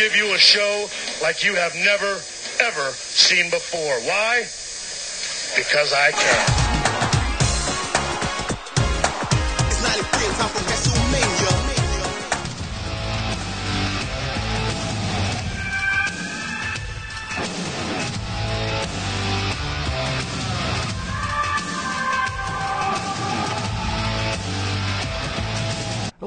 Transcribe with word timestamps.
give 0.00 0.16
you 0.16 0.32
a 0.32 0.38
show 0.38 0.88
like 1.20 1.44
you 1.44 1.54
have 1.56 1.74
never, 1.74 2.22
ever 2.58 2.90
seen 2.92 3.50
before. 3.50 4.00
Why? 4.08 4.46
Because 5.54 5.92
I 5.92 6.10
can. 6.12 6.70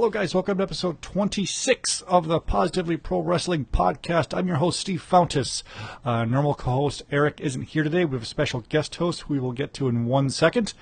Hello, 0.04 0.12
guys. 0.12 0.36
Welcome 0.36 0.58
to 0.58 0.64
episode 0.64 1.02
26 1.02 2.02
of 2.02 2.28
the 2.28 2.42
Positively 2.42 2.98
Pro 2.98 3.22
Wrestling 3.22 3.68
Podcast. 3.72 4.38
I'm 4.38 4.48
your 4.48 4.58
host, 4.58 4.82
Steve 4.82 5.02
Fountas. 5.02 5.64
Uh, 6.04 6.26
normal 6.26 6.56
co 6.56 6.72
host 6.72 7.04
Eric 7.10 7.40
isn't 7.40 7.70
here 7.70 7.86
today. 7.86 8.04
We 8.04 8.16
have 8.16 8.24
a 8.24 8.26
special 8.26 8.66
guest 8.68 8.94
host 8.98 9.22
who 9.22 9.34
we 9.34 9.40
will 9.40 9.54
get 9.54 9.74
to 9.76 9.88
in 9.88 10.04
one 10.04 10.30
second. 10.30 10.74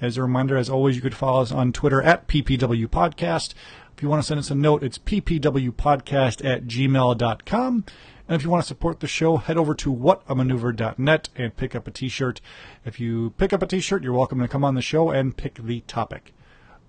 As 0.00 0.16
a 0.16 0.22
reminder, 0.22 0.56
as 0.56 0.68
always, 0.68 0.96
you 0.96 1.02
could 1.02 1.14
follow 1.14 1.42
us 1.42 1.52
on 1.52 1.72
Twitter 1.72 2.02
at 2.02 2.26
PPW 2.26 2.88
Podcast. 2.88 3.54
If 3.96 4.02
you 4.02 4.08
want 4.08 4.24
to 4.24 4.26
send 4.26 4.40
us 4.40 4.50
a 4.50 4.56
note, 4.56 4.82
it's 4.82 4.98
ppwpodcast 4.98 6.44
at 6.44 6.64
gmail.com. 6.64 7.84
And 8.26 8.34
if 8.34 8.42
you 8.42 8.50
want 8.50 8.64
to 8.64 8.66
support 8.66 8.98
the 8.98 9.06
show, 9.06 9.36
head 9.36 9.56
over 9.56 9.76
to 9.76 9.94
whatamaneuver.net 9.94 11.28
and 11.36 11.56
pick 11.56 11.76
up 11.76 11.86
a 11.86 11.92
t 11.92 12.08
shirt. 12.08 12.40
If 12.84 12.98
you 12.98 13.34
pick 13.38 13.52
up 13.52 13.62
a 13.62 13.68
t 13.68 13.78
shirt, 13.78 14.02
you're 14.02 14.12
welcome 14.14 14.40
to 14.40 14.48
come 14.48 14.64
on 14.64 14.74
the 14.74 14.82
show 14.82 15.10
and 15.10 15.36
pick 15.36 15.60
the 15.62 15.82
topic. 15.82 16.32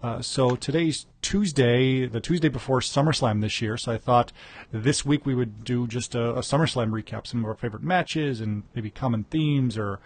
Uh, 0.03 0.21
so 0.21 0.55
today's 0.55 1.07
Tuesday, 1.21 2.05
the 2.05 2.19
Tuesday 2.19 2.49
before 2.49 2.79
SummerSlam 2.79 3.41
this 3.41 3.61
year. 3.61 3.77
So 3.77 3.91
I 3.91 3.97
thought 3.97 4.31
this 4.71 5.05
week 5.05 5.25
we 5.25 5.33
would 5.33 5.63
do 5.63 5.87
just 5.87 6.13
a, 6.13 6.35
a 6.35 6.39
SummerSlam 6.39 6.91
recap, 6.91 7.25
some 7.25 7.39
of 7.39 7.45
our 7.45 7.55
favorite 7.55 7.83
matches 7.83 8.41
and 8.41 8.63
maybe 8.75 8.91
common 8.91 9.23
themes 9.25 9.77
or 9.77 9.99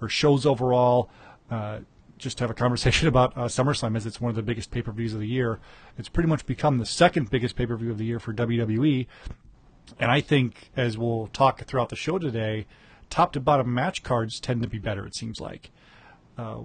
or 0.00 0.08
shows 0.08 0.44
overall. 0.44 1.08
Uh, 1.50 1.80
just 2.18 2.40
have 2.40 2.50
a 2.50 2.54
conversation 2.64 3.06
about 3.06 3.36
uh, 3.36 3.42
SummerSlam 3.42 3.96
as 3.96 4.06
it's 4.06 4.20
one 4.20 4.30
of 4.30 4.36
the 4.36 4.42
biggest 4.42 4.70
pay 4.70 4.82
per 4.82 4.92
views 4.92 5.14
of 5.14 5.20
the 5.20 5.28
year. 5.28 5.60
It's 5.98 6.08
pretty 6.08 6.28
much 6.28 6.46
become 6.46 6.78
the 6.78 6.86
second 6.86 7.30
biggest 7.30 7.54
pay 7.56 7.66
per 7.66 7.76
view 7.76 7.90
of 7.90 7.98
the 7.98 8.04
year 8.04 8.18
for 8.18 8.32
WWE. 8.32 9.06
And 9.98 10.10
I 10.10 10.20
think, 10.20 10.70
as 10.76 10.96
we'll 10.96 11.28
talk 11.28 11.62
throughout 11.64 11.90
the 11.90 11.96
show 11.96 12.18
today, 12.18 12.66
top 13.10 13.32
to 13.34 13.40
bottom 13.40 13.72
match 13.72 14.02
cards 14.02 14.40
tend 14.40 14.62
to 14.62 14.68
be 14.68 14.78
better, 14.78 15.06
it 15.06 15.14
seems 15.14 15.40
like. 15.40 15.70
Uh, 16.36 16.62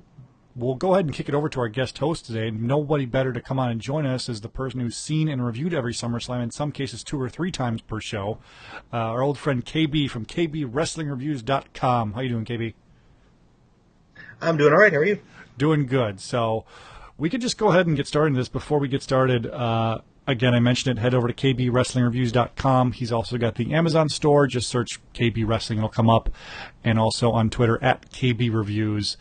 we'll 0.59 0.75
go 0.75 0.93
ahead 0.93 1.05
and 1.05 1.13
kick 1.13 1.29
it 1.29 1.35
over 1.35 1.49
to 1.49 1.59
our 1.59 1.69
guest 1.69 1.97
host 1.97 2.25
today. 2.25 2.52
Nobody 2.52 3.05
better 3.05 3.31
to 3.33 3.41
come 3.41 3.59
on 3.59 3.71
and 3.71 3.79
join 3.79 4.05
us 4.05 4.29
is 4.29 4.41
the 4.41 4.49
person 4.49 4.79
who's 4.79 4.97
seen 4.97 5.27
and 5.27 5.45
reviewed 5.45 5.73
every 5.73 5.93
SummerSlam, 5.93 6.43
in 6.43 6.52
some 6.52 6.71
cases 6.71 7.03
two 7.03 7.19
or 7.19 7.29
three 7.29 7.52
times 7.52 7.81
per 7.81 7.99
show. 7.99 8.39
Uh, 8.91 8.97
our 8.97 9.21
old 9.21 9.37
friend 9.37 9.65
KB 9.65 10.09
from 10.09 10.25
KBWrestlingReviews.com. 10.25 12.14
How 12.14 12.21
you 12.21 12.30
doing, 12.30 12.45
KB? 12.45 12.73
I'm 14.42 14.58
doing 14.58 14.73
all 14.73 14.80
right. 14.80 14.92
How 14.92 14.99
are 14.99 15.05
you? 15.05 15.20
Doing 15.58 15.86
good. 15.86 16.20
So 16.20 16.65
we 17.17 17.30
could 17.30 17.41
just 17.41 17.58
go 17.58 17.70
ahead 17.70 17.87
and 17.87 17.95
get 17.95 18.08
started 18.08 18.33
in 18.33 18.33
this. 18.33 18.49
Before 18.49 18.80
we 18.80 18.87
get 18.87 19.02
started, 19.02 19.47
uh, 19.47 19.99
again, 20.27 20.53
I 20.53 20.59
mentioned 20.59 20.97
it. 20.97 21.02
Head 21.02 21.14
over 21.14 21.27
to 21.27 21.33
KBWrestlingReviews.com. 21.33 22.93
He's 22.93 23.11
also 23.11 23.37
got 23.37 23.55
the 23.55 23.73
Amazon 23.73 24.09
store. 24.09 24.47
Just 24.47 24.70
search 24.70 24.99
KB 25.14 25.45
Wrestling, 25.45 25.80
it'll 25.80 25.89
come 25.89 26.09
up. 26.09 26.30
And 26.83 26.99
also 26.99 27.31
on 27.31 27.49
Twitter 27.49 27.81
at 27.83 28.09
KB 28.11 28.53
Reviews 28.53 29.17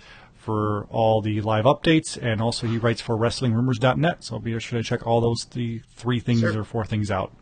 for 0.48 0.86
all 0.88 1.20
the 1.20 1.42
live 1.42 1.66
updates. 1.66 2.16
And 2.16 2.40
also 2.40 2.66
he 2.66 2.78
writes 2.78 3.02
for 3.02 3.14
WrestlingRumors.net. 3.18 4.24
So 4.24 4.38
be 4.38 4.58
sure 4.58 4.78
to 4.78 4.82
check 4.82 5.06
all 5.06 5.20
those 5.20 5.44
the 5.50 5.82
three 5.94 6.20
things 6.20 6.40
Sure. 6.40 6.60
or 6.60 6.64
four 6.64 6.86
things 6.86 7.10
out. 7.10 7.32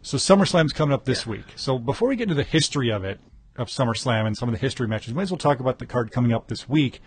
So 0.00 0.16
SummerSlam's 0.16 0.72
coming 0.72 0.94
up 0.94 1.06
this 1.06 1.26
week. 1.26 1.44
So 1.56 1.76
before 1.76 2.08
we 2.08 2.14
get 2.14 2.24
into 2.30 2.36
the 2.36 2.44
history 2.44 2.90
of 2.92 3.02
it, 3.04 3.18
of 3.56 3.66
SummerSlam 3.66 4.26
and 4.28 4.36
some 4.36 4.48
of 4.48 4.52
the 4.54 4.60
history 4.60 4.86
matches, 4.86 5.08
we 5.12 5.16
might 5.16 5.24
as 5.24 5.32
well 5.32 5.38
talk 5.38 5.58
about 5.58 5.80
the 5.80 5.86
card 5.86 6.12
coming 6.12 6.32
up 6.32 6.46
this 6.46 6.68
week. 6.68 7.02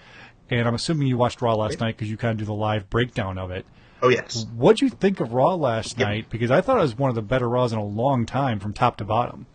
And 0.50 0.68
I'm 0.68 0.76
assuming 0.76 1.08
you 1.08 1.16
watched 1.16 1.42
Raw 1.42 1.56
last 1.56 1.80
night 1.80 1.96
because 1.96 2.10
you 2.12 2.18
kind 2.18 2.34
of 2.34 2.38
do 2.40 2.44
the 2.44 2.54
live 2.54 2.90
breakdown 2.90 3.38
of 3.38 3.50
it. 3.50 3.66
Oh 4.02 4.10
yes. 4.10 4.46
What'd 4.58 4.82
you 4.82 4.90
think 4.90 5.22
of 5.22 5.32
Raw 5.32 5.56
last 5.56 5.98
night? 5.98 6.30
Because 6.30 6.52
I 6.52 6.60
thought 6.60 6.80
it 6.80 6.82
was 6.82 6.98
one 6.98 7.08
of 7.10 7.16
the 7.16 7.22
better 7.22 7.48
Raws 7.48 7.72
in 7.72 7.80
a 7.80 7.86
long 7.86 8.26
time 8.26 8.60
from 8.60 8.74
top 8.74 8.98
to 8.98 9.06
bottom. 9.06 9.46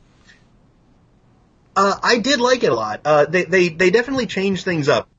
Uh, 1.77 1.95
I 2.03 2.17
did 2.21 2.41
like 2.41 2.65
it 2.65 2.73
a 2.73 2.75
lot. 2.75 3.03
Uh, 3.05 3.27
they 3.27 3.45
they 3.45 3.69
they 3.69 3.91
definitely 3.91 4.25
changed 4.27 4.65
things 4.65 4.89
up. 4.89 5.11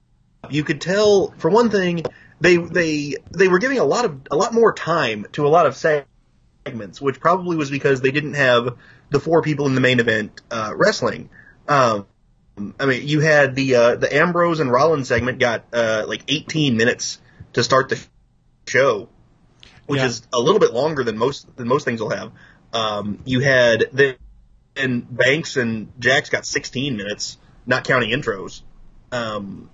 You 0.49 0.63
could 0.63 0.81
tell, 0.81 1.31
for 1.37 1.49
one 1.49 1.69
thing, 1.69 2.05
they 2.39 2.57
they 2.57 3.15
they 3.31 3.47
were 3.47 3.59
giving 3.59 3.79
a 3.79 3.83
lot 3.83 4.05
of 4.05 4.21
a 4.31 4.35
lot 4.35 4.53
more 4.53 4.73
time 4.73 5.25
to 5.33 5.45
a 5.45 5.49
lot 5.49 5.65
of 5.65 5.75
segments, 5.75 7.01
which 7.01 7.19
probably 7.19 7.57
was 7.57 7.69
because 7.69 8.01
they 8.01 8.11
didn't 8.11 8.35
have 8.35 8.77
the 9.09 9.19
four 9.19 9.41
people 9.41 9.65
in 9.65 9.75
the 9.75 9.81
main 9.81 9.99
event 9.99 10.41
uh, 10.51 10.73
wrestling. 10.75 11.29
Um, 11.67 12.07
I 12.79 12.85
mean, 12.85 13.07
you 13.07 13.19
had 13.19 13.55
the 13.55 13.75
uh, 13.75 13.95
the 13.95 14.13
Ambrose 14.15 14.59
and 14.59 14.71
Rollins 14.71 15.07
segment 15.07 15.39
got 15.39 15.65
uh, 15.73 16.05
like 16.07 16.23
18 16.27 16.77
minutes 16.77 17.19
to 17.53 17.63
start 17.63 17.89
the 17.89 17.99
show, 18.67 19.09
which 19.85 19.99
Yeah. 19.99 20.07
is 20.07 20.27
a 20.33 20.39
little 20.39 20.59
bit 20.59 20.73
longer 20.73 21.03
than 21.03 21.17
most 21.17 21.55
than 21.55 21.67
most 21.67 21.83
things 21.85 22.01
will 22.01 22.11
have. 22.11 22.31
Um, 22.73 23.19
you 23.25 23.41
had 23.41 23.85
the 23.91 24.17
and 24.75 25.05
Banks 25.15 25.57
and 25.57 25.91
Jax 25.99 26.29
got 26.29 26.45
16 26.45 26.95
minutes, 26.95 27.37
not 27.65 27.83
counting 27.83 28.11
intros. 28.11 28.61
Um, 29.11 29.69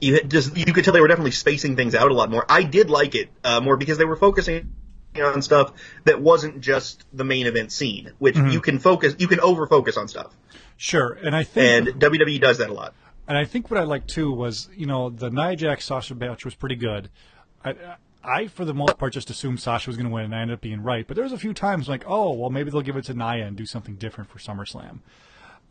you 0.00 0.22
just 0.22 0.56
you 0.56 0.72
could 0.72 0.84
tell 0.84 0.94
they 0.94 1.00
were 1.00 1.08
definitely 1.08 1.32
spacing 1.32 1.76
things 1.76 1.94
out 1.94 2.10
a 2.10 2.14
lot 2.14 2.30
more. 2.30 2.44
I 2.48 2.62
did 2.62 2.90
like 2.90 3.14
it 3.14 3.30
uh, 3.44 3.60
more 3.60 3.76
because 3.76 3.98
they 3.98 4.04
were 4.04 4.16
focusing 4.16 4.74
on 5.20 5.40
stuff 5.42 5.72
that 6.04 6.20
wasn't 6.20 6.60
just 6.60 7.04
the 7.12 7.24
main 7.24 7.46
event 7.46 7.72
scene, 7.72 8.12
which 8.18 8.36
you 8.36 8.60
can 8.60 8.78
focus, 8.78 9.14
you 9.18 9.28
can 9.28 9.40
over 9.40 9.66
focus 9.66 9.96
on 9.96 10.08
stuff, 10.08 10.36
Sure, 10.76 11.12
and 11.22 11.34
I 11.34 11.42
think 11.42 11.88
and 11.88 12.00
WWE 12.00 12.40
does 12.40 12.58
that 12.58 12.68
a 12.68 12.72
lot. 12.72 12.94
And 13.26 13.36
I 13.36 13.44
think 13.44 13.70
what 13.70 13.80
I 13.80 13.84
liked 13.84 14.08
too 14.08 14.30
was, 14.30 14.68
you 14.76 14.86
know, 14.86 15.10
the 15.10 15.30
Nia 15.30 15.56
Jax 15.56 15.84
Sasha 15.86 16.14
match 16.14 16.44
was 16.44 16.54
pretty 16.54 16.76
good. 16.76 17.08
I, 17.64 17.74
I, 18.22 18.46
for 18.48 18.64
the 18.64 18.74
most 18.74 18.98
part, 18.98 19.14
just 19.14 19.30
assumed 19.30 19.60
Sasha 19.60 19.88
was 19.88 19.96
going 19.96 20.08
to 20.08 20.12
win, 20.12 20.26
and 20.26 20.34
I 20.34 20.42
ended 20.42 20.54
up 20.54 20.60
being 20.60 20.82
right. 20.82 21.06
But 21.06 21.14
there 21.14 21.24
was 21.24 21.32
a 21.32 21.38
few 21.38 21.54
times 21.54 21.88
like, 21.88 22.04
oh, 22.06 22.32
well, 22.32 22.50
maybe 22.50 22.70
they'll 22.70 22.82
give 22.82 22.96
it 22.96 23.04
to 23.06 23.14
Nia 23.14 23.46
and 23.46 23.56
do 23.56 23.66
something 23.66 23.96
different 23.96 24.30
for 24.30 24.38
SummerSlam. 24.38 24.98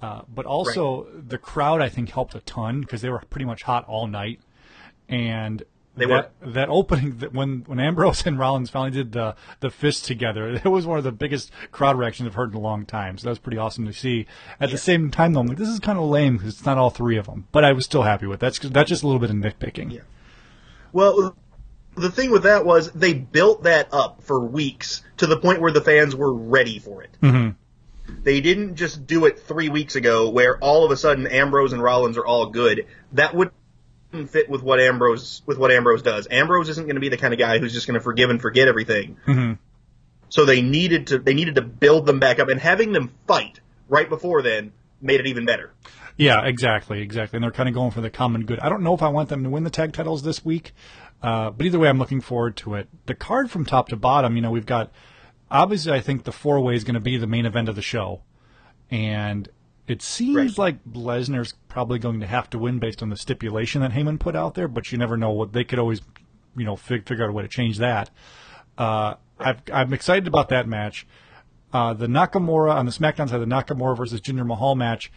Uh, 0.01 0.21
but 0.27 0.45
also, 0.45 1.07
the 1.13 1.37
crowd 1.37 1.81
I 1.81 1.89
think 1.89 2.09
helped 2.09 2.35
a 2.35 2.41
ton 2.41 2.81
because 2.81 3.01
they 3.01 3.09
were 3.09 3.23
pretty 3.29 3.45
much 3.45 3.63
hot 3.63 3.85
all 3.87 4.07
night, 4.07 4.39
and 5.07 5.63
They 5.95 6.05
that 6.05 6.31
that 6.41 6.69
opening 6.69 7.17
that 7.19 7.33
when 7.33 7.63
when 7.65 7.79
Ambrose 7.79 8.25
and 8.25 8.37
Rollins 8.37 8.69
finally 8.69 8.91
did 8.91 9.13
the 9.13 9.35
the 9.61 9.69
fist 9.69 10.05
together, 10.05 10.49
it 10.63 10.65
was 10.65 10.85
one 10.85 10.97
of 10.97 11.03
the 11.05 11.11
biggest 11.11 11.49
crowd 11.71 11.97
reactions 11.97 12.27
I've 12.27 12.35
heard 12.35 12.51
in 12.51 12.55
a 12.57 12.59
long 12.61 12.85
time. 12.85 13.17
So 13.17 13.23
that 13.25 13.31
was 13.31 13.39
pretty 13.39 13.57
awesome 13.57 13.85
to 13.85 13.93
see. 13.93 14.27
At 14.59 14.69
the 14.69 14.77
same 14.77 15.09
time, 15.11 15.33
though, 15.33 15.39
I'm 15.39 15.47
like, 15.47 15.57
this 15.57 15.69
is 15.69 15.79
kind 15.79 15.97
of 15.97 16.05
lame 16.05 16.37
because 16.37 16.53
it's 16.55 16.65
not 16.65 16.77
all 16.77 16.89
three 16.89 17.17
of 17.17 17.25
them. 17.25 17.47
But 17.51 17.63
I 17.63 17.71
was 17.71 17.85
still 17.85 18.03
happy 18.03 18.27
with 18.27 18.41
that. 18.41 18.53
That's 18.53 18.69
that's 18.73 18.89
just 18.89 19.03
a 19.03 19.07
little 19.07 19.21
bit 19.21 19.29
of 19.29 19.37
nitpicking. 19.37 19.93
Yeah. 19.93 20.01
Well, 20.91 21.35
the 21.95 22.11
thing 22.11 22.29
with 22.29 22.43
that 22.43 22.65
was 22.65 22.91
they 22.91 23.13
built 23.13 23.63
that 23.63 23.87
up 23.93 24.21
for 24.21 24.39
weeks 24.45 25.01
to 25.17 25.25
the 25.25 25.37
point 25.37 25.61
where 25.61 25.71
the 25.71 25.81
fans 25.81 26.15
were 26.15 26.33
ready 26.33 26.79
for 26.79 27.01
it. 27.01 27.17
Mm-hmm. 27.21 27.51
They 28.23 28.41
didn't 28.41 28.75
just 28.75 29.05
do 29.07 29.25
it 29.25 29.39
three 29.39 29.69
weeks 29.69 29.95
ago 29.95 30.29
where 30.29 30.57
all 30.59 30.85
of 30.85 30.91
a 30.91 30.97
sudden 30.97 31.27
Ambrose 31.27 31.73
and 31.73 31.81
Rollins 31.81 32.17
are 32.17 32.25
all 32.25 32.47
good. 32.47 32.87
That 33.13 33.35
wouldn't 33.35 33.53
fit 34.29 34.49
with 34.49 34.63
what 34.63 34.79
Ambrose 34.79 35.41
with 35.45 35.57
what 35.57 35.71
Ambrose 35.71 36.01
does. 36.01 36.27
Ambrose 36.29 36.69
isn't 36.69 36.85
going 36.85 36.95
to 36.95 37.01
be 37.01 37.09
the 37.09 37.17
kind 37.17 37.33
of 37.33 37.39
guy 37.39 37.59
who's 37.59 37.73
just 37.73 37.87
going 37.87 37.99
to 37.99 38.03
forgive 38.03 38.29
and 38.29 38.41
forget 38.41 38.67
everything. 38.67 39.17
Mm-hmm. 39.27 39.53
So 40.29 40.45
they 40.45 40.61
needed 40.61 41.07
to 41.07 41.19
they 41.19 41.33
needed 41.33 41.55
to 41.55 41.61
build 41.61 42.05
them 42.05 42.19
back 42.19 42.39
up, 42.39 42.49
and 42.49 42.59
having 42.59 42.91
them 42.91 43.13
fight 43.27 43.59
right 43.87 44.09
before 44.09 44.41
then 44.41 44.73
made 45.01 45.19
it 45.19 45.27
even 45.27 45.45
better. 45.45 45.71
Yeah, 46.17 46.45
exactly, 46.45 47.01
exactly. 47.01 47.37
And 47.37 47.43
they're 47.43 47.51
kind 47.51 47.67
of 47.67 47.75
going 47.75 47.91
for 47.91 48.01
the 48.01 48.09
common 48.09 48.45
good. 48.45 48.59
I 48.59 48.69
don't 48.69 48.83
know 48.83 48.93
if 48.93 49.01
I 49.01 49.09
want 49.09 49.29
them 49.29 49.43
to 49.43 49.49
win 49.49 49.65
the 49.65 49.69
tag 49.69 49.91
titles 49.93 50.23
this 50.23 50.45
week, 50.45 50.71
uh, 51.21 51.49
but 51.49 51.65
either 51.65 51.77
way, 51.77 51.89
I'm 51.89 51.99
looking 51.99 52.21
forward 52.21 52.55
to 52.57 52.75
it. 52.75 52.87
The 53.05 53.15
card 53.15 53.51
from 53.51 53.65
top 53.65 53.89
to 53.89 53.97
bottom, 53.97 54.35
you 54.35 54.41
know, 54.41 54.51
we've 54.51 54.65
got 54.65 54.91
obviously, 55.61 55.91
I 55.93 56.01
think 56.01 56.23
the 56.23 56.31
four 56.31 56.59
way 56.59 56.75
is 56.75 56.83
going 56.83 56.95
to 56.95 56.99
be 56.99 57.17
the 57.17 57.27
main 57.27 57.45
event 57.45 57.69
of 57.69 57.75
the 57.75 57.81
show, 57.81 58.21
and 58.91 59.49
It 59.87 60.01
seems 60.01 60.57
like 60.57 60.83
Lesnar's 60.83 61.53
probably 61.67 61.99
going 61.99 62.19
to 62.19 62.25
have 62.27 62.49
to 62.51 62.57
win 62.59 62.79
based 62.79 63.03
on 63.03 63.09
the 63.09 63.17
stipulation 63.17 63.81
that 63.81 63.91
Heyman 63.91 64.19
put 64.19 64.35
out 64.35 64.55
there, 64.55 64.67
but 64.67 64.91
you 64.91 64.97
never 64.97 65.15
know 65.15 65.29
what 65.29 65.53
they 65.53 65.63
could 65.63 65.77
always, 65.77 66.01
you 66.57 66.65
know, 66.65 66.75
fig- 66.75 67.07
figure 67.07 67.23
out 67.23 67.29
a 67.29 67.33
way 67.33 67.43
to 67.43 67.47
change 67.49 67.77
that. 67.77 68.09
Uh, 68.77 69.13
I've, 69.39 69.61
I'm 69.71 69.93
excited 69.93 70.27
about 70.27 70.49
that 70.49 70.67
match. 70.67 71.05
Uh, 71.71 71.93
the 71.93 72.07
Nakamura 72.07 72.73
on 72.73 72.85
the 72.85 72.91
SmackDown 72.91 73.29
side, 73.29 73.41
the 73.41 73.45
Nakamura 73.45 73.95
versus 73.95 74.21
Jinder 74.21 74.45
Mahal 74.45 74.75
match. 74.75 75.11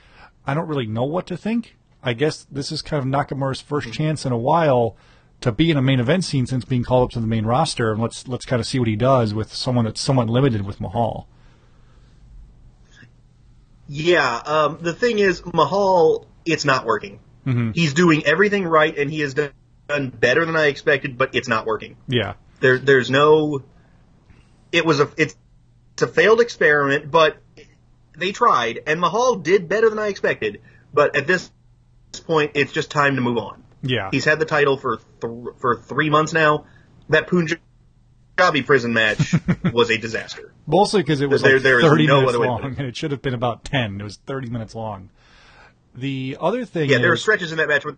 I 0.46 0.52
don't 0.55 0.69
really 0.69 0.87
know 0.87 1.05
what 1.05 1.26
to 1.29 1.37
think. 1.37 1.76
I 2.02 2.12
guess 2.12 2.46
this 2.50 2.70
is 2.70 2.82
kind 2.82 3.02
of 3.02 3.08
Nakamura's 3.08 3.61
first 3.61 3.93
chance 3.93 4.26
in 4.26 4.32
a 4.32 4.38
while 4.38 4.96
to 5.40 5.52
be 5.52 5.70
in 5.70 5.76
a 5.76 5.82
main 5.82 6.00
event 6.00 6.25
scene 6.25 6.46
since 6.46 6.64
being 6.64 6.82
called 6.82 7.05
up 7.05 7.11
to 7.12 7.20
the 7.20 7.26
main 7.26 7.46
roster, 7.46 7.93
and 7.93 8.00
let's 8.02 8.26
let's 8.26 8.44
kind 8.44 8.61
of 8.61 8.67
see 8.67 8.79
what 8.79 8.88
he 8.88 8.96
does 8.96 9.35
with 9.35 9.52
someone 9.55 9.85
that's 9.85 10.00
somewhat 10.00 10.29
limited 10.29 10.67
with 10.67 10.81
Mahal. 10.81 11.29
Yeah, 13.88 14.37
um, 14.44 14.79
the 14.81 14.93
thing 14.93 15.19
is, 15.19 15.43
Mahal, 15.55 16.26
it's 16.44 16.64
not 16.64 16.85
working. 16.85 17.20
He's 17.73 17.94
doing 17.94 18.26
everything 18.26 18.64
right, 18.64 18.94
and 18.99 19.11
he 19.11 19.20
has 19.20 19.32
done, 19.32 19.52
done 19.88 20.11
better 20.11 20.44
than 20.44 20.55
I 20.55 20.67
expected, 20.67 21.17
but 21.17 21.35
it's 21.35 21.49
not 21.49 21.64
working. 21.64 21.96
Yeah, 22.06 22.35
There, 22.61 22.79
there's 22.79 23.11
no. 23.11 23.62
It 24.70 24.85
was 24.85 25.00
a. 25.00 25.11
It's, 25.17 25.35
it's 25.94 26.02
a 26.02 26.06
failed 26.06 26.43
experiment, 26.43 27.11
but 27.11 27.38
they 28.14 28.32
tried, 28.32 28.81
and 28.87 29.00
Mahal 29.00 29.37
did 29.37 29.67
better 29.67 29.88
than 29.88 29.99
I 29.99 30.08
expected. 30.08 30.61
But 30.93 31.17
at 31.17 31.26
this 31.26 31.50
point, 32.26 32.52
it's 32.55 32.73
just 32.73 32.90
time 32.90 33.14
to 33.17 33.23
move 33.23 33.38
on. 33.38 33.62
Yeah. 33.82 34.08
He's 34.12 34.25
had 34.25 34.38
the 34.38 34.44
title 34.44 34.76
for 34.76 34.98
th- 35.20 35.32
for 35.58 35.76
three 35.76 36.10
months 36.10 36.32
now. 36.32 36.66
That 37.08 37.26
Punjabi 37.26 38.62
prison 38.62 38.92
match 38.92 39.34
was 39.72 39.90
a 39.90 39.98
disaster. 39.98 40.52
Mostly 40.66 41.02
because 41.02 41.20
it 41.20 41.28
was 41.30 41.42
There- 41.42 41.54
like 41.54 41.62
there 41.62 41.78
is 41.80 41.86
30 41.86 42.06
no 42.06 42.20
minutes 42.20 42.36
long, 42.38 42.64
and 42.64 42.80
it 42.80 42.96
should 42.96 43.10
have 43.12 43.22
been 43.22 43.34
about 43.34 43.64
10. 43.64 44.00
It 44.00 44.04
was 44.04 44.16
30 44.26 44.50
minutes 44.50 44.75
long. 44.75 45.10
The 45.94 46.36
other 46.40 46.64
thing 46.64 46.90
Yeah, 46.90 46.98
there 46.98 47.10
were 47.10 47.16
stretches 47.16 47.50
in 47.52 47.58
that 47.58 47.69
match 47.69 47.84
with 47.84 47.96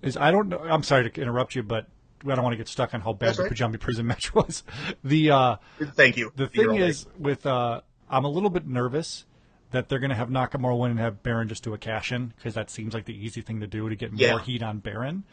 is 0.00 0.16
I 0.16 0.30
don't 0.30 0.48
know. 0.48 0.58
I'm 0.58 0.82
sorry 0.82 1.10
to 1.10 1.20
interrupt 1.20 1.54
you, 1.54 1.62
but 1.62 1.86
I 2.26 2.34
don't 2.34 2.44
want 2.44 2.52
to 2.54 2.56
get 2.56 2.68
stuck 2.68 2.94
on 2.94 3.00
how 3.00 3.12
bad 3.12 3.28
That's 3.28 3.36
the 3.38 3.42
right. 3.44 3.48
Punjabi 3.50 3.78
prison 3.78 4.06
match 4.12 4.32
was. 4.34 4.62
The 5.04 5.30
uh, 5.30 5.56
Thank 5.94 6.16
you. 6.16 6.32
the 6.36 6.46
thing 6.46 6.76
is 6.76 7.06
with 7.18 7.44
uh, 7.46 7.80
I'm 8.08 8.24
a 8.24 8.28
little 8.30 8.50
bit 8.50 8.66
nervous 8.66 9.24
that 9.72 9.88
they're 9.88 9.98
going 9.98 10.10
to 10.10 10.16
have 10.16 10.28
Nakamura 10.28 10.78
win 10.78 10.92
and 10.92 11.00
have 11.00 11.22
Baron 11.22 11.48
just 11.48 11.62
do 11.64 11.74
a 11.74 11.78
cash 11.78 12.12
in 12.12 12.32
because 12.36 12.54
that 12.54 12.70
seems 12.70 12.94
like 12.94 13.04
the 13.06 13.14
easy 13.16 13.40
thing 13.40 13.60
to 13.60 13.66
do 13.66 13.88
to 13.88 13.96
get 13.96 14.12
Yeah. 14.14 14.30
more 14.32 14.40
heat 14.40 14.62
on 14.62 14.78
Baron. 14.78 15.24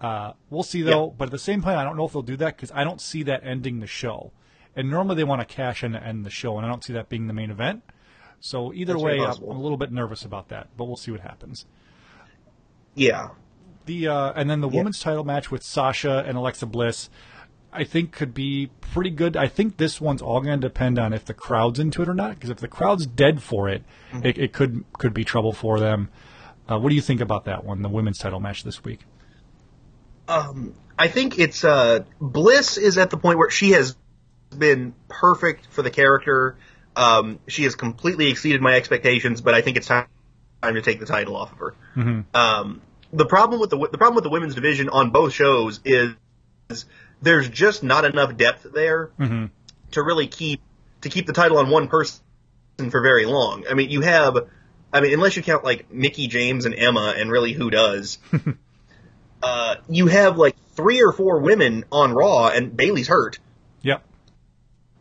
Uh, 0.00 0.32
we'll 0.50 0.62
see 0.62 0.82
though, 0.82 1.14
but 1.16 1.26
at 1.26 1.30
the 1.30 1.38
same 1.38 1.62
time, 1.62 1.78
I 1.78 1.84
don't 1.84 1.96
know 1.96 2.04
if 2.06 2.12
they'll 2.12 2.22
do 2.22 2.36
that 2.38 2.56
because 2.56 2.72
I 2.74 2.84
don't 2.84 3.00
see 3.00 3.22
that 3.24 3.42
ending 3.44 3.80
the 3.80 3.86
show. 3.86 4.32
And 4.76 4.90
normally 4.90 5.16
they 5.16 5.24
want 5.24 5.40
to 5.40 5.44
cash 5.46 5.84
in 5.84 5.92
to 5.92 6.02
end 6.02 6.24
the 6.26 6.30
show, 6.30 6.56
and 6.56 6.66
I 6.66 6.68
don't 6.68 6.82
see 6.82 6.92
that 6.94 7.08
being 7.08 7.26
the 7.28 7.32
main 7.32 7.50
event. 7.50 7.84
So 8.40 8.72
either 8.74 8.94
That's 8.94 9.04
way, 9.04 9.20
I'm, 9.20 9.42
a 9.42 9.60
little 9.60 9.78
bit 9.78 9.92
nervous 9.92 10.24
about 10.24 10.48
that, 10.48 10.68
but 10.76 10.84
we'll 10.86 10.96
see 10.96 11.10
what 11.12 11.20
happens. 11.20 11.64
Yeah. 12.94 13.28
The 13.86 14.08
uh, 14.08 14.32
and 14.34 14.48
then 14.48 14.60
the 14.60 14.68
women's 14.68 14.98
title 15.00 15.24
match 15.24 15.50
with 15.50 15.62
Sasha 15.62 16.24
and 16.26 16.36
Alexa 16.38 16.66
Bliss, 16.66 17.10
I 17.74 17.84
think 17.84 18.12
could 18.12 18.32
be 18.32 18.70
pretty 18.80 19.10
good. 19.10 19.36
I 19.36 19.48
think 19.48 19.76
this 19.76 20.00
one's 20.00 20.22
all 20.22 20.40
going 20.40 20.60
to 20.60 20.68
depend 20.68 20.98
on 20.98 21.12
if 21.12 21.24
the 21.24 21.34
crowd's 21.34 21.78
into 21.80 22.02
it 22.02 22.08
or 22.08 22.14
not. 22.14 22.34
Because 22.36 22.50
if 22.50 22.58
the 22.58 22.68
crowd's 22.68 23.06
dead 23.06 23.42
for 23.42 23.68
it, 23.68 23.82
Mm-hmm. 24.12 24.26
it, 24.26 24.38
it 24.38 24.52
could 24.52 24.84
could 24.92 25.12
be 25.12 25.24
trouble 25.24 25.52
for 25.52 25.80
them. 25.80 26.08
Uh, 26.70 26.78
what 26.78 26.88
do 26.90 26.94
you 26.94 27.02
think 27.02 27.20
about 27.20 27.46
that 27.46 27.64
one, 27.64 27.82
the 27.82 27.88
women's 27.88 28.18
title 28.18 28.38
match 28.40 28.62
this 28.62 28.84
week? 28.84 29.00
I 30.28 31.08
think 31.08 31.38
it's 31.38 31.64
uh 31.64 32.04
Bliss 32.20 32.78
is 32.78 32.96
at 32.98 33.10
the 33.10 33.16
point 33.16 33.38
where 33.38 33.50
she 33.50 33.72
has 33.72 33.96
been 34.56 34.94
perfect 35.08 35.66
for 35.70 35.82
the 35.82 35.90
character. 35.90 36.56
Um, 36.96 37.40
she 37.48 37.64
has 37.64 37.74
completely 37.74 38.28
exceeded 38.30 38.60
my 38.62 38.74
expectations, 38.74 39.40
but 39.40 39.54
I 39.54 39.60
think 39.62 39.76
it's 39.76 39.88
time 39.88 40.06
time 40.62 40.74
to 40.74 40.82
take 40.82 41.00
the 41.00 41.06
title 41.06 41.36
off 41.36 41.52
of 41.52 41.58
her. 41.58 41.74
Um, 42.32 42.80
the 43.12 43.26
problem 43.26 43.60
with 43.60 43.70
the 43.70 43.76
the 43.76 43.98
problem 43.98 44.14
with 44.14 44.24
the 44.24 44.30
women's 44.30 44.54
division 44.54 44.88
on 44.88 45.10
both 45.10 45.32
shows 45.32 45.80
is 45.84 46.14
there's 47.24 47.48
just 47.48 47.82
not 47.82 48.04
enough 48.04 48.36
depth 48.36 48.66
there 48.72 49.10
to 49.92 50.02
really 50.02 50.26
keep 50.26 50.60
to 51.00 51.08
keep 51.08 51.26
the 51.26 51.32
title 51.32 51.58
on 51.58 51.70
one 51.70 51.88
person 51.88 52.20
for 52.90 53.00
very 53.00 53.26
long. 53.26 53.64
I 53.68 53.74
mean, 53.74 53.90
you 53.90 54.00
have, 54.00 54.36
I 54.92 55.00
mean, 55.00 55.12
unless 55.12 55.36
you 55.36 55.42
count 55.42 55.64
like 55.64 55.92
Mickie 55.92 56.28
James 56.28 56.64
and 56.66 56.74
Emma, 56.74 57.14
and 57.16 57.30
really 57.30 57.52
who 57.52 57.70
does, 57.70 58.18
uh, 59.42 59.76
you 59.88 60.06
have 60.06 60.38
like 60.38 60.56
three 60.74 61.02
or 61.02 61.12
four 61.12 61.40
women 61.40 61.84
on 61.92 62.12
Raw, 62.12 62.48
and 62.48 62.76
Bayley's 62.76 63.08
hurt. 63.08 63.38
Yep. 63.82 64.02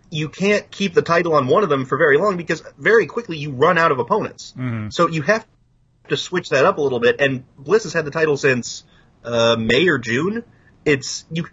You 0.10 0.30
can't 0.30 0.70
keep 0.70 0.94
the 0.94 1.02
title 1.02 1.34
on 1.36 1.48
one 1.48 1.64
of 1.64 1.70
them 1.70 1.86
for 1.86 1.98
very 1.98 2.18
long 2.18 2.38
because 2.38 2.62
very 2.78 3.08
quickly 3.08 3.38
you 3.38 3.52
run 3.52 3.78
out 3.78 3.92
of 3.92 4.00
opponents. 4.00 4.54
So 4.90 5.08
you 5.08 5.24
have 5.24 5.48
to 6.10 6.18
switch 6.18 6.50
that 6.50 6.66
up 6.66 6.78
a 6.78 6.82
little 6.82 7.00
bit. 7.00 7.20
And 7.20 7.44
Bliss 7.58 7.84
has 7.84 7.94
had 7.94 8.06
the 8.06 8.12
title 8.12 8.38
since 8.38 8.84
uh, 9.24 9.56
May 9.58 9.88
or 9.88 9.98
June. 9.98 10.44
It's 10.86 11.26
you 11.32 11.46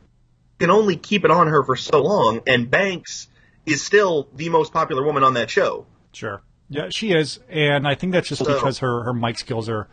can 0.60 0.70
only 0.70 0.96
keep 0.96 1.24
it 1.24 1.30
on 1.32 1.48
her 1.48 1.64
for 1.64 1.74
so 1.74 2.00
long, 2.02 2.40
and 2.46 2.70
Banks 2.70 3.26
is 3.66 3.82
still 3.82 4.28
the 4.34 4.48
most 4.48 4.72
popular 4.72 5.02
woman 5.02 5.24
on 5.24 5.34
that 5.34 5.50
show. 5.50 5.86
Sure. 6.12 6.42
Yeah, 6.68 6.88
she 6.94 7.10
is, 7.12 7.40
and 7.48 7.88
I 7.88 7.96
think 7.96 8.12
that's 8.12 8.28
just 8.28 8.44
So- 8.44 8.54
because 8.54 8.78
her 8.78 9.02
her 9.02 9.12
mic 9.12 9.38
skills 9.38 9.68
are 9.68 9.88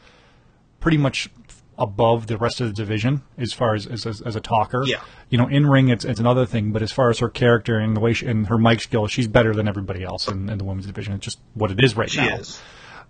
pretty 0.80 0.98
much 0.98 1.30
above 1.80 2.26
the 2.26 2.38
rest 2.38 2.60
of 2.60 2.68
the 2.68 2.74
division 2.74 3.22
as 3.38 3.54
far 3.54 3.76
as 3.76 3.86
as, 3.86 4.06
as, 4.06 4.36
a 4.36 4.40
talker. 4.40 4.84
Yeah. 4.86 5.00
You 5.30 5.38
know, 5.38 5.48
in 5.48 5.68
ring 5.68 5.90
it's 5.90 6.06
it's 6.06 6.20
another 6.20 6.46
thing, 6.46 6.72
but 6.72 6.82
as 6.82 6.92
far 6.92 7.10
as 7.10 7.20
her 7.20 7.30
character 7.30 7.78
and 7.78 7.96
the 7.96 8.00
way 8.00 8.14
she, 8.14 8.26
and 8.26 8.48
her 8.48 8.58
mic 8.58 8.82
skills, 8.82 9.12
she's 9.12 9.28
better 9.28 9.54
than 9.54 9.68
everybody 9.68 10.04
else 10.04 10.28
in, 10.28 10.50
in 10.50 10.58
the 10.58 10.64
women's 10.64 10.88
division. 10.88 11.14
It's 11.14 11.26
just 11.26 11.40
what 11.54 11.70
it 11.72 11.84
is 11.84 11.96
right 11.96 12.10
She 12.10 12.22
now. 12.22 12.38
is. 12.38 12.60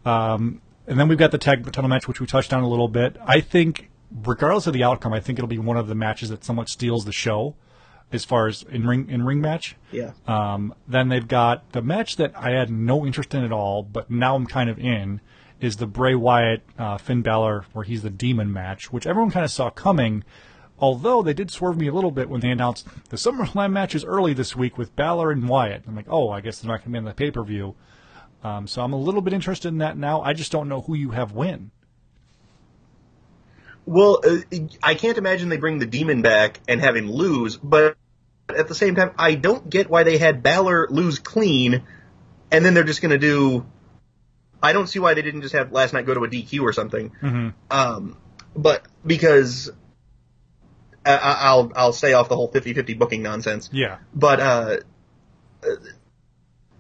Um, 0.06 0.62
and 0.86 1.00
then 1.00 1.08
we've 1.08 1.18
got 1.18 1.32
the 1.32 1.38
tag 1.38 1.64
title 1.72 1.90
match, 1.90 2.08
which 2.08 2.20
we 2.20 2.28
touched 2.28 2.54
on 2.54 2.64
a 2.64 2.68
little 2.70 2.88
bit. 2.88 3.16
I 3.26 3.42
think, 3.42 3.90
regardless 4.12 4.68
of 4.68 4.74
the 4.74 4.84
outcome, 4.84 5.14
I 5.14 5.20
think 5.20 5.40
it'll 5.40 5.48
be 5.48 5.58
one 5.58 5.78
of 5.78 5.88
the 5.88 5.96
matches 5.96 6.30
that 6.30 6.44
somewhat 6.44 6.70
steals 6.70 7.06
the 7.06 7.12
show, 7.12 7.56
as 8.12 8.24
far 8.24 8.48
as 8.48 8.64
in 8.64 8.88
ring 8.88 9.10
in 9.10 9.24
ring 9.24 9.42
match. 9.42 9.76
Yeah. 9.92 10.12
Um, 10.28 10.74
then 10.88 11.10
they've 11.10 11.28
got 11.28 11.72
the 11.74 11.82
match 11.82 12.16
that 12.18 12.32
I 12.36 12.52
had 12.52 12.70
no 12.70 13.06
interest 13.06 13.34
in 13.34 13.44
at 13.44 13.52
all, 13.52 13.84
but 13.84 14.10
now 14.10 14.36
I'm 14.36 14.48
kind 14.48 14.70
of 14.70 14.80
in, 14.80 15.22
is 15.60 15.78
the 15.78 15.88
Bray 15.88 16.16
Wyatt 16.16 16.64
uh, 16.78 16.98
Finn 16.98 17.22
Balor, 17.22 17.66
where 17.74 17.84
he's 17.84 18.04
the 18.04 18.10
Demon 18.10 18.52
match, 18.54 18.92
which 18.92 19.08
everyone 19.08 19.32
kind 19.32 19.46
of 19.46 19.52
saw 19.52 19.70
coming. 19.70 20.24
Although 20.80 21.24
they 21.24 21.34
did 21.34 21.50
swerve 21.50 21.76
me 21.76 21.88
a 21.88 21.94
little 21.94 22.12
bit 22.12 22.30
when 22.30 22.42
they 22.42 22.52
announced 22.52 22.88
the 23.10 23.18
SummerSlam 23.18 23.72
matches 23.72 24.06
early 24.06 24.34
this 24.34 24.56
week 24.56 24.78
with 24.78 24.96
Balor 24.96 25.32
and 25.32 25.50
Wyatt. 25.50 25.84
I'm 25.88 25.96
like, 25.96 26.06
oh, 26.08 26.30
I 26.30 26.40
guess 26.40 26.60
they're 26.60 26.70
not 26.72 26.82
going 26.82 26.84
to 26.84 26.90
be 26.92 26.98
in 27.00 27.06
the 27.06 27.14
pay 27.16 27.32
per 27.32 27.44
view. 27.44 27.76
Um, 28.44 28.68
so 28.68 28.84
I'm 28.84 28.94
a 28.94 28.98
little 28.98 29.22
bit 29.22 29.34
interested 29.34 29.70
in 29.70 29.80
that 29.80 29.98
now. 29.98 30.22
I 30.22 30.34
just 30.34 30.52
don't 30.52 30.70
know 30.70 30.82
who 30.82 30.94
you 30.94 31.10
have 31.12 31.32
win. 31.32 31.72
Well, 33.88 34.20
uh, 34.24 34.38
I 34.84 34.96
can't 34.96 35.18
imagine 35.18 35.48
they 35.50 35.58
bring 35.58 35.80
the 35.80 35.86
demon 35.86 36.22
back 36.22 36.60
and 36.68 36.82
have 36.82 36.96
him 36.98 37.10
lose, 37.10 37.56
but 37.58 37.96
at 38.50 38.68
the 38.68 38.76
same 38.76 38.96
time, 38.96 39.12
I 39.18 39.36
don't 39.36 39.70
get 39.70 39.90
why 39.90 40.04
they 40.04 40.18
had 40.18 40.44
Balor 40.44 40.88
lose 40.90 41.20
clean, 41.20 41.84
and 42.52 42.66
then 42.66 42.74
they're 42.74 42.84
just 42.84 43.02
going 43.02 43.12
to 43.12 43.18
do. 43.18 43.66
I 44.62 44.74
don't 44.74 44.88
see 44.88 45.00
why 45.00 45.14
they 45.14 45.22
didn't 45.22 45.42
just 45.42 45.54
have 45.56 45.72
last 45.72 45.94
night 45.94 46.06
go 46.06 46.14
to 46.14 46.24
a 46.26 46.28
DQ 46.28 46.62
or 46.64 46.74
something. 46.74 47.12
Um, 47.72 48.18
but 48.56 48.86
because 49.06 49.70
I, 51.06 51.16
I- 51.16 51.38
I'll 51.48 51.72
I'll 51.76 51.94
stay 51.94 52.12
off 52.14 52.28
the 52.28 52.36
whole 52.36 52.52
50-50 52.52 52.98
booking 53.00 53.22
nonsense. 53.24 53.70
Yeah. 53.72 54.00
But 54.14 54.40
uh, 54.42 54.78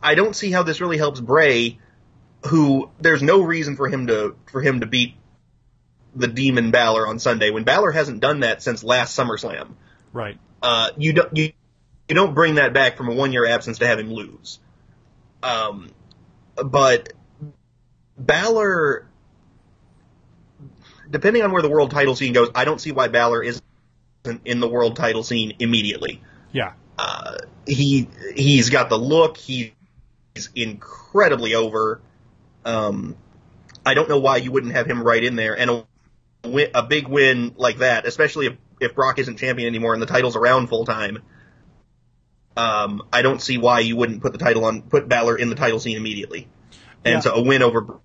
I 0.01 0.15
don't 0.15 0.35
see 0.35 0.51
how 0.51 0.63
this 0.63 0.81
really 0.81 0.97
helps 0.97 1.19
Bray, 1.19 1.79
who 2.47 2.89
there's 2.99 3.23
no 3.23 3.41
reason 3.41 3.75
for 3.75 3.87
him 3.87 4.07
to 4.07 4.35
for 4.51 4.61
him 4.61 4.79
to 4.81 4.85
beat 4.85 5.15
the 6.15 6.27
Demon 6.27 6.71
Balor 6.71 7.07
on 7.07 7.19
Sunday 7.19 7.51
when 7.51 7.63
Balor 7.63 7.91
hasn't 7.91 8.19
done 8.19 8.41
that 8.41 8.61
since 8.61 8.83
last 8.83 9.17
SummerSlam. 9.17 9.73
Right. 10.13 10.37
Uh, 10.61 10.89
you 10.97 11.13
don't 11.13 11.35
you 11.37 11.53
you 12.07 12.15
don't 12.15 12.33
bring 12.33 12.55
that 12.55 12.73
back 12.73 12.97
from 12.97 13.09
a 13.09 13.13
one 13.13 13.31
year 13.31 13.45
absence 13.45 13.79
to 13.79 13.87
have 13.87 13.99
him 13.99 14.11
lose. 14.11 14.59
Um, 15.43 15.89
but 16.55 17.13
Balor, 18.17 19.07
depending 21.09 21.43
on 21.43 21.51
where 21.51 21.61
the 21.61 21.69
world 21.69 21.91
title 21.91 22.15
scene 22.15 22.33
goes, 22.33 22.49
I 22.55 22.65
don't 22.65 22.81
see 22.81 22.91
why 22.91 23.07
Balor 23.07 23.43
isn't 23.43 23.63
in 24.43 24.59
the 24.59 24.67
world 24.67 24.95
title 24.95 25.23
scene 25.23 25.53
immediately 25.59 26.21
Yeah. 26.51 26.73
he 27.65 28.09
he's 28.35 28.69
got 28.69 28.89
the 28.89 28.97
look. 28.97 29.37
He's 29.37 29.71
incredibly 30.55 31.55
over. 31.55 32.01
Um, 32.65 33.15
I 33.85 33.93
don't 33.93 34.09
know 34.09 34.19
why 34.19 34.37
you 34.37 34.51
wouldn't 34.51 34.73
have 34.73 34.85
him 34.85 35.01
right 35.01 35.23
in 35.23 35.35
there, 35.37 35.57
and 35.57 35.71
a, 35.71 35.87
win, 36.47 36.69
a 36.73 36.83
big 36.83 37.07
win 37.07 37.53
like 37.57 37.79
that, 37.79 38.05
especially 38.05 38.47
if, 38.47 38.53
if 38.79 38.95
Brock 38.95 39.19
isn't 39.19 39.37
champion 39.37 39.67
anymore 39.67 39.93
and 39.93 40.01
the 40.01 40.05
title's 40.07 40.35
around 40.35 40.67
full 40.67 40.85
time. 40.85 41.21
Um, 42.55 43.03
I 43.13 43.21
don't 43.21 43.41
see 43.41 43.57
why 43.57 43.81
you 43.81 43.95
wouldn't 43.95 44.21
put 44.21 44.31
the 44.33 44.39
title 44.39 44.65
on, 44.65 44.81
put 44.81 45.07
Balor 45.07 45.37
in 45.37 45.49
the 45.49 45.55
title 45.55 45.79
scene 45.79 45.95
immediately. 45.97 46.47
And 47.05 47.15
Yeah. 47.15 47.19
so 47.19 47.33
a 47.35 47.41
win 47.41 47.61
over 47.61 47.99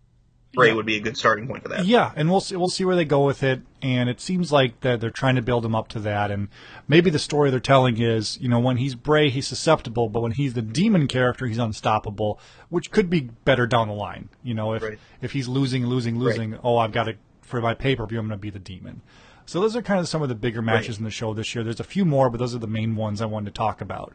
Bray 0.54 0.68
Yeah. 0.68 0.74
would 0.74 0.84
be 0.84 0.96
a 0.96 1.00
good 1.00 1.16
starting 1.16 1.48
point 1.48 1.62
for 1.62 1.70
that. 1.70 1.86
Yeah, 1.86 2.12
and 2.14 2.30
we'll 2.30 2.42
see, 2.42 2.56
we'll 2.56 2.68
see 2.68 2.84
where 2.84 2.94
they 2.94 3.06
go 3.06 3.24
with 3.24 3.42
it. 3.42 3.62
And 3.80 4.10
it 4.10 4.20
seems 4.20 4.52
like 4.52 4.80
that 4.80 5.00
they're 5.00 5.08
trying 5.08 5.36
to 5.36 5.42
build 5.42 5.64
him 5.64 5.74
up 5.74 5.88
to 5.88 5.98
that. 6.00 6.30
And 6.30 6.48
maybe 6.86 7.08
the 7.08 7.18
story 7.18 7.50
they're 7.50 7.58
telling 7.60 7.98
is, 7.98 8.38
you 8.38 8.50
know, 8.50 8.60
when 8.60 8.76
he's 8.76 8.94
Bray, 8.94 9.30
he's 9.30 9.46
susceptible, 9.46 10.10
but 10.10 10.20
when 10.20 10.32
he's 10.32 10.52
the 10.52 10.60
demon 10.60 11.08
character, 11.08 11.46
he's 11.46 11.56
unstoppable, 11.56 12.38
which 12.68 12.90
could 12.90 13.08
be 13.08 13.30
better 13.46 13.66
down 13.66 13.88
the 13.88 13.94
line. 13.94 14.28
You 14.42 14.52
know, 14.52 14.74
if 14.74 14.82
Right. 14.82 14.98
if 15.22 15.32
he's 15.32 15.48
losing, 15.48 15.86
losing, 15.86 16.18
losing, 16.18 16.58
oh, 16.62 16.76
I've 16.76 16.92
got 16.92 17.04
to 17.04 17.14
for 17.42 17.60
my 17.60 17.74
pay 17.74 17.94
per 17.94 18.06
view, 18.06 18.18
I'm 18.18 18.26
going 18.28 18.38
to 18.38 18.42
be 18.42 18.50
the 18.50 18.58
demon. 18.58 19.02
So 19.44 19.60
those 19.60 19.76
are 19.76 19.82
kind 19.82 20.00
of 20.00 20.08
some 20.08 20.22
of 20.22 20.28
the 20.28 20.34
bigger 20.34 20.62
matches 20.62 20.96
Right. 20.96 20.98
in 21.00 21.04
the 21.04 21.10
show 21.10 21.34
this 21.34 21.54
year. 21.54 21.62
There's 21.64 21.80
a 21.80 21.84
few 21.84 22.04
more, 22.04 22.30
but 22.30 22.38
those 22.38 22.54
are 22.54 22.58
the 22.60 22.66
main 22.66 22.96
ones 22.96 23.20
I 23.20 23.26
wanted 23.26 23.46
to 23.54 23.58
talk 23.58 23.80
about. 23.80 24.14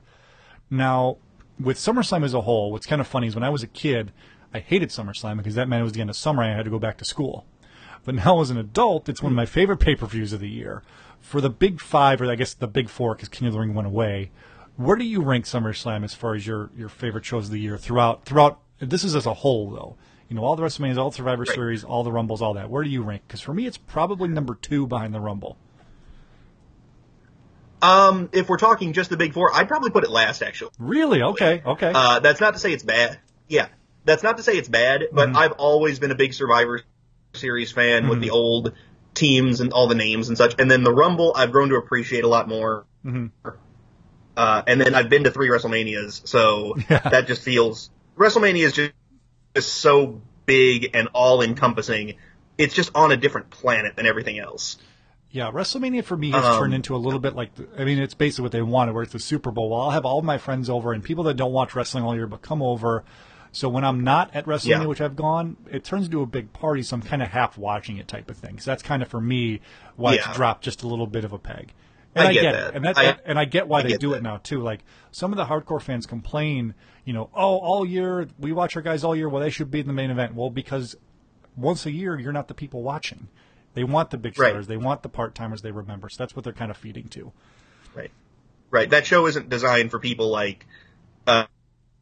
Now, 0.69 1.17
with 1.60 1.77
SummerSlam 1.77 2.24
as 2.24 2.34
a 2.34 2.41
whole, 2.41 2.72
what's 2.72 2.86
kind 2.86 3.01
of 3.01 3.07
funny 3.07 3.27
is 3.27 3.36
when 3.36 3.43
I 3.43 3.50
was 3.50 3.63
a 3.63 3.67
kid, 3.67 4.12
I 4.53 4.60
hated 4.60 4.89
SummerSlam 4.89 5.38
because 5.38 5.55
that 5.55 5.67
meant 5.67 5.81
it 5.81 5.84
was 5.84 5.93
the 5.93 6.01
end 6.01 6.10
of 6.10 6.15
summer 6.15 6.43
and 6.43 6.53
I 6.53 6.55
had 6.55 6.65
to 6.65 6.72
go 6.72 6.79
back 6.79 6.98
to 7.00 7.05
school. 7.05 7.46
But 8.05 8.15
now 8.15 8.39
as 8.41 8.50
an 8.50 8.57
adult, 8.57 9.10
it's 9.10 9.22
one 9.22 9.34
of 9.34 9.36
my 9.36 9.46
favorite 9.46 9.77
pay 9.77 9.96
per 9.96 10.05
views 10.05 10.31
of 10.34 10.39
the 10.39 10.50
year. 10.50 10.81
For 11.19 11.41
the 11.41 11.50
big 11.50 11.81
five, 11.81 12.22
or 12.22 12.31
I 12.31 12.36
guess 12.36 12.53
the 12.53 12.67
big 12.67 12.88
four, 12.89 13.15
because 13.15 13.27
King 13.27 13.48
of 13.48 13.53
the 13.53 13.60
Ring 13.60 13.74
went 13.74 13.88
away. 13.88 14.31
Where 14.77 14.96
do 14.96 15.03
you 15.03 15.22
rank 15.22 15.46
SummerSlam 15.46 16.03
as 16.05 16.13
far 16.13 16.36
as 16.36 16.46
your, 16.48 16.69
your 16.77 16.88
favorite 16.89 17.25
shows 17.25 17.46
of 17.48 17.51
the 17.51 17.60
year 17.60 17.77
throughout 17.77 18.24
throughout? 18.25 18.60
This 18.79 19.03
is 19.03 19.15
as 19.15 19.25
a 19.25 19.34
whole, 19.34 19.72
though. 19.72 19.96
You 20.29 20.36
know, 20.36 20.43
all 20.43 20.55
the 20.55 20.63
WrestleManias, 20.63 20.98
all 20.98 21.10
the 21.10 21.15
Survivor 21.15 21.43
Right. 21.43 21.55
Series, 21.55 21.84
all 21.84 22.03
the 22.03 22.12
Rumbles, 22.12 22.41
all 22.41 22.55
that. 22.55 22.69
Where 22.69 22.84
do 22.84 22.89
you 22.89 23.01
rank? 23.01 23.24
Because 23.27 23.39
for 23.41 23.53
me, 23.53 23.65
it's 23.65 23.77
probably 23.77 24.27
number 24.27 24.55
two 24.55 24.86
behind 24.88 25.13
the 25.13 25.19
Rumble. 25.22 25.57
Um, 27.81 28.29
if 28.34 28.50
we're 28.50 28.57
talking 28.57 28.93
just 28.93 29.10
the 29.10 29.17
big 29.17 29.34
four, 29.34 29.51
I'd 29.53 29.67
probably 29.67 29.91
put 29.91 30.03
it 30.03 30.10
last 30.10 30.41
actually. 30.41 30.72
Really? 30.79 31.22
Okay. 31.22 31.62
Okay. 31.65 31.91
Uh, 31.93 32.19
that's 32.19 32.41
not 32.41 32.53
to 32.53 32.60
say 32.60 32.74
it's 32.74 32.84
bad. 32.84 33.19
Yeah, 33.48 33.67
that's 34.03 34.24
not 34.24 34.38
to 34.38 34.43
say 34.43 34.57
it's 34.57 34.67
bad, 34.67 35.03
but 35.12 35.29
Mm-hmm. 35.29 35.38
I've 35.38 35.51
always 35.53 36.00
been 36.00 36.12
a 36.12 36.15
big 36.15 36.34
Survivor 36.34 36.81
Series 37.34 37.72
fan 37.72 38.10
with 38.10 38.19
the 38.19 38.31
old 38.31 38.74
teams 39.13 39.62
and 39.62 39.72
all 39.74 39.88
the 39.88 39.96
names 39.96 40.27
and 40.29 40.38
such. 40.38 40.55
And 40.60 40.69
then 40.69 40.84
the 40.84 40.93
Rumble, 40.93 41.34
I've 41.36 41.51
grown 41.51 41.69
to 41.69 41.75
appreciate 41.75 42.24
a 42.24 42.27
lot 42.27 42.48
more. 42.50 42.86
Mm-hmm. 43.05 43.50
Uh, 44.36 44.62
and 44.67 44.81
then 44.81 44.93
I've 44.96 45.10
been 45.10 45.24
to 45.24 45.31
three 45.31 45.50
WrestleManias, 45.50 46.27
so 46.27 46.75
that 46.89 47.25
just 47.27 47.41
feels 47.41 47.89
WrestleMania 48.17 48.63
is 48.63 48.74
just, 48.74 48.91
just 49.58 49.74
so 49.76 50.22
big 50.46 50.92
and 50.94 51.10
all 51.14 51.42
encompassing. 51.42 52.16
It's 52.58 52.74
just 52.76 52.92
on 52.96 53.12
a 53.12 53.18
different 53.18 53.50
planet 53.50 53.96
than 53.96 54.06
everything 54.06 54.38
else. 54.40 54.78
Yeah, 55.32 55.52
WrestleMania 55.52 56.04
for 56.04 56.16
me 56.16 56.32
has 56.32 56.46
Um, 56.46 56.60
turned 56.60 56.74
into 56.74 56.96
a 56.96 56.98
little 56.98 57.20
bit 57.20 57.36
like, 57.36 57.54
the, 57.56 57.68
I 57.78 57.84
mean, 57.86 58.00
it's 58.00 58.14
basically 58.14 58.44
what 58.44 58.52
they 58.52 58.62
wanted, 58.62 58.94
where 58.94 59.04
it's 59.04 59.14
the 59.14 59.20
Super 59.20 59.52
Bowl. 59.52 59.70
Well, 59.72 59.82
I'll 59.82 59.92
have 59.92 60.06
all 60.06 60.22
my 60.22 60.38
friends 60.38 60.70
over 60.70 60.94
and 60.94 61.04
people 61.04 61.24
that 61.26 61.36
don't 61.36 61.52
watch 61.52 61.76
wrestling 61.76 62.04
all 62.04 62.16
year 62.16 62.28
but 62.28 62.42
come 62.42 62.62
over. 62.62 63.04
So 63.52 63.68
when 63.70 63.84
I'm 63.84 64.04
not 64.04 64.34
at 64.36 64.46
WrestleMania, 64.46 64.68
Yeah. 64.70 64.86
which 64.86 65.02
I've 65.02 65.16
gone, 65.16 65.58
it 65.72 65.84
turns 65.84 66.06
into 66.06 66.22
a 66.22 66.26
big 66.26 66.54
party, 66.54 66.84
so 66.84 66.96
I'm 66.96 67.02
kind 67.02 67.22
of 67.24 67.30
half 67.30 67.58
watching 67.58 67.98
it 67.98 68.08
type 68.08 68.30
of 68.30 68.38
thing. 68.38 68.60
So 68.60 68.72
that's 68.72 68.84
kind 68.84 69.02
of 69.02 69.08
for 69.10 69.20
me 69.20 69.60
why 69.96 70.14
Yeah. 70.14 70.28
it's 70.30 70.38
dropped 70.38 70.64
just 70.64 70.84
a 70.84 70.88
little 70.88 71.08
bit 71.08 71.26
of 71.26 71.34
a 71.34 71.40
peg. 71.40 71.74
And 72.19 72.27
I 72.29 72.33
get 72.33 72.45
it, 72.45 72.51
that. 72.53 72.75
and 72.75 72.86
that's 72.86 73.00
I- 73.00 73.17
and 73.25 73.38
I 73.39 73.45
get 73.45 73.67
why 73.67 73.79
I 73.79 73.83
they 73.83 73.89
get 73.89 74.00
do 74.00 74.09
that. 74.12 74.17
it 74.17 74.24
now 74.24 74.38
too. 74.38 74.62
Like 74.62 74.81
some 75.12 75.31
of 75.33 75.38
the 75.38 75.45
hardcore 75.45 75.81
fans 75.81 76.05
complain, 76.05 76.74
you 77.05 77.13
know, 77.13 77.29
oh, 77.33 77.57
all 77.59 77.86
year 77.86 78.27
we 78.39 78.51
watch 78.51 78.75
our 78.75 78.81
guys 78.81 79.03
all 79.03 79.15
year. 79.15 79.29
Well, 79.29 79.41
they 79.41 79.50
should 79.50 79.71
be 79.71 79.79
in 79.79 79.88
the 79.88 79.93
main 79.93 80.09
event. 80.12 80.36
Well, 80.36 80.50
because 80.50 80.95
once 81.55 81.86
a 81.86 81.91
year 81.91 82.19
you're 82.19 82.33
not 82.33 82.47
the 82.47 82.53
people 82.53 82.83
watching. 82.83 83.27
They 83.74 83.83
want 83.83 84.09
the 84.09 84.17
big 84.17 84.39
Right. 84.39 84.50
stars. 84.50 84.67
They 84.67 84.77
want 84.77 85.03
the 85.03 85.09
part 85.09 85.36
timers 85.36 85.62
they 85.62 85.71
remember. 85.71 86.09
So 86.09 86.15
that's 86.19 86.36
what 86.36 86.43
they're 86.43 86.53
kind 86.53 86.71
of 86.71 86.77
feeding 86.77 87.07
to. 87.09 87.31
Right. 87.95 88.12
Right. 88.71 88.89
That 88.89 89.05
show 89.05 89.27
isn't 89.27 89.50
designed 89.50 89.91
for 89.91 90.00
people 90.00 90.29
like, 90.29 90.65
uh, 91.27 91.45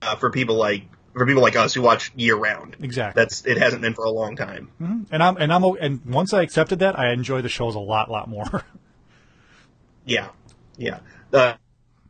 uh, 0.02 0.16
for 0.16 0.30
people 0.32 0.56
like, 0.56 0.84
for 1.14 1.26
people 1.26 1.42
like 1.42 1.56
us 1.56 1.74
who 1.74 1.82
watch 1.82 2.12
year 2.16 2.36
round. 2.36 2.76
Exactly. 2.82 3.22
That's, 3.22 3.46
it 3.46 3.58
hasn't 3.58 3.82
been 3.82 3.94
for 3.94 4.04
a 4.06 4.10
long 4.10 4.36
time. 4.36 4.70
And 5.12 5.22
I'm 5.24 5.38
and 5.38 5.54
I'm 5.54 5.64
and 5.80 6.06
once 6.06 6.34
I 6.34 6.42
accepted 6.42 6.80
that, 6.80 6.98
I 7.00 7.12
enjoy 7.14 7.42
the 7.42 7.48
shows 7.50 7.76
a 7.76 7.80
lot, 7.80 8.10
lot 8.12 8.28
more. 8.30 8.64
Yeah. 10.06 10.30
Yeah. 10.78 11.00
Uh, 11.34 11.54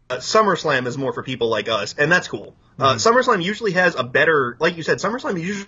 uh, 0.09 0.17
SummerSlam 0.17 0.85
is 0.85 0.97
more 0.97 1.13
for 1.13 1.23
people 1.23 1.49
like 1.49 1.67
us, 1.67 1.95
and 1.97 2.11
that's 2.11 2.27
cool. 2.27 2.55
Uh, 2.77 2.95
SummerSlam 2.95 3.43
usually 3.43 3.71
has 3.71 3.95
a 3.95 4.03
better, 4.03 4.57
like 4.59 4.77
you 4.77 4.83
said, 4.83 4.97
SummerSlam 4.97 5.35
is 5.39 5.65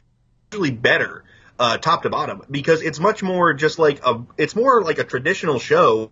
usually 0.51 0.71
better, 0.71 1.23
uh, 1.57 1.77
top 1.77 2.03
to 2.03 2.09
bottom, 2.09 2.43
because 2.51 2.81
it's 2.81 2.99
much 2.99 3.23
more 3.23 3.53
just 3.53 3.79
like 3.79 4.05
a, 4.05 4.21
it's 4.37 4.55
more 4.55 4.83
like 4.83 4.99
a 4.99 5.03
traditional 5.03 5.57
show, 5.57 6.11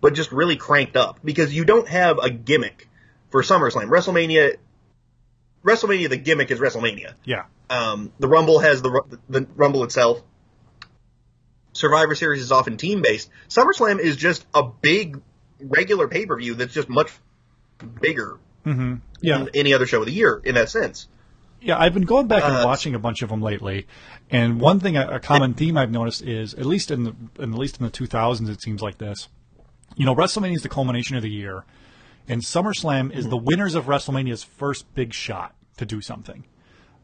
but 0.00 0.14
just 0.14 0.30
really 0.32 0.56
cranked 0.56 0.96
up, 0.96 1.20
because 1.24 1.52
you 1.52 1.64
don't 1.64 1.88
have 1.88 2.18
a 2.18 2.30
gimmick 2.30 2.88
for 3.30 3.42
SummerSlam. 3.42 3.88
WrestleMania, 3.88 4.56
WrestleMania, 5.64 6.08
the 6.10 6.16
gimmick 6.18 6.50
is 6.50 6.60
WrestleMania. 6.60 7.14
yeah. 7.24 7.44
Um, 7.68 8.12
the 8.20 8.28
Rumble 8.28 8.60
has 8.60 8.82
the 8.82 9.18
the 9.28 9.48
Rumble 9.56 9.82
itself. 9.82 10.22
Survivor 11.76 12.14
Series 12.14 12.42
is 12.42 12.50
often 12.52 12.76
team 12.76 13.02
based. 13.02 13.30
SummerSlam 13.48 13.98
is 13.98 14.16
just 14.16 14.44
a 14.54 14.62
big 14.64 15.20
regular 15.60 16.08
pay 16.08 16.26
per 16.26 16.36
view 16.36 16.54
that's 16.54 16.74
just 16.74 16.88
much 16.88 17.10
bigger 18.00 18.38
Yeah. 18.64 18.98
than 19.20 19.48
any 19.54 19.72
other 19.74 19.86
show 19.86 20.00
of 20.00 20.06
the 20.06 20.12
year 20.12 20.40
in 20.44 20.54
that 20.56 20.68
sense. 20.70 21.08
Yeah, 21.60 21.78
I've 21.78 21.94
been 21.94 22.04
going 22.04 22.26
back 22.26 22.44
and 22.44 22.56
Uh, 22.58 22.62
watching 22.66 22.94
a 22.94 22.98
bunch 22.98 23.22
of 23.22 23.30
them 23.30 23.40
lately, 23.40 23.86
and 24.30 24.60
one 24.60 24.78
thing, 24.78 24.96
a, 24.96 25.06
a 25.08 25.20
common 25.20 25.54
theme 25.54 25.76
I've 25.76 25.90
noticed 25.90 26.22
is, 26.22 26.52
at 26.54 26.66
least 26.66 26.90
in 26.90 27.04
the, 27.04 27.14
in, 27.38 27.52
at 27.52 27.58
least 27.58 27.78
in 27.80 27.84
the 27.84 27.90
2000s, 27.90 28.48
it 28.48 28.60
seems 28.62 28.82
like 28.82 28.98
this. 28.98 29.28
You 29.96 30.04
know, 30.04 30.14
WrestleMania 30.14 30.56
is 30.56 30.62
the 30.62 30.68
culmination 30.68 31.16
of 31.16 31.22
the 31.22 31.30
year, 31.30 31.64
and 32.28 32.42
SummerSlam 32.42 33.10
is 33.12 33.28
the 33.28 33.36
winners 33.38 33.74
of 33.74 33.86
WrestleMania's 33.86 34.44
first 34.44 34.92
big 34.94 35.14
shot 35.14 35.54
to 35.78 35.86
do 35.86 36.00
something. 36.02 36.44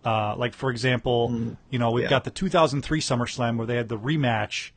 Uh, 0.04 0.34
like 0.36 0.54
for 0.54 0.70
example, 0.70 1.56
you 1.70 1.78
know, 1.78 1.90
we've 1.92 2.04
Yeah. 2.04 2.10
got 2.10 2.24
the 2.24 2.30
2003 2.30 3.00
SummerSlam 3.00 3.56
where 3.56 3.66
they 3.66 3.76
had 3.76 3.88
the 3.88 3.98
rematch 3.98 4.70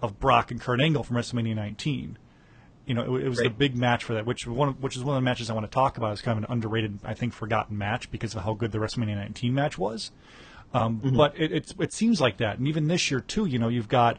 of 0.00 0.18
Brock 0.18 0.50
and 0.50 0.60
Kurt 0.60 0.80
Angle 0.80 1.04
from 1.04 1.16
WrestleMania 1.16 1.54
19 1.54 2.18
you 2.84 2.94
know, 2.94 3.14
it, 3.14 3.24
it 3.26 3.28
was 3.28 3.38
the 3.38 3.44
Right. 3.44 3.58
big 3.58 3.76
match 3.76 4.02
for 4.02 4.14
that, 4.14 4.26
which 4.26 4.44
one, 4.44 4.70
which 4.80 4.96
is 4.96 5.04
one 5.04 5.16
of 5.16 5.22
the 5.22 5.24
matches 5.24 5.48
I 5.48 5.52
want 5.54 5.64
to 5.64 5.70
talk 5.72 5.98
about. 5.98 6.12
It's 6.14 6.20
kind 6.20 6.36
of 6.36 6.42
an 6.44 6.50
underrated, 6.52 6.98
I 7.04 7.14
think, 7.14 7.32
forgotten 7.32 7.78
match 7.78 8.10
because 8.10 8.34
of 8.34 8.42
how 8.42 8.54
good 8.54 8.72
the 8.72 8.78
WrestleMania 8.78 9.14
19 9.14 9.54
match 9.54 9.78
was. 9.78 10.10
Um, 10.74 10.96
But 11.16 11.32
it, 11.38 11.52
it's, 11.52 11.74
it 11.78 11.92
seems 11.92 12.20
like 12.20 12.38
that, 12.38 12.58
and 12.58 12.66
even 12.66 12.88
this 12.88 13.08
year 13.08 13.20
too. 13.20 13.46
You 13.46 13.60
know, 13.60 13.68
you've 13.68 13.88
got 13.88 14.18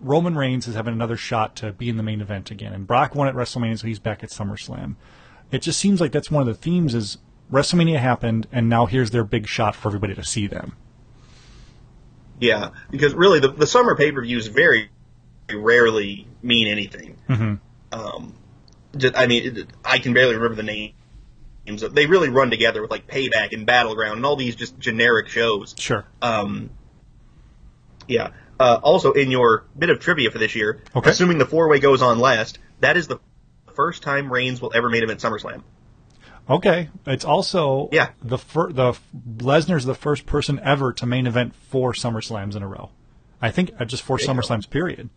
Roman 0.00 0.34
Reigns 0.36 0.66
is 0.66 0.74
having 0.74 0.92
another 0.92 1.16
shot 1.16 1.54
to 1.56 1.72
be 1.72 1.88
in 1.88 1.96
the 1.96 2.02
main 2.02 2.20
event 2.20 2.50
again, 2.50 2.72
and 2.72 2.84
Brock 2.84 3.14
won 3.14 3.28
at 3.28 3.34
WrestleMania, 3.34 3.78
so 3.78 3.86
he's 3.86 4.00
back 4.00 4.24
at 4.24 4.30
SummerSlam. 4.30 4.96
It 5.52 5.62
just 5.62 5.78
seems 5.78 6.00
like 6.00 6.10
that's 6.10 6.32
one 6.32 6.40
of 6.40 6.48
the 6.48 6.54
themes: 6.54 6.94
is 6.96 7.18
WrestleMania 7.52 7.98
happened, 7.98 8.46
and 8.50 8.68
now 8.68 8.86
here's 8.86 9.10
their 9.10 9.24
big 9.24 9.46
shot 9.46 9.74
for 9.74 9.88
everybody 9.88 10.14
to 10.14 10.24
see 10.24 10.46
them. 10.46 10.76
Yeah, 12.40 12.70
because 12.90 13.14
really 13.14 13.40
the, 13.40 13.48
the 13.48 13.66
summer 13.66 13.94
pay 13.96 14.10
per 14.12 14.22
views 14.22 14.48
very 14.48 14.90
rarely 15.52 16.26
mean 16.42 16.68
anything. 16.68 17.16
Mm-hmm. 17.28 17.54
Um, 17.98 18.34
just, 18.96 19.16
I 19.16 19.26
mean, 19.26 19.68
I 19.84 19.98
can 19.98 20.14
barely 20.14 20.34
remember 20.34 20.56
the 20.56 20.62
names. 20.62 21.82
They 21.92 22.06
really 22.06 22.28
run 22.28 22.50
together 22.50 22.82
with 22.82 22.90
like 22.90 23.06
Payback 23.06 23.52
and 23.52 23.66
Battleground 23.66 24.16
and 24.16 24.26
all 24.26 24.36
these 24.36 24.56
just 24.56 24.78
generic 24.78 25.28
shows. 25.28 25.74
Sure. 25.78 26.04
Um, 26.20 26.70
yeah. 28.08 28.30
Uh, 28.58 28.78
also, 28.82 29.12
in 29.12 29.30
your 29.30 29.64
bit 29.78 29.90
of 29.90 30.00
trivia 30.00 30.30
for 30.30 30.38
this 30.38 30.54
year, 30.54 30.82
Okay. 30.94 31.10
assuming 31.10 31.38
the 31.38 31.46
four 31.46 31.68
way 31.68 31.78
goes 31.80 32.02
on 32.02 32.18
last, 32.18 32.58
that 32.80 32.96
is 32.96 33.08
the 33.08 33.18
first 33.74 34.02
time 34.02 34.32
Reigns 34.32 34.60
will 34.60 34.72
ever 34.74 34.88
main 34.88 35.02
event 35.02 35.20
SummerSlam. 35.20 35.62
Okay, 36.48 36.90
it's 37.06 37.24
also 37.24 37.88
Yeah. 37.90 38.10
the 38.22 38.36
fir- 38.38 38.72
the 38.72 38.92
Lesnar's 39.38 39.84
the 39.86 39.94
first 39.94 40.26
person 40.26 40.60
ever 40.62 40.92
to 40.92 41.06
main 41.06 41.26
event 41.26 41.54
four 41.54 41.92
SummerSlams 41.94 42.54
in 42.54 42.62
a 42.62 42.68
row. 42.68 42.90
I 43.40 43.50
think 43.50 43.70
uh, 43.80 43.84
just 43.86 44.02
four. 44.02 44.18
SummerSlams 44.18 44.68
period. 44.68 45.08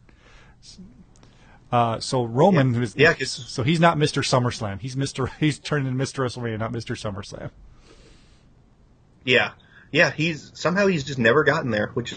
Uh, 1.70 2.00
so 2.00 2.24
Roman, 2.24 2.74
Yeah. 2.74 2.80
who's 2.80 2.96
Yeah, 2.96 3.14
so 3.26 3.64
he's 3.64 3.80
not 3.82 3.98
Mr. 3.98 4.24
SummerSlam. 4.24 4.80
He's 4.80 4.96
Mr. 4.96 5.30
He's 5.40 5.60
turning 5.60 5.88
into 5.88 6.02
Mr. 6.02 6.24
WrestleMania, 6.24 6.58
not 6.60 6.72
Mr. 6.72 6.96
SummerSlam. 6.96 7.52
Yeah. 9.26 9.52
Yeah, 9.92 10.12
he's 10.12 10.52
somehow 10.54 10.88
he's 10.88 11.04
just 11.04 11.20
never 11.20 11.44
gotten 11.44 11.72
there, 11.72 11.92
which 11.94 12.16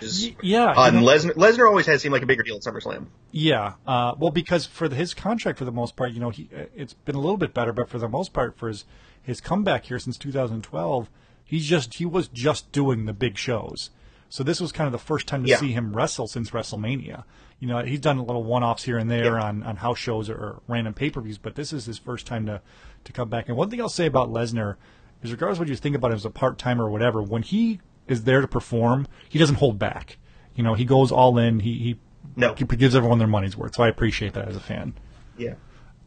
is 0.00 0.30
yeah, 0.42 0.72
odd. 0.76 0.92
you 0.92 0.98
And 0.98 1.06
Lesnar, 1.06 1.34
Lesnar 1.34 1.68
always 1.68 1.86
has 1.86 2.02
seemed 2.02 2.12
like 2.12 2.22
a 2.22 2.26
bigger 2.26 2.42
deal 2.42 2.56
at 2.56 2.62
SummerSlam. 2.62 3.06
Yeah, 3.30 3.74
uh, 3.86 4.14
well, 4.18 4.30
because 4.30 4.66
for 4.66 4.88
the, 4.88 4.96
his 4.96 5.14
contract, 5.14 5.58
for 5.58 5.64
the 5.64 5.72
most 5.72 5.96
part, 5.96 6.12
you 6.12 6.20
know, 6.20 6.30
he 6.30 6.48
it's 6.74 6.94
been 6.94 7.14
a 7.14 7.20
little 7.20 7.36
bit 7.36 7.54
better, 7.54 7.72
but 7.72 7.88
for 7.88 7.98
the 7.98 8.08
most 8.08 8.32
part, 8.32 8.56
for 8.58 8.68
his 8.68 8.84
his 9.22 9.40
comeback 9.40 9.86
here 9.86 9.98
since 9.98 10.18
2012, 10.18 11.08
he's 11.44 11.66
just 11.66 11.94
he 11.94 12.04
was 12.06 12.28
just 12.28 12.70
doing 12.72 13.06
the 13.06 13.12
big 13.12 13.38
shows. 13.38 13.90
So 14.28 14.42
this 14.42 14.60
was 14.60 14.72
kind 14.72 14.86
of 14.86 14.92
the 14.92 14.98
first 14.98 15.26
time 15.26 15.44
to 15.44 15.48
Yeah. 15.48 15.58
see 15.58 15.72
him 15.72 15.94
wrestle 15.96 16.26
since 16.26 16.50
WrestleMania. 16.50 17.24
You 17.60 17.68
know, 17.68 17.78
he's 17.84 18.00
done 18.00 18.18
a 18.18 18.24
little 18.24 18.42
one-offs 18.42 18.82
here 18.82 18.98
and 18.98 19.08
there 19.10 19.36
Yeah. 19.36 19.44
on, 19.44 19.62
on 19.62 19.76
house 19.76 19.98
shows 19.98 20.28
or, 20.28 20.34
or 20.34 20.62
random 20.66 20.92
pay-per-views, 20.92 21.38
but 21.38 21.54
this 21.54 21.72
is 21.72 21.86
his 21.86 21.98
first 21.98 22.26
time 22.26 22.44
to 22.46 22.60
to 23.04 23.12
come 23.12 23.28
back. 23.28 23.48
And 23.48 23.56
one 23.56 23.70
thing 23.70 23.80
I'll 23.80 23.88
say 23.88 24.06
about 24.06 24.30
Lesnar 24.30 24.76
is, 25.22 25.30
regardless 25.30 25.56
of 25.56 25.60
what 25.60 25.68
you 25.68 25.76
think 25.76 25.94
about 25.94 26.10
him 26.10 26.16
as 26.16 26.24
a 26.24 26.30
part-timer 26.30 26.84
or 26.84 26.90
whatever, 26.90 27.22
when 27.22 27.42
he 27.42 27.80
is 28.08 28.24
there 28.24 28.40
to 28.40 28.48
perform, 28.48 29.06
he 29.28 29.38
doesn't 29.38 29.56
hold 29.56 29.78
back. 29.78 30.18
You 30.54 30.62
know, 30.62 30.74
he 30.74 30.84
goes 30.84 31.10
all 31.12 31.38
in. 31.38 31.60
He 31.60 31.74
he 31.78 31.98
No. 32.36 32.54
he 32.54 32.64
gives 32.64 32.94
everyone 32.94 33.18
their 33.18 33.28
money's 33.28 33.56
worth. 33.56 33.74
So 33.76 33.82
I 33.82 33.88
appreciate 33.88 34.34
that 34.34 34.48
as 34.48 34.56
a 34.56 34.60
fan. 34.60 34.94
Yeah. 35.36 35.54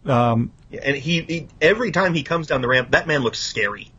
Um, 0.06 0.52
yeah, 0.70 0.82
and 0.84 0.96
he, 0.96 1.22
he 1.22 1.48
every 1.62 1.92
time 1.92 2.14
he 2.14 2.24
comes 2.24 2.48
down 2.48 2.62
the 2.62 2.68
ramp, 2.68 2.92
that 2.92 3.08
man 3.08 3.22
looks 3.22 3.40
scary. 3.40 3.92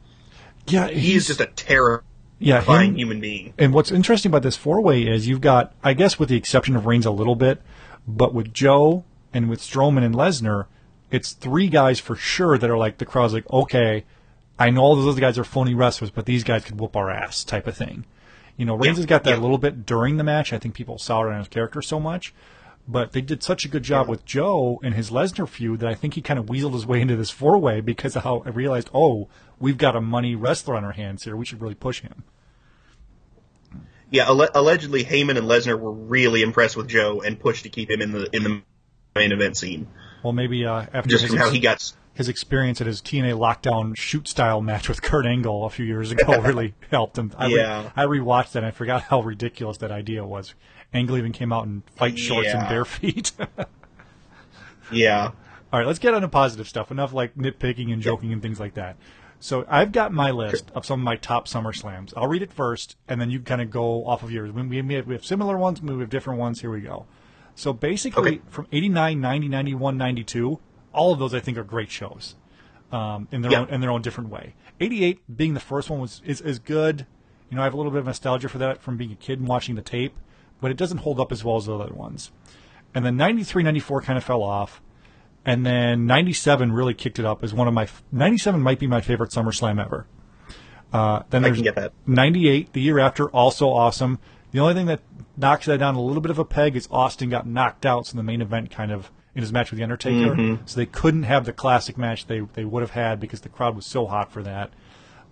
Yeah, 0.67 0.89
he 0.89 1.15
is 1.15 1.27
just 1.27 1.41
a 1.41 1.47
terror 1.47 2.03
Yeah, 2.39 2.63
him- 2.63 2.95
human 2.95 3.21
being. 3.21 3.53
And 3.59 3.75
what's 3.75 3.91
interesting 3.91 4.31
about 4.31 4.43
this 4.43 4.57
four 4.57 4.81
way 4.81 5.03
is 5.03 5.27
you've 5.29 5.41
got, 5.41 5.75
I 5.83 5.93
guess, 5.95 6.19
with 6.19 6.29
the 6.31 6.37
exception 6.37 6.77
of 6.77 6.87
Reigns 6.87 7.05
a 7.07 7.11
little 7.11 7.35
bit, 7.37 7.61
but 8.07 8.33
with 8.35 8.53
Joe 8.55 9.05
and 9.35 9.51
with 9.51 9.61
Strowman 9.61 10.03
and 10.05 10.15
Lesnar, 10.15 10.67
it's 11.11 11.33
three 11.33 11.69
guys 11.69 12.01
for 12.01 12.17
sure 12.17 12.57
that 12.59 12.69
are 12.71 12.77
like 12.79 12.99
the 12.99 13.07
crowd's 13.07 13.33
like, 13.35 13.51
okay, 13.51 14.05
I 14.59 14.71
know 14.71 14.83
all 14.83 14.97
those 14.97 15.13
other 15.13 15.21
guys 15.21 15.39
are 15.39 15.45
phony 15.45 15.75
wrestlers, 15.75 16.11
but 16.11 16.27
these 16.27 16.45
guys 16.45 16.65
could 16.65 16.81
whoop 16.81 16.97
our 16.97 17.11
ass, 17.11 17.45
type 17.45 17.67
of 17.67 17.77
thing. 17.77 18.05
You 18.57 18.65
know, 18.65 18.75
Reigns 18.75 18.97
Yeah, 18.97 19.03
has 19.03 19.07
got 19.07 19.25
that 19.25 19.31
yeah. 19.31 19.39
a 19.39 19.41
little 19.41 19.59
bit 19.59 19.87
during 19.87 20.17
the 20.17 20.25
match. 20.25 20.53
I 20.53 20.59
think 20.59 20.75
people 20.75 20.99
soured 20.99 21.33
on 21.33 21.39
his 21.39 21.49
character 21.49 21.81
so 21.81 22.01
much. 22.01 22.35
But 22.91 23.13
they 23.13 23.21
did 23.21 23.43
such 23.43 23.67
a 23.67 23.69
good 23.69 23.83
job 23.83 24.09
with 24.09 24.25
Joe 24.25 24.81
and 24.83 24.95
his 24.95 25.11
Lesnar 25.11 25.47
feud 25.47 25.81
that 25.81 25.91
I 25.91 25.95
think 25.95 26.15
he 26.15 26.23
kind 26.23 26.41
of 26.41 26.47
weaseled 26.47 26.73
his 26.73 26.87
way 26.87 27.03
into 27.03 27.17
this 27.17 27.29
four 27.29 27.59
way 27.59 27.83
because 27.83 28.17
of 28.17 28.25
how 28.25 28.43
I 28.47 28.49
realized, 28.49 28.89
oh, 28.95 29.29
we've 29.61 29.77
got 29.77 29.95
a 29.95 30.01
money 30.01 30.35
wrestler 30.35 30.75
on 30.75 30.85
our 30.85 30.93
hands 30.93 31.25
here. 31.25 31.37
We 31.37 31.45
should 31.45 31.61
really 31.61 31.75
push 31.75 32.01
him. 32.01 32.25
Yeah, 34.11 34.25
alle- 34.27 34.49
allegedly 34.55 35.05
Heyman 35.05 35.37
and 35.37 35.47
Lesnar 35.47 35.79
were 35.79 35.93
really 35.93 36.41
impressed 36.41 36.77
with 36.77 36.89
Joe 36.89 37.21
and 37.21 37.39
pushed 37.39 37.65
to 37.65 37.69
keep 37.69 37.91
him 37.91 38.01
in 38.01 38.13
the 38.13 38.29
in 38.33 38.43
the 38.43 38.63
main 39.15 39.33
event 39.33 39.59
scene. 39.59 39.87
Well, 40.23 40.33
maybe 40.33 40.65
uh, 40.65 40.87
after 40.93 41.11
Just 41.11 41.25
his, 41.25 41.33
from 41.33 41.41
how 41.41 41.51
he 41.51 41.61
got. 41.61 41.93
His 42.19 42.29
experience 42.29 42.81
at 42.81 42.87
his 42.89 43.01
TNA 43.01 43.35
lockdown 43.39 43.97
shoot 43.97 44.27
style 44.29 44.61
match 44.61 44.89
with 44.89 45.01
Kurt 45.03 45.25
Angle 45.25 45.65
a 45.65 45.71
few 45.71 45.87
years 45.87 46.11
ago 46.11 46.41
really 46.43 46.75
helped 46.91 47.17
him. 47.17 47.33
I 47.39 47.47
re- 47.47 47.57
Yeah. 47.57 47.91
I 47.97 48.05
rewatched 48.07 48.53
that 48.53 48.59
and 48.59 48.67
I 48.67 48.73
forgot 48.73 49.03
how 49.05 49.21
ridiculous 49.23 49.79
that 49.79 49.93
idea 49.93 50.25
was. 50.25 50.55
Angle 50.93 51.17
even 51.17 51.31
came 51.33 51.53
out 51.53 51.65
in 51.67 51.85
fight 51.97 52.19
shorts 52.19 52.49
and 52.49 52.69
bare 52.69 52.85
feet. 52.85 53.33
Yeah, 54.91 55.33
All 55.73 55.79
right, 55.79 55.87
let's 55.87 55.99
get 55.99 56.15
on 56.15 56.23
to 56.23 56.29
positive 56.29 56.67
stuff. 56.67 56.91
Enough 56.91 57.13
like 57.13 57.35
nitpicking 57.35 57.93
and 57.93 58.01
joking 58.01 58.33
and 58.33 58.41
things 58.41 58.59
like 58.59 58.75
that. 58.75 58.97
So 59.39 59.67
I've 59.69 59.93
got 59.93 60.13
my 60.13 60.31
list 60.31 60.71
of 60.75 60.85
some 60.87 61.01
of 61.01 61.05
my 61.05 61.17
top 61.17 61.47
Summer 61.47 61.73
Slams. 61.75 62.13
I'll 62.17 62.27
read 62.27 62.43
it 62.43 62.51
first, 62.53 62.97
and 63.07 63.21
then 63.21 63.31
you 63.31 63.39
kind 63.41 63.61
of 63.61 63.71
go 63.71 64.05
off 64.07 64.23
of 64.23 64.33
yours. 64.33 64.51
We 64.51 64.79
have 65.15 65.25
similar 65.25 65.57
ones, 65.59 65.81
we 65.83 65.97
have 66.01 66.09
different 66.11 66.41
ones. 66.41 66.63
Here 66.63 66.71
we 66.71 66.81
go. 66.81 67.07
So 67.55 67.73
basically, 67.75 68.37
Okay. 68.37 68.41
from 68.49 68.67
89, 68.73 69.21
90, 69.21 69.49
91, 69.49 69.97
92, 69.99 70.59
all 70.93 71.13
of 71.13 71.19
those 71.19 71.35
I 71.35 71.41
think 71.41 71.59
are 71.59 71.65
great 71.65 71.91
shows 71.91 72.35
um, 72.93 73.29
in 73.31 73.43
their 73.43 73.53
Yeah. 73.53 73.61
own 73.61 73.69
in 73.69 73.81
their 73.81 73.91
own 73.91 74.03
different 74.03 74.31
way. 74.31 74.55
88 74.81 75.37
being 75.37 75.55
the 75.55 75.61
first 75.61 75.91
one 75.91 76.01
was 76.01 76.23
is, 76.25 76.41
is 76.41 76.59
good. 76.59 77.07
You 77.51 77.57
know, 77.57 77.63
I 77.63 77.65
have 77.65 77.75
a 77.75 77.77
little 77.77 77.93
bit 77.93 77.99
of 78.01 78.07
nostalgia 78.07 78.49
for 78.49 78.59
that 78.59 78.83
from 78.83 78.97
being 78.97 79.13
a 79.13 79.17
kid 79.17 79.39
and 79.39 79.49
watching 79.49 79.75
the 79.75 79.83
tape, 79.83 80.15
but 80.61 80.71
it 80.71 80.77
doesn't 80.77 80.99
hold 80.99 81.19
up 81.19 81.33
as 81.33 81.43
well 81.45 81.57
as 81.57 81.67
the 81.67 81.77
other 81.79 81.95
ones. 81.95 82.31
And 82.95 83.05
then 83.05 83.17
93, 83.17 83.63
94 83.63 84.03
kind 84.03 84.17
of 84.19 84.25
fell 84.25 84.43
off. 84.43 84.81
And 85.45 85.65
then 85.65 86.05
97 86.07 86.73
really 86.73 86.93
kicked 86.95 87.19
it 87.19 87.25
up 87.25 87.43
as 87.43 87.55
one 87.55 87.67
of 87.69 87.73
my 87.75 87.89
97 88.13 88.61
might 88.61 88.79
be 88.79 88.87
my 88.87 89.01
favorite 89.01 89.31
SummerSlam 89.31 89.83
ever. 89.83 90.07
Uh, 90.93 91.23
then 91.31 91.43
I 91.45 91.49
there's 91.49 91.59
can 91.59 91.65
get 91.65 91.75
that. 91.77 91.93
98, 92.07 92.73
the 92.73 92.81
year 92.81 92.99
after, 92.99 93.29
also 93.31 93.69
awesome. 93.69 94.19
The 94.53 94.61
only 94.61 94.75
thing 94.75 94.87
that 94.87 95.01
knocks 95.37 95.67
that 95.67 95.79
down 95.79 95.95
a 95.95 96.01
little 96.03 96.23
bit 96.23 96.31
of 96.31 96.39
a 96.39 96.45
peg 96.45 96.77
is 96.77 96.89
Austin 96.91 97.29
got 97.31 97.47
knocked 97.47 97.85
out, 97.87 98.07
so 98.07 98.17
the 98.17 98.23
main 98.23 98.41
event 98.43 98.71
kind 98.71 98.91
of 98.91 99.11
in 99.39 99.43
his 99.43 99.53
match 99.53 99.71
with 99.71 99.79
the 99.79 99.85
Undertaker, 99.85 100.35
Mm-hmm. 100.35 100.67
so 100.67 100.77
they 100.81 100.85
couldn't 100.87 101.23
have 101.23 101.45
the 101.47 101.53
classic 101.53 101.97
match 101.97 102.27
they 102.27 102.41
they 102.55 102.65
would 102.65 102.83
have 102.83 102.91
had 102.91 103.21
because 103.21 103.41
the 103.43 103.49
crowd 103.49 103.77
was 103.77 103.87
so 103.87 104.07
hot 104.07 104.33
for 104.33 104.43
that. 104.43 104.71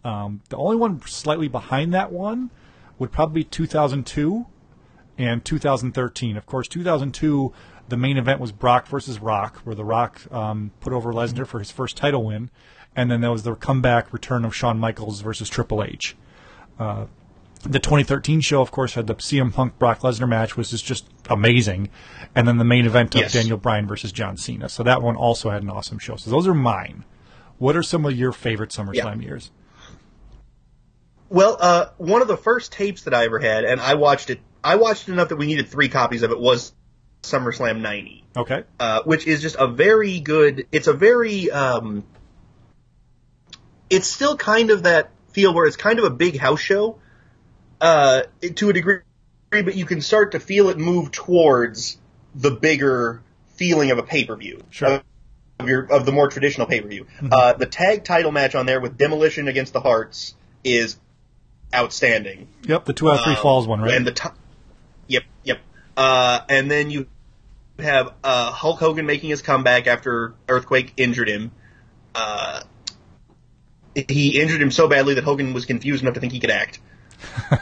Um, 0.04 0.42
the 0.48 0.56
only 0.56 0.76
one 0.76 1.00
slightly 1.06 1.48
behind 1.48 1.92
that 1.92 2.12
one 2.12 2.50
would 3.00 3.10
probably 3.10 3.40
be 3.40 3.44
2002 3.44 4.46
and 5.18 5.44
2013. 5.44 6.36
Of 6.36 6.46
course, 6.46 6.68
2002, 6.68 7.52
the 7.88 7.96
main 7.96 8.16
event 8.16 8.40
was 8.40 8.52
Brock 8.52 8.86
versus 8.86 9.18
Rock, 9.18 9.56
where 9.64 9.74
The 9.74 9.84
Rock 9.84 10.20
um, 10.32 10.70
put 10.78 10.92
over 10.92 11.12
Lesnar 11.12 11.46
for 11.46 11.58
his 11.58 11.72
first 11.72 11.96
title 11.96 12.24
win, 12.24 12.50
and 12.94 13.10
then 13.10 13.20
there 13.22 13.32
was 13.32 13.42
the 13.42 13.56
comeback 13.56 14.12
return 14.12 14.44
of 14.44 14.54
Shawn 14.54 14.78
Michaels 14.78 15.20
versus 15.20 15.48
Triple 15.48 15.82
H. 15.82 16.16
Uh, 16.78 17.06
the 17.66 17.78
2013 17.78 18.40
show, 18.40 18.60
of 18.60 18.70
course, 18.70 18.94
had 18.94 19.06
the 19.06 19.14
CM 19.14 19.52
Punk 19.52 19.78
Brock 19.78 20.00
Lesnar 20.00 20.28
match, 20.28 20.56
which 20.56 20.72
is 20.72 20.82
just 20.82 21.06
amazing, 21.28 21.88
and 22.34 22.46
then 22.46 22.58
the 22.58 22.64
main 22.64 22.86
event 22.86 23.14
of 23.14 23.22
Yes. 23.22 23.32
Daniel 23.32 23.56
Bryan 23.58 23.86
versus 23.86 24.12
John 24.12 24.36
Cena. 24.36 24.68
So 24.68 24.82
that 24.82 25.02
one 25.02 25.16
also 25.16 25.50
had 25.50 25.62
an 25.62 25.70
awesome 25.70 25.98
show. 25.98 26.16
So 26.16 26.30
those 26.30 26.46
are 26.46 26.54
mine. 26.54 27.04
What 27.58 27.76
are 27.76 27.82
some 27.82 28.04
of 28.04 28.12
your 28.16 28.32
favorite 28.32 28.70
SummerSlam 28.70 29.22
years? 29.22 29.50
Well, 31.28 31.56
uh, 31.60 31.86
one 31.98 32.22
of 32.22 32.28
the 32.28 32.36
first 32.36 32.72
tapes 32.72 33.02
that 33.02 33.14
I 33.14 33.24
ever 33.24 33.38
had, 33.38 33.64
and 33.64 33.80
I 33.80 33.94
watched 33.94 34.30
it. 34.30 34.40
I 34.62 34.76
watched 34.76 35.08
enough 35.08 35.28
that 35.30 35.36
we 35.36 35.46
needed 35.46 35.68
three 35.68 35.88
copies 35.88 36.22
of 36.22 36.30
it. 36.30 36.38
Was 36.38 36.72
SummerSlam 37.22 37.80
'90, 37.80 38.24
Okay. 38.36 38.62
uh, 38.78 39.02
which 39.04 39.26
is 39.26 39.42
just 39.42 39.56
a 39.58 39.66
very 39.66 40.20
good. 40.20 40.66
It's 40.70 40.86
a 40.86 40.92
very. 40.92 41.50
Um, 41.50 42.04
it's 43.90 44.06
still 44.06 44.36
kind 44.36 44.70
of 44.70 44.84
that 44.84 45.10
feel 45.32 45.52
where 45.54 45.66
it's 45.66 45.76
kind 45.76 45.98
of 45.98 46.04
a 46.04 46.10
big 46.10 46.38
house 46.38 46.60
show, 46.60 46.98
uh, 47.80 48.22
to 48.56 48.70
a 48.70 48.72
degree, 48.72 49.00
but 49.50 49.76
you 49.76 49.86
can 49.86 50.00
start 50.00 50.32
to 50.32 50.40
feel 50.40 50.68
it 50.68 50.78
move 50.78 51.10
towards 51.10 51.98
the 52.34 52.50
bigger 52.50 53.22
feeling 53.54 53.90
of 53.90 53.98
a 53.98 54.02
pay 54.02 54.24
per 54.24 54.36
view. 54.36 54.62
Sure. 54.70 55.02
Of 55.58 55.68
your 55.68 55.84
of 55.90 56.04
the 56.04 56.12
more 56.12 56.28
traditional 56.28 56.66
pay 56.66 56.80
per 56.80 56.88
view. 56.88 57.06
Uh, 57.30 57.54
the 57.54 57.66
tag 57.66 58.04
title 58.04 58.30
match 58.32 58.54
on 58.54 58.66
there 58.66 58.80
with 58.80 58.98
Demolition 58.98 59.48
against 59.48 59.72
the 59.72 59.80
Hearts 59.80 60.34
is 60.62 60.98
outstanding. 61.74 62.48
Yep, 62.64 62.84
the 62.84 62.92
two 62.92 63.10
out 63.10 63.18
of 63.18 63.24
three 63.24 63.34
Um, 63.34 63.42
falls 63.42 63.66
one, 63.66 63.80
right? 63.80 63.94
And 63.94 64.06
the 64.06 64.12
top. 64.12 64.36
Yep, 65.08 65.24
yep. 65.44 65.60
Uh, 65.96 66.40
and 66.48 66.70
then 66.70 66.90
you 66.90 67.06
have 67.78 68.12
uh, 68.22 68.50
Hulk 68.52 68.78
Hogan 68.78 69.06
making 69.06 69.30
his 69.30 69.40
comeback 69.42 69.86
after 69.86 70.34
Earthquake 70.48 70.92
injured 70.96 71.28
him. 71.28 71.52
Uh, 72.14 72.62
he 73.94 74.40
injured 74.40 74.60
him 74.60 74.70
so 74.70 74.88
badly 74.88 75.14
that 75.14 75.24
Hogan 75.24 75.54
was 75.54 75.64
confused 75.64 76.02
enough 76.02 76.14
to 76.14 76.20
think 76.20 76.32
he 76.32 76.40
could 76.40 76.50
act 76.50 76.80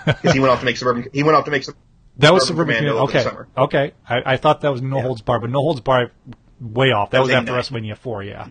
because 0.06 0.32
he 0.32 0.40
went 0.40 0.52
off 0.52 0.60
to 0.60 0.64
make 0.64 0.76
suburban. 0.76 1.06
He 1.12 1.22
went 1.22 1.36
off 1.36 1.44
to 1.46 1.50
make 1.50 1.64
some. 1.64 1.74
That 2.18 2.32
was 2.32 2.46
Suburban 2.46 2.76
Commando 2.76 2.92
Commando. 2.92 3.02
over 3.02 3.12
the 3.12 3.18
Okay, 3.18 3.28
summer. 3.28 3.48
okay. 3.56 3.92
I, 4.08 4.34
I 4.34 4.36
thought 4.36 4.60
that 4.60 4.70
was 4.70 4.80
No 4.82 5.00
Holds 5.00 5.20
Barred, 5.22 5.40
but 5.42 5.50
No 5.50 5.60
Holds 5.60 5.80
Barred 5.80 6.12
way 6.60 6.92
off. 6.92 7.10
That 7.10 7.18
That 7.18 7.20
was 7.22 7.28
was 7.30 7.36
after 7.36 7.58
89. 7.58 7.82
WrestleMania 7.92 7.98
four. 7.98 8.22
Yeah. 8.22 8.48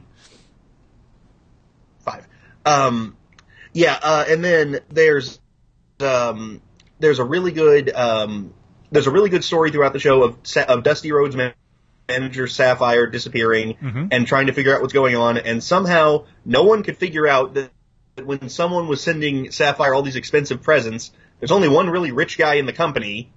five. 1.99 2.27
Um, 2.65 3.15
yeah, 3.73 3.97
uh, 4.01 4.25
and 4.27 4.43
then 4.43 4.79
there's 4.89 5.39
um, 5.99 6.61
there's 6.99 7.19
a 7.19 7.23
really 7.23 7.51
good 7.51 7.89
um, 7.93 8.53
there's 8.91 9.07
a 9.07 9.11
really 9.11 9.29
good 9.29 9.43
story 9.43 9.71
throughout 9.71 9.93
the 9.93 9.99
show 9.99 10.23
of 10.23 10.37
of 10.67 10.83
Dusty 10.83 11.11
Rhodes 11.11 11.35
manager 12.09 12.47
Sapphire 12.47 13.07
disappearing 13.07 13.75
Mm-hmm. 13.81 14.07
and 14.11 14.27
trying 14.27 14.47
to 14.47 14.53
figure 14.53 14.75
out 14.75 14.81
what's 14.81 14.93
going 14.93 15.15
on, 15.15 15.37
and 15.37 15.63
somehow 15.63 16.25
no 16.45 16.63
one 16.63 16.83
could 16.83 16.97
figure 16.97 17.27
out 17.27 17.53
that 17.55 17.71
when 18.21 18.49
someone 18.49 18.87
was 18.87 19.01
sending 19.01 19.51
Sapphire 19.51 19.93
all 19.93 20.01
these 20.03 20.15
expensive 20.15 20.61
presents, 20.61 21.11
there's 21.39 21.51
only 21.51 21.67
one 21.67 21.89
really 21.89 22.11
rich 22.11 22.37
guy 22.37 22.55
in 22.55 22.65
the 22.65 22.73
company. 22.73 23.31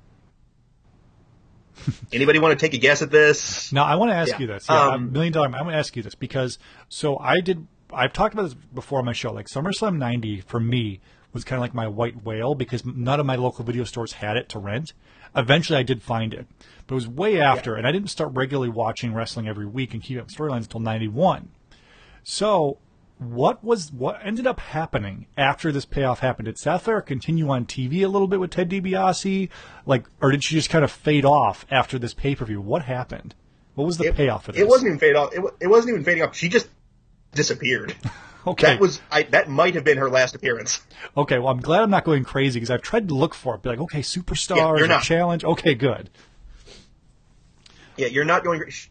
Anybody 2.12 2.38
want 2.38 2.58
to 2.58 2.64
take 2.66 2.74
a 2.74 2.78
guess 2.78 3.02
at 3.02 3.10
this? 3.10 3.72
Now 3.72 3.84
I 3.84 3.94
want 3.96 4.10
to 4.10 4.14
ask 4.16 4.32
Yeah. 4.32 4.38
you 4.40 4.46
this. 4.48 4.66
Yeah, 4.68 4.88
Um, 4.90 5.12
million 5.12 5.32
dollar. 5.32 5.48
I 5.48 5.62
want 5.62 5.72
to 5.72 5.78
ask 5.78 5.96
you 5.96 6.02
this 6.02 6.14
because 6.14 6.58
so 6.88 7.18
I 7.18 7.40
did. 7.40 7.66
I've 7.92 8.12
talked 8.12 8.34
about 8.34 8.44
this 8.44 8.54
before 8.54 8.98
on 8.98 9.04
my 9.04 9.12
show. 9.12 9.32
Like 9.32 9.46
SummerSlam 9.48 9.96
'90 9.96 10.40
for 10.42 10.58
me 10.60 11.00
was 11.32 11.44
kind 11.44 11.58
of 11.58 11.60
like 11.60 11.74
my 11.74 11.86
white 11.86 12.24
whale 12.24 12.54
because 12.54 12.84
none 12.84 13.20
of 13.20 13.26
my 13.26 13.36
local 13.36 13.64
video 13.64 13.84
stores 13.84 14.12
had 14.14 14.36
it 14.36 14.48
to 14.50 14.58
rent. 14.58 14.92
Eventually, 15.34 15.78
I 15.78 15.82
did 15.82 16.02
find 16.02 16.32
it, 16.32 16.46
but 16.86 16.94
it 16.94 16.96
was 16.96 17.08
way 17.08 17.40
after, 17.40 17.76
and 17.76 17.86
I 17.86 17.92
didn't 17.92 18.08
start 18.08 18.30
regularly 18.32 18.70
watching 18.70 19.12
wrestling 19.12 19.46
every 19.46 19.66
week 19.66 19.92
and 19.92 20.02
keep 20.02 20.18
up 20.18 20.28
storylines 20.28 20.62
until 20.64 20.80
'91. 20.80 21.50
So, 22.24 22.78
what 23.18 23.64
was 23.64 23.90
what 23.92 24.20
ended 24.22 24.46
up 24.46 24.60
happening 24.60 25.26
after 25.36 25.72
this 25.72 25.84
payoff 25.84 26.20
happened? 26.20 26.46
Did 26.46 26.58
Sapphire 26.58 27.00
continue 27.00 27.48
on 27.48 27.64
TV 27.64 28.02
a 28.04 28.08
little 28.08 28.28
bit 28.28 28.40
with 28.40 28.50
Ted 28.50 28.68
DiBiase, 28.68 29.48
like, 29.86 30.04
or 30.20 30.30
did 30.30 30.44
she 30.44 30.54
just 30.54 30.68
kind 30.68 30.84
of 30.84 30.90
fade 30.90 31.24
off 31.24 31.64
after 31.70 31.98
this 31.98 32.12
pay 32.12 32.34
per 32.34 32.44
view? 32.44 32.60
What 32.60 32.82
happened? 32.82 33.34
What 33.74 33.84
was 33.86 33.98
the 33.98 34.12
payoff 34.12 34.44
for 34.44 34.52
this? 34.52 34.60
It 34.60 34.68
wasn't 34.68 34.88
even 34.88 34.98
fade 34.98 35.16
off. 35.16 35.32
It, 35.34 35.42
it 35.60 35.66
wasn't 35.66 35.90
even 35.94 36.04
fading 36.04 36.22
off. 36.24 36.34
She 36.34 36.48
just 36.48 36.68
disappeared. 37.32 37.94
okay. 38.46 38.66
That 38.74 38.80
was 38.80 39.00
I, 39.10 39.22
that 39.24 39.48
might 39.48 39.74
have 39.74 39.84
been 39.84 39.98
her 39.98 40.10
last 40.10 40.34
appearance. 40.34 40.82
okay. 41.16 41.38
Well, 41.38 41.48
I'm 41.48 41.60
glad 41.60 41.82
I'm 41.82 41.90
not 41.90 42.04
going 42.04 42.24
crazy 42.24 42.58
because 42.60 42.70
I've 42.70 42.82
tried 42.82 43.08
to 43.08 43.14
look 43.14 43.34
for 43.34 43.54
it. 43.54 43.62
Be 43.62 43.70
like, 43.70 43.80
okay, 43.80 44.00
superstars, 44.00 44.56
Yeah, 44.56 44.66
you're 44.76 44.84
or 44.84 44.88
not. 44.88 45.02
challenge. 45.02 45.44
Okay, 45.44 45.74
good. 45.74 46.10
Yeah, 47.96 48.08
you're 48.08 48.24
not 48.26 48.44
going. 48.44 48.62
sh- 48.68 48.88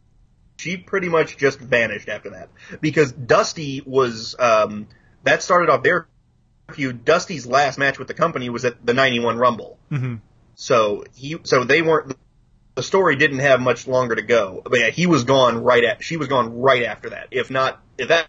She 0.58 0.78
pretty 0.78 1.10
much 1.10 1.38
just 1.38 1.60
vanished 1.60 2.08
after 2.10 2.30
that 2.32 2.50
because 2.82 3.12
Dusty 3.12 3.82
was. 3.86 4.36
Um, 4.40 4.88
that 5.24 5.42
started 5.44 5.70
off 5.70 5.84
their 5.84 6.08
feud. 6.72 7.04
Dusty's 7.04 7.46
last 7.46 7.78
match 7.78 7.98
with 8.00 8.08
the 8.08 8.14
company 8.14 8.50
was 8.50 8.64
at 8.66 8.86
the 8.86 8.94
'91 8.94 9.38
Rumble. 9.38 9.78
Mm-hmm. 9.92 10.16
So 10.56 11.04
he, 11.16 11.38
so 11.44 11.64
they 11.64 11.82
weren't. 11.82 12.16
The 12.76 12.84
story 12.84 13.16
didn't 13.16 13.40
have 13.40 13.62
much 13.62 13.88
longer 13.88 14.16
to 14.16 14.22
go. 14.22 14.62
But 14.64 14.80
yeah, 14.80 14.90
he 14.90 15.06
was 15.08 15.24
gone 15.24 15.64
right 15.64 15.84
at. 15.84 16.04
She 16.04 16.18
was 16.18 16.28
gone 16.28 16.60
right 16.60 16.84
after 16.84 17.10
that. 17.12 17.28
If 17.32 17.50
not, 17.52 17.82
if 17.98 18.08
that 18.10 18.28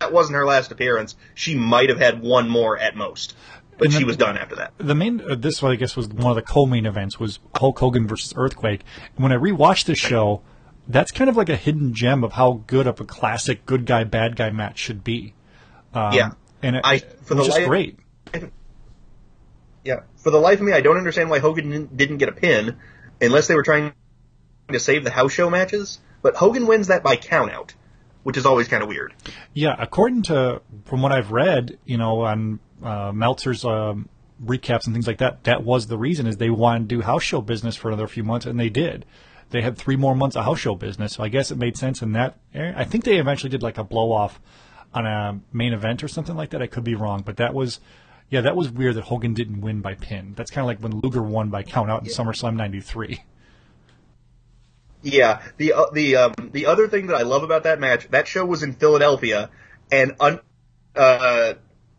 that 0.00 0.12
wasn't 0.12 0.36
her 0.36 0.46
last 0.46 0.72
appearance, 0.72 1.14
she 1.34 1.54
might 1.54 1.88
have 1.88 1.98
had 1.98 2.20
one 2.22 2.48
more 2.48 2.76
at 2.78 2.96
most. 2.96 3.36
But 3.78 3.86
And 3.86 3.92
she 3.92 3.98
then- 4.00 4.06
was 4.08 4.16
done 4.16 4.36
after 4.36 4.56
that. 4.56 4.72
the 4.78 4.94
main 4.94 5.20
uh, 5.20 5.34
this 5.36 5.62
one 5.62 5.72
I 5.72 5.76
guess 5.76 5.96
was 5.96 6.08
one 6.08 6.30
of 6.30 6.36
the 6.36 6.42
co-main 6.42 6.84
events 6.86 7.18
was 7.20 7.38
Hulk 7.54 7.78
Hogan 7.78 8.06
versus 8.06 8.32
Earthquake. 8.36 8.82
And 9.16 9.22
when 9.22 9.32
I 9.32 9.36
rewatched 9.36 9.84
this 9.86 9.98
show, 9.98 10.42
that's 10.92 11.10
kind 11.12 11.28
of 11.30 11.36
like 11.36 11.48
a 11.48 11.56
hidden 11.56 11.94
gem 11.94 12.24
of 12.24 12.32
how 12.32 12.62
good 12.66 12.86
of 12.86 13.00
a 13.00 13.04
classic 13.04 13.64
good 13.66 13.86
guy 13.86 14.04
bad 14.04 14.36
guy 14.36 14.50
match 14.50 14.78
should 14.78 15.02
be. 15.04 15.34
Um, 15.94 16.12
Yeah. 16.14 16.30
and 16.62 16.76
it, 16.76 16.82
I- 16.84 16.98
for 17.22 17.34
the 17.34 17.44
just 17.44 17.58
life- 17.58 17.66
great. 17.68 17.98
Yeah. 19.84 20.00
For 20.16 20.30
the 20.30 20.38
life 20.38 20.60
of 20.60 20.66
me, 20.66 20.72
I 20.72 20.80
don't 20.80 20.96
understand 20.98 21.30
why 21.30 21.38
Hogan 21.38 21.70
didn't- 21.70 21.96
didn't 21.96 22.18
get 22.18 22.28
a 22.28 22.32
pin, 22.32 22.76
unless 23.20 23.46
they 23.48 23.54
were 23.54 23.62
trying 23.62 23.92
to 24.68 24.78
save 24.78 25.04
the 25.04 25.10
house 25.10 25.32
show 25.32 25.48
matches. 25.50 26.00
But 26.22 26.36
Hogan 26.36 26.66
wins 26.66 26.88
that 26.88 27.02
by 27.02 27.16
countout, 27.16 27.70
which 28.22 28.36
is 28.36 28.44
always 28.44 28.68
kind 28.68 28.82
of 28.82 28.88
weird. 28.88 29.14
Yeah, 29.54 29.74
according 29.78 30.22
to 30.24 30.60
from 30.84 31.00
what 31.02 31.12
I've 31.12 31.32
read, 31.32 31.78
you 31.86 31.96
know, 31.96 32.20
on 32.22 32.60
uh, 32.82 33.12
Meltzer's 33.12 33.64
um, 33.64 34.08
recaps 34.44 34.84
and 34.86 34.94
things 34.94 35.06
like 35.06 35.18
that, 35.18 35.44
that 35.44 35.64
was 35.64 35.86
the 35.86 35.98
reason 35.98 36.26
is 36.26 36.36
they 36.36 36.50
wanted 36.50 36.88
to 36.90 36.96
do 36.96 37.00
house 37.02 37.22
show 37.22 37.40
business 37.40 37.74
for 37.76 37.88
another 37.88 38.06
few 38.06 38.22
months, 38.24 38.44
and 38.46 38.60
they 38.60 38.68
did. 38.68 39.06
They 39.50 39.62
had 39.62 39.76
three 39.76 39.96
more 39.96 40.14
months 40.14 40.36
of 40.36 40.44
house 40.44 40.60
show 40.60 40.74
business, 40.74 41.14
so 41.14 41.22
I 41.24 41.28
guess 41.28 41.50
it 41.50 41.58
made 41.58 41.76
sense 41.76 42.02
in 42.02 42.12
that. 42.12 42.38
area. 42.54 42.74
I 42.76 42.84
think 42.84 43.04
they 43.04 43.18
eventually 43.18 43.50
did 43.50 43.62
like 43.62 43.78
a 43.78 43.84
blow 43.84 44.12
off 44.12 44.40
on 44.94 45.06
a 45.06 45.40
main 45.52 45.72
event 45.72 46.02
or 46.04 46.08
something 46.08 46.36
like 46.36 46.50
that. 46.50 46.62
I 46.62 46.66
could 46.66 46.84
be 46.84 46.94
wrong, 46.94 47.22
but 47.24 47.36
that 47.38 47.54
was. 47.54 47.80
Yeah, 48.28 48.42
that 48.42 48.54
was 48.54 48.70
weird 48.70 48.94
that 48.94 49.02
Hogan 49.02 49.34
didn't 49.34 49.60
win 49.60 49.80
by 49.80 49.94
pin. 49.94 50.34
That's 50.36 50.52
kind 50.52 50.62
of 50.62 50.66
like 50.66 50.78
when 50.78 51.00
Luger 51.00 51.20
won 51.20 51.48
by 51.48 51.64
count 51.64 51.90
out 51.90 52.02
in 52.02 52.08
SummerSlam 52.08 52.54
93. 52.54 53.24
Yeah. 55.02 55.42
The 55.56 55.72
uh, 55.72 55.84
the 55.92 56.16
um, 56.16 56.34
the 56.52 56.66
other 56.66 56.86
thing 56.88 57.06
that 57.08 57.16
I 57.16 57.22
love 57.22 57.42
about 57.42 57.64
that 57.64 57.80
match, 57.80 58.08
that 58.10 58.28
show 58.28 58.44
was 58.44 58.62
in 58.62 58.74
Philadelphia, 58.74 59.50
and 59.90 60.14
un, 60.20 60.40
uh, 60.94 61.54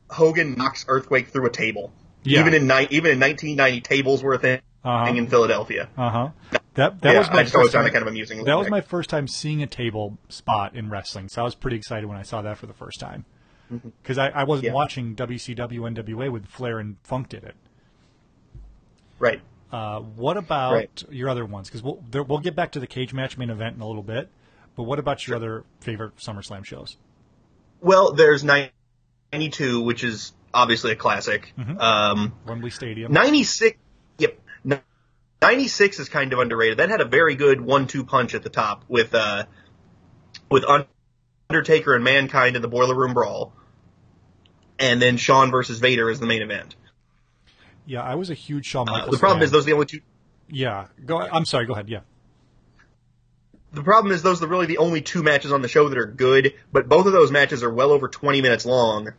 Hogan 0.09 0.55
knocks 0.55 0.85
Earthquake 0.87 1.27
through 1.29 1.47
a 1.47 1.51
table. 1.51 1.91
Yeah. 2.23 2.41
Even 2.41 2.53
in 2.53 2.67
ni- 2.67 2.87
even 2.91 3.11
in 3.11 3.19
1990, 3.19 3.81
tables 3.81 4.23
were 4.23 4.33
a 4.35 4.37
thing 4.39 4.61
Uh-huh. 4.83 5.13
in 5.13 5.27
Philadelphia. 5.27 5.89
Uh 5.97 6.09
huh. 6.09 6.59
That 6.75 7.01
that 7.01 7.13
Yeah, 7.13 7.19
was 7.19 7.29
my 7.29 7.39
I 7.39 7.43
just 7.43 7.55
always 7.55 7.67
first 7.67 7.73
found 7.73 7.83
time- 7.83 7.89
it 7.89 7.93
kind 7.93 8.01
of 8.03 8.07
amusing. 8.07 8.43
That 8.45 8.57
was 8.57 8.69
my 8.69 8.81
first 8.81 9.09
time 9.09 9.27
seeing 9.27 9.61
a 9.61 9.67
table 9.67 10.17
spot 10.29 10.75
in 10.75 10.89
wrestling, 10.89 11.27
so 11.29 11.41
I 11.41 11.43
was 11.45 11.55
pretty 11.55 11.77
excited 11.77 12.05
when 12.07 12.17
I 12.17 12.23
saw 12.23 12.41
that 12.43 12.57
for 12.57 12.65
the 12.67 12.73
first 12.73 12.99
time. 12.99 13.25
Because 14.01 14.17
I, 14.17 14.29
I 14.29 14.43
wasn't 14.43 14.65
Mm-hmm. 14.67 14.73
Yeah. 14.73 14.73
watching 14.73 15.15
WCW 15.15 15.79
NWA 15.81 16.29
when 16.31 16.43
Flair 16.43 16.79
and 16.79 16.97
Funk 17.03 17.29
did 17.29 17.43
it. 17.45 17.55
right. 19.19 19.41
Uh, 19.71 19.99
what 20.01 20.35
about 20.35 20.73
Right. 20.73 21.03
your 21.09 21.29
other 21.29 21.45
ones? 21.45 21.69
Because 21.69 21.81
we'll 21.81 22.03
there, 22.09 22.23
we'll 22.23 22.39
get 22.39 22.55
back 22.57 22.73
to 22.73 22.79
the 22.81 22.87
cage 22.87 23.13
match 23.13 23.37
main 23.37 23.49
event 23.49 23.75
in 23.77 23.81
a 23.81 23.87
little 23.87 24.03
bit. 24.03 24.29
But 24.75 24.83
what 24.83 24.99
about 24.99 25.25
your 25.25 25.37
other 25.37 25.63
favorite 25.79 26.17
SummerSlam 26.17 26.65
shows? 26.65 26.97
Well, 27.79 28.11
there's 28.13 28.43
92, 28.43 29.81
which 29.81 30.03
is 30.03 30.33
obviously 30.53 30.91
a 30.91 30.95
classic. 30.97 31.53
Mm-hmm. 31.57 31.79
Um, 31.79 32.33
Wembley 32.45 32.69
Stadium. 32.69 33.13
96, 33.13 33.61
yep. 33.71 33.77
N- 33.77 33.77
96 35.51 35.99
is 35.99 36.09
kind 36.09 36.33
of 36.33 36.39
underrated. 36.39 36.77
That 36.77 36.89
had 36.89 37.01
a 37.01 37.05
very 37.05 37.35
good 37.35 37.61
one-two 37.61 38.03
punch 38.03 38.35
at 38.35 38.43
the 38.43 38.49
top 38.49 38.85
with, 38.87 39.13
uh, 39.15 39.45
with 40.51 40.63
Undertaker 41.49 41.95
and 41.95 42.03
Mankind 42.03 42.55
in 42.55 42.61
the 42.61 42.67
Boiler 42.67 42.95
Room 42.95 43.13
Brawl. 43.13 43.53
And 44.77 45.01
then 45.01 45.17
Shawn 45.17 45.51
versus 45.51 45.79
Vader 45.79 46.09
is 46.09 46.19
the 46.19 46.27
main 46.27 46.41
event. 46.41 46.75
Yeah, 47.85 48.01
I 48.03 48.15
was 48.15 48.29
a 48.29 48.33
huge 48.35 48.65
Shawn 48.67 48.87
Uh, 48.87 48.91
Michaels. 48.93 49.11
the 49.11 49.17
problem 49.17 49.39
fan. 49.39 49.45
is 49.45 49.51
those 49.51 49.63
are 49.63 49.67
the 49.67 49.73
only 49.73 49.85
two, 49.87 50.01
Yeah, 50.47 50.87
go. 51.05 51.19
I'm 51.19 51.45
sorry. 51.45 51.65
Go 51.65 51.73
ahead. 51.73 51.89
Yeah. 51.89 52.01
the 53.73 53.83
problem 53.83 54.11
is 54.13 54.21
those 54.21 54.43
are 54.43 54.47
really 54.47 54.65
the 54.65 54.77
only 54.79 55.01
two 55.01 55.23
matches 55.23 55.51
on 55.51 55.61
the 55.61 55.67
show 55.69 55.87
that 55.89 55.97
are 55.97 56.05
good, 56.05 56.53
but 56.73 56.89
both 56.89 57.05
of 57.05 57.13
those 57.13 57.31
matches 57.31 57.63
are 57.63 57.73
well 57.73 57.91
over 57.91 58.07
20 58.09 58.41
minutes 58.41 58.65
long. 58.65 59.13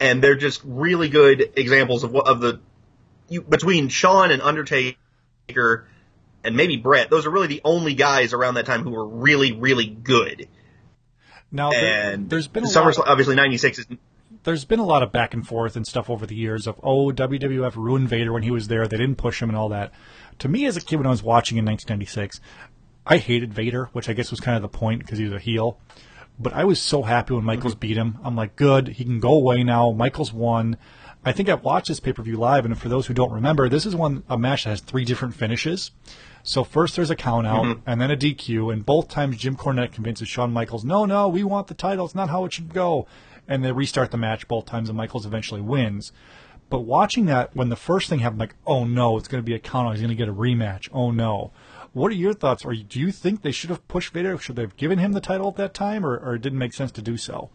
And 0.00 0.22
they're 0.22 0.36
just 0.36 0.60
really 0.64 1.08
good 1.08 1.52
examples 1.56 2.04
of 2.04 2.12
what, 2.12 2.26
of 2.28 2.40
the, 2.40 2.60
you, 3.34 3.42
between 3.42 3.88
Shawn 3.88 4.30
and 4.30 4.40
Undertaker 4.40 4.96
and 6.42 6.56
maybe 6.56 6.76
Bret, 6.76 7.10
those 7.10 7.26
are 7.26 7.30
really 7.30 7.46
the 7.46 7.60
only 7.64 7.94
guys 7.94 8.32
around 8.32 8.54
that 8.54 8.66
time 8.66 8.82
who 8.82 8.90
were 8.90 9.06
really, 9.06 9.52
really 9.52 9.86
good. 9.86 10.48
Now 11.50 11.70
there, 11.70 12.12
And 12.12 12.30
there's 12.30 12.48
been 12.48 12.64
a 12.64 12.66
SummerSlam, 12.66 12.98
lot, 12.98 13.08
obviously 13.08 13.36
96 13.36 13.78
is, 13.78 13.86
there's 14.42 14.64
been 14.64 14.80
a 14.80 14.84
lot 14.84 15.02
of 15.02 15.12
back 15.12 15.34
and 15.34 15.46
forth 15.46 15.76
and 15.76 15.86
stuff 15.86 16.10
over 16.10 16.26
the 16.26 16.34
years 16.34 16.66
of 16.66 16.78
oh 16.82 17.10
WWF 17.10 17.76
ruined 17.76 18.08
Vader 18.08 18.32
when 18.32 18.42
he 18.42 18.50
was 18.50 18.68
there 18.68 18.86
they 18.86 18.96
didn't 18.96 19.16
push 19.16 19.40
him 19.40 19.48
and 19.48 19.56
all 19.56 19.68
that. 19.68 19.92
To 20.40 20.48
me 20.48 20.66
as 20.66 20.76
a 20.76 20.80
kid 20.80 20.96
when 20.96 21.06
I 21.06 21.10
was 21.10 21.22
watching 21.22 21.58
in 21.58 21.64
1996, 21.64 22.40
I 23.06 23.18
hated 23.18 23.54
Vader, 23.54 23.88
which 23.92 24.08
I 24.08 24.12
guess 24.12 24.30
was 24.30 24.40
kind 24.40 24.56
of 24.56 24.62
the 24.62 24.76
point 24.76 25.00
because 25.00 25.18
he 25.18 25.24
was 25.24 25.32
a 25.32 25.38
heel. 25.38 25.78
But 26.38 26.52
I 26.52 26.64
was 26.64 26.80
so 26.80 27.02
happy 27.02 27.34
when 27.34 27.44
Michaels 27.44 27.74
mm-hmm. 27.74 27.80
beat 27.80 27.96
him. 27.96 28.18
I'm 28.24 28.34
like, 28.34 28.56
good, 28.56 28.88
he 28.88 29.04
can 29.04 29.20
go 29.20 29.34
away 29.34 29.62
now. 29.62 29.92
Michaels 29.92 30.32
won. 30.32 30.76
I 31.24 31.32
think 31.32 31.48
I've 31.48 31.64
watched 31.64 31.88
this 31.88 32.00
pay 32.00 32.12
per 32.12 32.22
view 32.22 32.36
live, 32.36 32.64
and 32.64 32.78
for 32.78 32.88
those 32.88 33.06
who 33.06 33.14
don't 33.14 33.32
remember, 33.32 33.68
this 33.68 33.86
is 33.86 33.96
one 33.96 34.24
a 34.28 34.36
match 34.36 34.64
that 34.64 34.70
has 34.70 34.80
three 34.80 35.04
different 35.04 35.34
finishes. 35.34 35.90
So 36.42 36.64
first 36.64 36.96
there's 36.96 37.10
a 37.10 37.16
count 37.16 37.46
out, 37.46 37.64
mm-hmm. 37.64 37.90
and 37.90 38.00
then 38.00 38.10
a 38.10 38.16
DQ, 38.16 38.72
and 38.72 38.84
both 38.84 39.08
times 39.08 39.38
Jim 39.38 39.56
Cornette 39.56 39.92
convinces 39.92 40.28
Shawn 40.28 40.52
Michaels, 40.52 40.84
no, 40.84 41.06
no, 41.06 41.28
we 41.28 41.42
want 41.42 41.68
the 41.68 41.74
title. 41.74 42.04
It's 42.04 42.14
not 42.14 42.28
how 42.28 42.44
it 42.44 42.52
should 42.52 42.74
go. 42.74 43.06
And 43.48 43.64
they 43.64 43.72
restart 43.72 44.10
the 44.10 44.16
match 44.16 44.48
both 44.48 44.66
times, 44.66 44.88
and 44.88 44.96
Michaels 44.96 45.26
eventually 45.26 45.60
wins. 45.60 46.12
But 46.70 46.80
watching 46.80 47.26
that, 47.26 47.54
when 47.54 47.68
the 47.68 47.76
first 47.76 48.08
thing 48.08 48.20
happened, 48.20 48.40
like, 48.40 48.54
oh 48.66 48.84
no, 48.84 49.16
it's 49.16 49.28
going 49.28 49.42
to 49.42 49.46
be 49.46 49.54
a 49.54 49.58
count 49.58 49.86
out. 49.86 49.92
He's 49.92 50.00
going 50.00 50.08
to 50.08 50.14
get 50.14 50.28
a 50.28 50.34
rematch. 50.34 50.88
Oh 50.92 51.10
no. 51.10 51.52
What 51.92 52.10
are 52.10 52.16
your 52.16 52.32
thoughts? 52.32 52.64
Or 52.64 52.74
do 52.74 52.98
you 52.98 53.12
think 53.12 53.42
they 53.42 53.52
should 53.52 53.70
have 53.70 53.86
pushed 53.86 54.12
Vader? 54.12 54.36
Should 54.38 54.56
they 54.56 54.62
have 54.62 54.76
given 54.76 54.98
him 54.98 55.12
the 55.12 55.20
title 55.20 55.48
at 55.48 55.56
that 55.56 55.74
time, 55.74 56.04
or, 56.04 56.16
or 56.16 56.34
it 56.34 56.42
didn't 56.42 56.58
make 56.58 56.72
sense 56.72 56.90
to 56.92 57.02
do 57.02 57.16
so? 57.16 57.50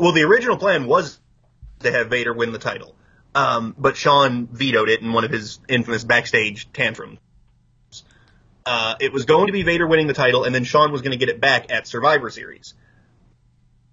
well, 0.00 0.12
the 0.12 0.22
original 0.22 0.56
plan 0.56 0.86
was 0.86 1.20
to 1.80 1.92
have 1.92 2.08
Vader 2.08 2.32
win 2.32 2.52
the 2.52 2.58
title. 2.58 2.94
Um, 3.34 3.74
but 3.78 3.96
Shawn 3.96 4.48
vetoed 4.50 4.88
it 4.88 5.00
in 5.00 5.12
one 5.12 5.24
of 5.24 5.30
his 5.30 5.60
infamous 5.68 6.04
backstage 6.04 6.72
tantrums. 6.72 7.18
Uh, 8.66 8.94
it 9.00 9.12
was 9.12 9.24
going 9.24 9.46
to 9.46 9.52
be 9.52 9.62
Vader 9.62 9.86
winning 9.86 10.06
the 10.06 10.14
title, 10.14 10.44
and 10.44 10.54
then 10.54 10.64
Shawn 10.64 10.92
was 10.92 11.00
going 11.02 11.12
to 11.12 11.16
get 11.16 11.28
it 11.28 11.40
back 11.40 11.72
at 11.72 11.86
Survivor 11.86 12.30
Series, 12.30 12.74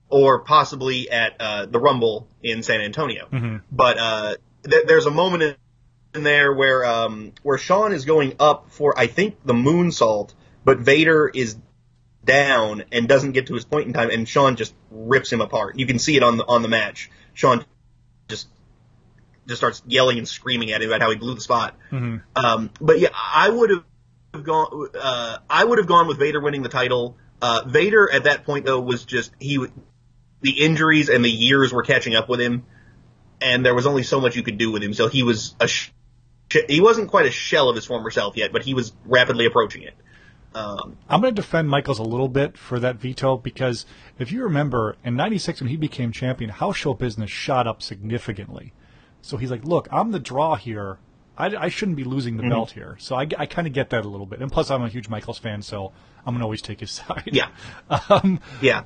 or 0.10 0.40
possibly 0.40 1.10
at 1.10 1.36
uh, 1.40 1.66
the 1.68 1.80
Rumble 1.80 2.28
in 2.44 2.64
San 2.64 2.82
Antonio. 2.82 3.28
But 3.72 3.98
uh, 3.98 4.36
th- 4.64 4.86
there's 4.88 5.06
a 5.06 5.12
moment 5.12 5.44
in, 5.44 5.56
there 6.14 6.52
where 6.52 6.84
um, 6.84 7.34
where 7.44 7.60
Shawn 7.60 7.94
is 7.94 8.04
going 8.04 8.34
up 8.40 8.72
for 8.72 8.98
I 8.98 9.06
think 9.06 9.36
the 9.46 9.54
moonsault, 9.54 10.34
but 10.66 10.80
Vader 10.80 11.28
is 11.28 11.58
down 12.26 12.84
and 12.92 13.08
doesn't 13.08 13.34
get 13.34 13.48
to 13.48 13.54
his 13.54 13.66
point 13.66 13.86
in 13.88 13.94
time, 13.94 14.10
and 14.10 14.28
Shawn 14.28 14.56
just 14.56 14.74
rips 14.90 15.32
him 15.32 15.42
apart. 15.42 15.78
You 15.78 15.86
can 15.86 16.00
see 16.00 16.18
it 16.18 16.24
on 16.24 16.38
the 16.38 16.46
on 16.46 16.64
the 16.64 16.68
match. 16.70 17.12
Shawn 17.34 17.60
just 17.60 17.70
just 19.48 19.60
starts 19.60 19.82
yelling 19.88 20.18
and 20.18 20.28
screaming 20.28 20.72
at 20.72 20.82
him 20.82 20.90
about 20.90 21.02
how 21.02 21.10
he 21.10 21.16
blew 21.16 21.34
the 21.34 21.42
spot. 21.42 21.76
Um, 22.36 22.70
but 22.82 23.00
yeah, 23.00 23.10
I 23.14 23.50
would 23.50 23.70
have 23.70 24.44
gone. 24.44 24.90
Uh, 25.00 25.38
I 25.50 25.64
would 25.64 25.78
have 25.78 25.88
gone 25.88 26.08
with 26.08 26.20
Vader 26.20 26.42
winning 26.42 26.64
the 26.64 26.70
title. 26.70 27.18
Uh, 27.42 27.64
Vader 27.66 28.12
at 28.12 28.26
that 28.26 28.46
point 28.46 28.66
though 28.66 28.80
was 28.82 29.06
just 29.06 29.32
he. 29.40 29.66
The 30.42 30.52
injuries 30.52 31.10
and 31.10 31.26
the 31.26 31.32
years 31.32 31.74
were 31.74 31.82
catching 31.84 32.14
up 32.16 32.30
with 32.30 32.40
him, 32.40 32.66
and 33.42 33.66
there 33.66 33.74
was 33.74 33.88
only 33.88 34.04
so 34.04 34.22
much 34.22 34.36
you 34.36 34.44
could 34.44 34.58
do 34.58 34.72
with 34.72 34.84
him. 34.84 34.94
So 34.94 35.08
he 35.08 35.24
was 35.24 35.56
a. 35.60 35.68
Sh- 35.68 35.92
he 36.70 36.80
wasn't 36.80 37.10
quite 37.10 37.26
a 37.26 37.32
shell 37.32 37.70
of 37.70 37.76
his 37.76 37.86
former 37.86 38.10
self 38.10 38.38
yet, 38.38 38.54
but 38.54 38.64
he 38.64 38.74
was 38.74 38.94
rapidly 39.06 39.46
approaching 39.46 39.84
it. 39.84 39.96
Um, 40.56 40.98
I'm 41.10 41.22
going 41.22 41.36
to 41.36 41.42
defend 41.42 41.70
Michaels 41.70 42.00
a 42.00 42.04
little 42.04 42.30
bit 42.30 42.58
for 42.58 42.80
that 42.80 42.96
veto 42.96 43.38
because 43.38 43.86
if 44.18 44.32
you 44.32 44.44
remember 44.44 44.96
in 45.04 45.16
'96 45.16 45.62
when 45.62 45.70
he 45.70 45.78
became 45.78 46.12
champion, 46.12 46.50
house 46.50 46.78
show 46.78 46.94
business 46.94 47.30
shot 47.30 47.68
up 47.68 47.82
significantly. 47.82 48.74
So 49.22 49.38
he's 49.38 49.52
like, 49.52 49.64
"Look, 49.66 49.88
I'm 49.92 50.12
the 50.12 50.20
draw 50.20 50.56
here. 50.56 51.00
I, 51.38 51.56
I 51.56 51.70
shouldn't 51.70 51.98
be 51.98 52.04
losing 52.04 52.38
the 52.38 52.44
belt 52.50 52.72
here." 52.72 52.96
So 53.00 53.16
I, 53.16 53.28
I 53.38 53.46
kind 53.46 53.68
of 53.68 53.74
get 53.74 53.90
that 53.92 54.06
a 54.06 54.10
little 54.10 54.26
bit. 54.26 54.40
And 54.42 54.52
plus, 54.52 54.72
I'm 54.72 54.82
a 54.84 54.90
huge 54.90 55.10
Michaels 55.10 55.38
fan, 55.40 55.62
so 55.62 55.92
I'm 56.26 56.34
going 56.34 56.40
to 56.40 56.44
always 56.46 56.62
take 56.62 56.80
his 56.80 56.92
side. 57.00 57.30
yeah, 57.32 57.50
Um, 58.10 58.40
yeah. 58.62 58.84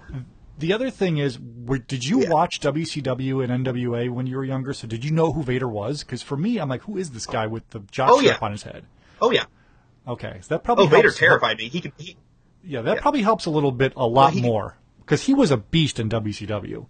the 0.58 0.74
other 0.74 0.90
thing 0.90 1.18
is, 1.18 1.40
were, 1.40 1.78
did 1.80 2.06
you 2.06 2.22
Yeah. 2.24 2.30
watch 2.30 2.60
WCW 2.60 3.44
and 3.44 3.66
NWA 3.66 4.10
when 4.10 4.28
you 4.28 4.36
were 4.38 4.46
younger? 4.46 4.74
So 4.74 4.88
did 4.88 5.04
you 5.06 5.12
know 5.12 5.32
who 5.34 5.44
Vader 5.44 5.68
was? 5.68 6.04
Because 6.04 6.22
for 6.22 6.36
me, 6.38 6.58
I'm 6.60 6.70
like, 6.70 6.82
who 6.84 6.98
is 6.98 7.12
this 7.12 7.26
guy 7.26 7.48
with 7.48 7.70
the 7.70 7.80
jock 7.92 8.10
Oh, 8.12 8.20
strap 8.22 8.40
yeah. 8.42 8.46
on 8.46 8.52
his 8.52 8.64
head? 8.64 8.86
Oh 9.22 9.32
yeah. 9.32 9.46
Okay, 10.08 10.40
so 10.42 10.56
that 10.56 10.64
probably 10.64 10.86
Oh, 10.86 10.90
Vader 10.90 11.12
terrified 11.12 11.58
me. 11.58 11.68
He 11.70 11.80
could. 11.82 11.94
He, 11.98 12.18
Yeah, 12.64 12.82
that 12.82 12.96
Yeah. 12.98 13.02
probably 13.02 13.22
helps 13.22 13.46
a 13.46 13.50
little 13.52 13.72
bit, 13.72 13.94
a 13.96 14.06
lot 14.06 14.34
he- 14.34 14.42
more, 14.42 14.78
because 15.00 15.24
he 15.24 15.34
was 15.34 15.52
a 15.52 15.58
beast 15.58 16.00
in 16.00 16.10
WCW. 16.10 16.86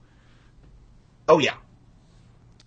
oh 1.27 1.39
yeah. 1.39 1.56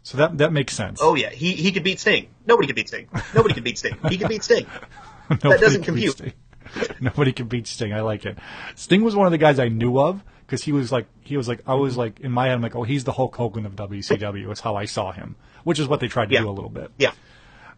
So 0.04 0.18
that 0.18 0.38
that 0.38 0.52
makes 0.52 0.74
sense. 0.74 1.00
Oh 1.02 1.14
yeah. 1.16 1.30
He 1.30 1.54
he 1.54 1.72
could 1.72 1.82
beat 1.82 1.98
Sting. 1.98 2.28
Nobody 2.46 2.66
could 2.68 2.76
beat 2.76 2.88
Sting. 2.88 3.08
Nobody 3.34 3.54
could 3.54 3.64
beat 3.64 3.78
Sting. 3.78 3.96
He 4.08 4.16
could 4.18 4.28
beat 4.28 4.44
Sting. 4.44 4.66
that 5.28 5.40
doesn't 5.40 5.82
can 5.82 5.94
beat 5.96 6.14
compute. 6.14 6.34
Sting. 6.76 6.96
Nobody 7.00 7.32
can 7.32 7.48
beat 7.48 7.66
Sting. 7.66 7.92
I 7.92 8.00
like 8.02 8.24
it. 8.26 8.38
Sting 8.76 9.02
was 9.02 9.16
one 9.16 9.26
of 9.26 9.32
the 9.32 9.38
guys 9.38 9.58
I 9.58 9.68
knew 9.68 9.98
of 9.98 10.22
because 10.46 10.62
he 10.62 10.72
was 10.72 10.92
like 10.92 11.06
he 11.22 11.36
was 11.36 11.48
like 11.48 11.60
I 11.66 11.74
was 11.74 11.96
like 11.96 12.20
in 12.20 12.30
my 12.32 12.44
head 12.46 12.54
I'm 12.54 12.60
like 12.62 12.76
oh 12.76 12.82
he's 12.84 13.04
the 13.04 13.12
Hulk 13.12 13.34
Hogan 13.34 13.64
of 13.66 13.74
WCW. 13.76 14.50
It's 14.50 14.60
how 14.60 14.76
I 14.76 14.84
saw 14.84 15.10
him, 15.12 15.36
which 15.64 15.78
is 15.80 15.88
what 15.88 16.00
they 16.00 16.08
tried 16.08 16.28
to 16.28 16.34
Yeah. 16.34 16.40
do 16.42 16.50
a 16.50 16.52
little 16.52 16.70
bit. 16.70 16.90
Yeah. 16.98 17.10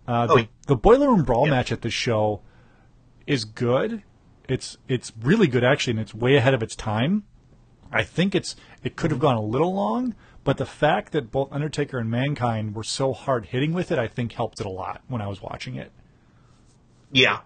Uh, 0.08 0.26
Oh, 0.28 0.34
the, 0.36 0.40
yeah. 0.42 0.46
the 0.66 0.76
Boiler 0.76 1.08
Room 1.08 1.22
Brawl 1.24 1.46
Yeah. 1.46 1.52
match 1.52 1.70
at 1.72 1.82
the 1.82 1.90
show 1.90 2.42
is 3.26 3.44
good. 3.44 4.02
It's 4.48 4.78
it's 4.88 5.12
really 5.22 5.46
good 5.46 5.62
actually, 5.64 5.92
and 5.92 6.00
it's 6.00 6.14
way 6.14 6.34
ahead 6.36 6.54
of 6.54 6.62
its 6.62 6.74
time. 6.76 7.22
I 7.92 8.02
think 8.02 8.34
it's 8.34 8.56
it 8.82 8.96
could 8.96 9.10
have 9.12 9.20
gone 9.20 9.36
a 9.36 9.42
little 9.42 9.74
long, 9.74 10.14
but 10.46 10.56
the 10.56 10.64
fact 10.64 11.12
that 11.12 11.30
both 11.30 11.52
Undertaker 11.52 11.98
and 11.98 12.10
Mankind 12.10 12.74
were 12.74 12.84
so 12.84 13.12
hard 13.12 13.46
hitting 13.46 13.74
with 13.74 13.92
it, 13.92 13.98
I 13.98 14.08
think 14.08 14.32
helped 14.32 14.60
it 14.60 14.66
a 14.66 14.70
lot 14.70 15.02
when 15.08 15.20
I 15.20 15.26
was 15.26 15.42
watching 15.42 15.74
it. 15.74 15.92
Yeah. 17.12 17.40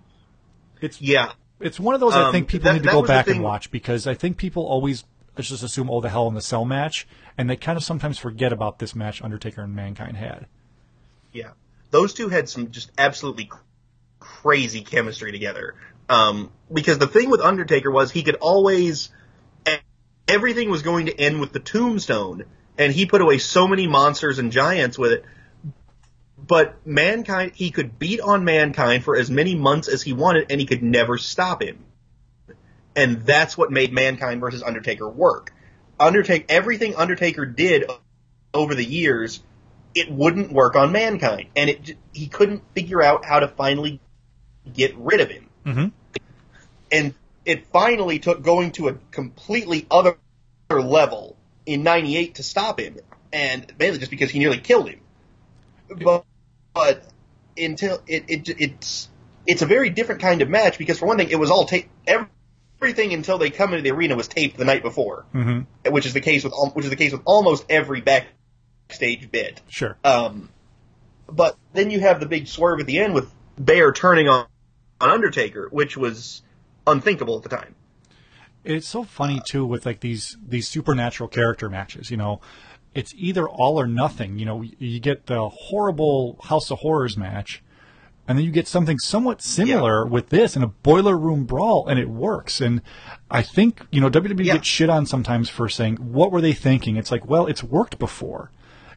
It's 0.81 1.01
Yeah. 1.01 1.33
it's 1.59 1.81
one 1.81 1.95
of 1.95 2.01
those 2.01 2.15
I 2.15 2.25
Um, 2.27 2.33
think 2.33 2.49
people 2.49 2.67
that- 2.67 2.75
need 2.75 2.85
to 2.85 2.91
go 2.91 3.03
back 3.03 3.27
and 3.27 3.43
watch 3.43 3.71
because 3.71 4.07
I 4.07 4.15
think 4.15 4.37
people 4.37 4.65
always 4.65 5.05
just 5.39 5.63
assume 5.63 5.91
oh 5.91 6.01
the 6.01 6.11
Hell 6.11 6.29
in 6.29 6.35
the 6.35 6.41
Cell 6.43 6.65
match, 6.65 7.07
and 7.39 7.49
they 7.49 7.57
kind 7.57 7.77
of 7.77 7.83
sometimes 7.85 8.19
forget 8.19 8.53
about 8.53 8.79
this 8.79 8.95
match 8.95 9.23
Undertaker 9.23 9.63
and 9.63 9.75
Mankind 9.75 10.17
had. 10.17 10.47
Yeah, 11.33 11.53
those 11.91 12.13
two 12.15 12.29
had 12.29 12.49
some 12.49 12.71
just 12.71 12.91
absolutely 12.99 13.51
crazy 14.19 14.83
chemistry 14.83 15.33
together. 15.33 15.75
Um, 16.09 16.51
because 16.73 16.99
the 16.99 17.07
thing 17.07 17.31
with 17.31 17.41
Undertaker 17.41 17.91
was 17.91 18.11
he 18.11 18.23
could 18.23 18.37
always 18.37 19.11
everything 20.29 20.71
was 20.71 20.83
going 20.83 21.07
to 21.07 21.21
end 21.21 21.41
with 21.41 21.53
the 21.53 21.59
tombstone, 21.59 22.45
and 22.79 22.93
he 22.93 23.07
put 23.07 23.21
away 23.21 23.39
so 23.39 23.69
many 23.69 23.87
monsters 23.87 24.39
and 24.39 24.53
giants 24.53 24.99
with 24.99 25.13
it. 25.13 25.25
But 26.39 26.87
mankind, 26.87 27.53
he 27.55 27.71
could 27.71 27.99
beat 27.99 28.21
on 28.21 28.45
mankind 28.45 29.05
for 29.05 29.17
as 29.17 29.31
many 29.31 29.55
months 29.55 29.89
as 29.89 30.03
he 30.03 30.13
wanted, 30.13 30.51
and 30.51 30.61
he 30.61 30.67
could 30.67 30.83
never 30.83 31.19
stop 31.19 31.63
him. 31.63 31.85
And 32.97 33.25
that's 33.25 33.57
what 33.57 33.71
made 33.71 33.93
mankind 33.93 34.41
versus 34.41 34.63
Undertaker 34.63 35.09
work. 35.09 35.53
Undertaker, 35.99 36.47
everything 36.49 36.97
Undertaker 36.97 37.45
did 37.45 37.85
over 38.55 38.75
the 38.75 38.85
years, 38.85 39.43
it 39.95 40.11
wouldn't 40.11 40.53
work 40.53 40.77
on 40.77 40.93
mankind, 40.93 41.49
and 41.57 41.71
it 41.71 41.97
he 42.13 42.27
couldn't 42.29 42.63
figure 42.75 43.03
out 43.03 43.25
how 43.25 43.41
to 43.41 43.49
finally 43.49 44.01
get 44.73 44.97
rid 44.97 45.21
of 45.21 45.31
him. 45.31 45.47
Mm-hmm. 45.67 45.87
And 46.93 47.15
it 47.45 47.67
finally 47.67 48.19
took 48.19 48.43
going 48.43 48.73
to 48.73 48.89
a 48.89 48.95
completely 49.11 49.87
other 49.91 50.17
level 50.71 51.37
in 51.67 51.83
'98 51.83 52.37
to 52.37 52.43
stop 52.43 52.81
him, 52.81 52.97
and 53.33 53.73
mainly 53.79 53.99
just 53.99 54.11
because 54.11 54.31
he 54.31 54.39
nearly 54.39 54.59
killed 54.59 54.89
him. 54.89 55.01
But, 56.03 56.25
but 56.75 57.05
until 57.57 58.01
it, 58.07 58.25
it 58.29 58.49
it's 58.61 59.09
it's 59.47 59.63
a 59.63 59.67
very 59.67 59.91
different 59.91 60.21
kind 60.21 60.43
of 60.43 60.49
match 60.49 60.79
because 60.79 60.99
for 60.99 61.07
one 61.07 61.17
thing, 61.19 61.31
it 61.31 61.39
was 61.39 61.51
all 61.51 61.67
taped. 61.67 61.89
Everything 62.81 63.13
until 63.13 63.37
they 63.39 63.51
come 63.51 63.73
into 63.75 63.83
the 63.83 63.91
arena 63.95 64.17
was 64.17 64.29
taped 64.29 64.57
the 64.57 64.65
night 64.65 64.83
before, 64.83 65.27
Mm-hmm. 65.35 65.93
which 65.93 66.07
is 66.07 66.15
the 66.15 66.21
case 66.21 66.45
with 66.45 66.55
which 66.75 66.85
is 66.85 66.91
the 66.91 66.97
case 66.97 67.13
with 67.13 67.23
almost 67.25 67.67
every 67.69 68.01
backstage 68.01 69.31
bit. 69.31 69.61
Sure. 69.69 69.97
Um, 70.03 70.49
but 71.29 71.57
then 71.73 71.91
you 71.91 72.01
have 72.01 72.21
the 72.21 72.27
big 72.27 72.47
swerve 72.49 72.81
at 72.81 72.87
the 72.87 72.99
end 72.99 73.15
with 73.15 73.33
Bear 73.59 73.93
turning 73.93 74.29
on, 74.29 74.47
on 75.01 75.11
Undertaker, 75.11 75.69
which 75.71 75.97
was 75.97 76.43
unthinkable 76.87 77.37
at 77.37 77.43
the 77.43 77.49
time. 77.51 77.75
It's 78.65 78.89
so 78.89 79.05
funny 79.05 79.41
too 79.47 79.65
with 79.65 79.87
like 79.87 80.01
these 80.01 80.37
these 80.47 80.69
supernatural 80.69 81.29
character 81.29 81.69
matches 81.69 82.11
you 82.11 82.17
know? 82.17 82.41
It's 82.95 83.15
either 83.17 83.49
all 83.49 83.81
or 83.81 83.87
nothing 83.87 84.39
you 84.39 84.45
know? 84.47 84.63
You 84.63 85.01
get 85.01 85.27
the 85.27 85.49
horrible 85.49 86.39
house 86.45 86.71
of 86.71 86.81
horrors 86.81 87.17
match 87.17 87.63
and 88.29 88.39
then 88.39 88.45
you 88.45 88.53
get 88.53 88.69
something 88.69 88.99
somewhat 88.99 89.43
similar 89.43 90.07
with 90.07 90.29
this 90.29 90.57
in 90.57 90.63
a 90.63 90.69
boiler 90.69 91.17
room 91.17 91.45
brawl 91.45 91.87
and 91.89 91.99
it 91.99 92.09
works. 92.09 92.61
And 92.61 92.83
i 93.31 93.43
think 93.43 93.87
you 93.91 94.01
know 94.01 94.11
wwe 94.11 94.45
Yeah. 94.45 94.55
gets 94.55 94.69
shit 94.69 94.91
on 94.91 95.07
sometimes 95.07 95.49
for 95.49 95.69
saying 95.69 95.97
what 95.97 96.31
were 96.33 96.41
they 96.41 96.53
thinking? 96.53 96.97
It's 96.97 97.11
like 97.11 97.27
well 97.27 97.47
it's 97.47 97.63
worked 97.63 97.99
before. 97.99 98.51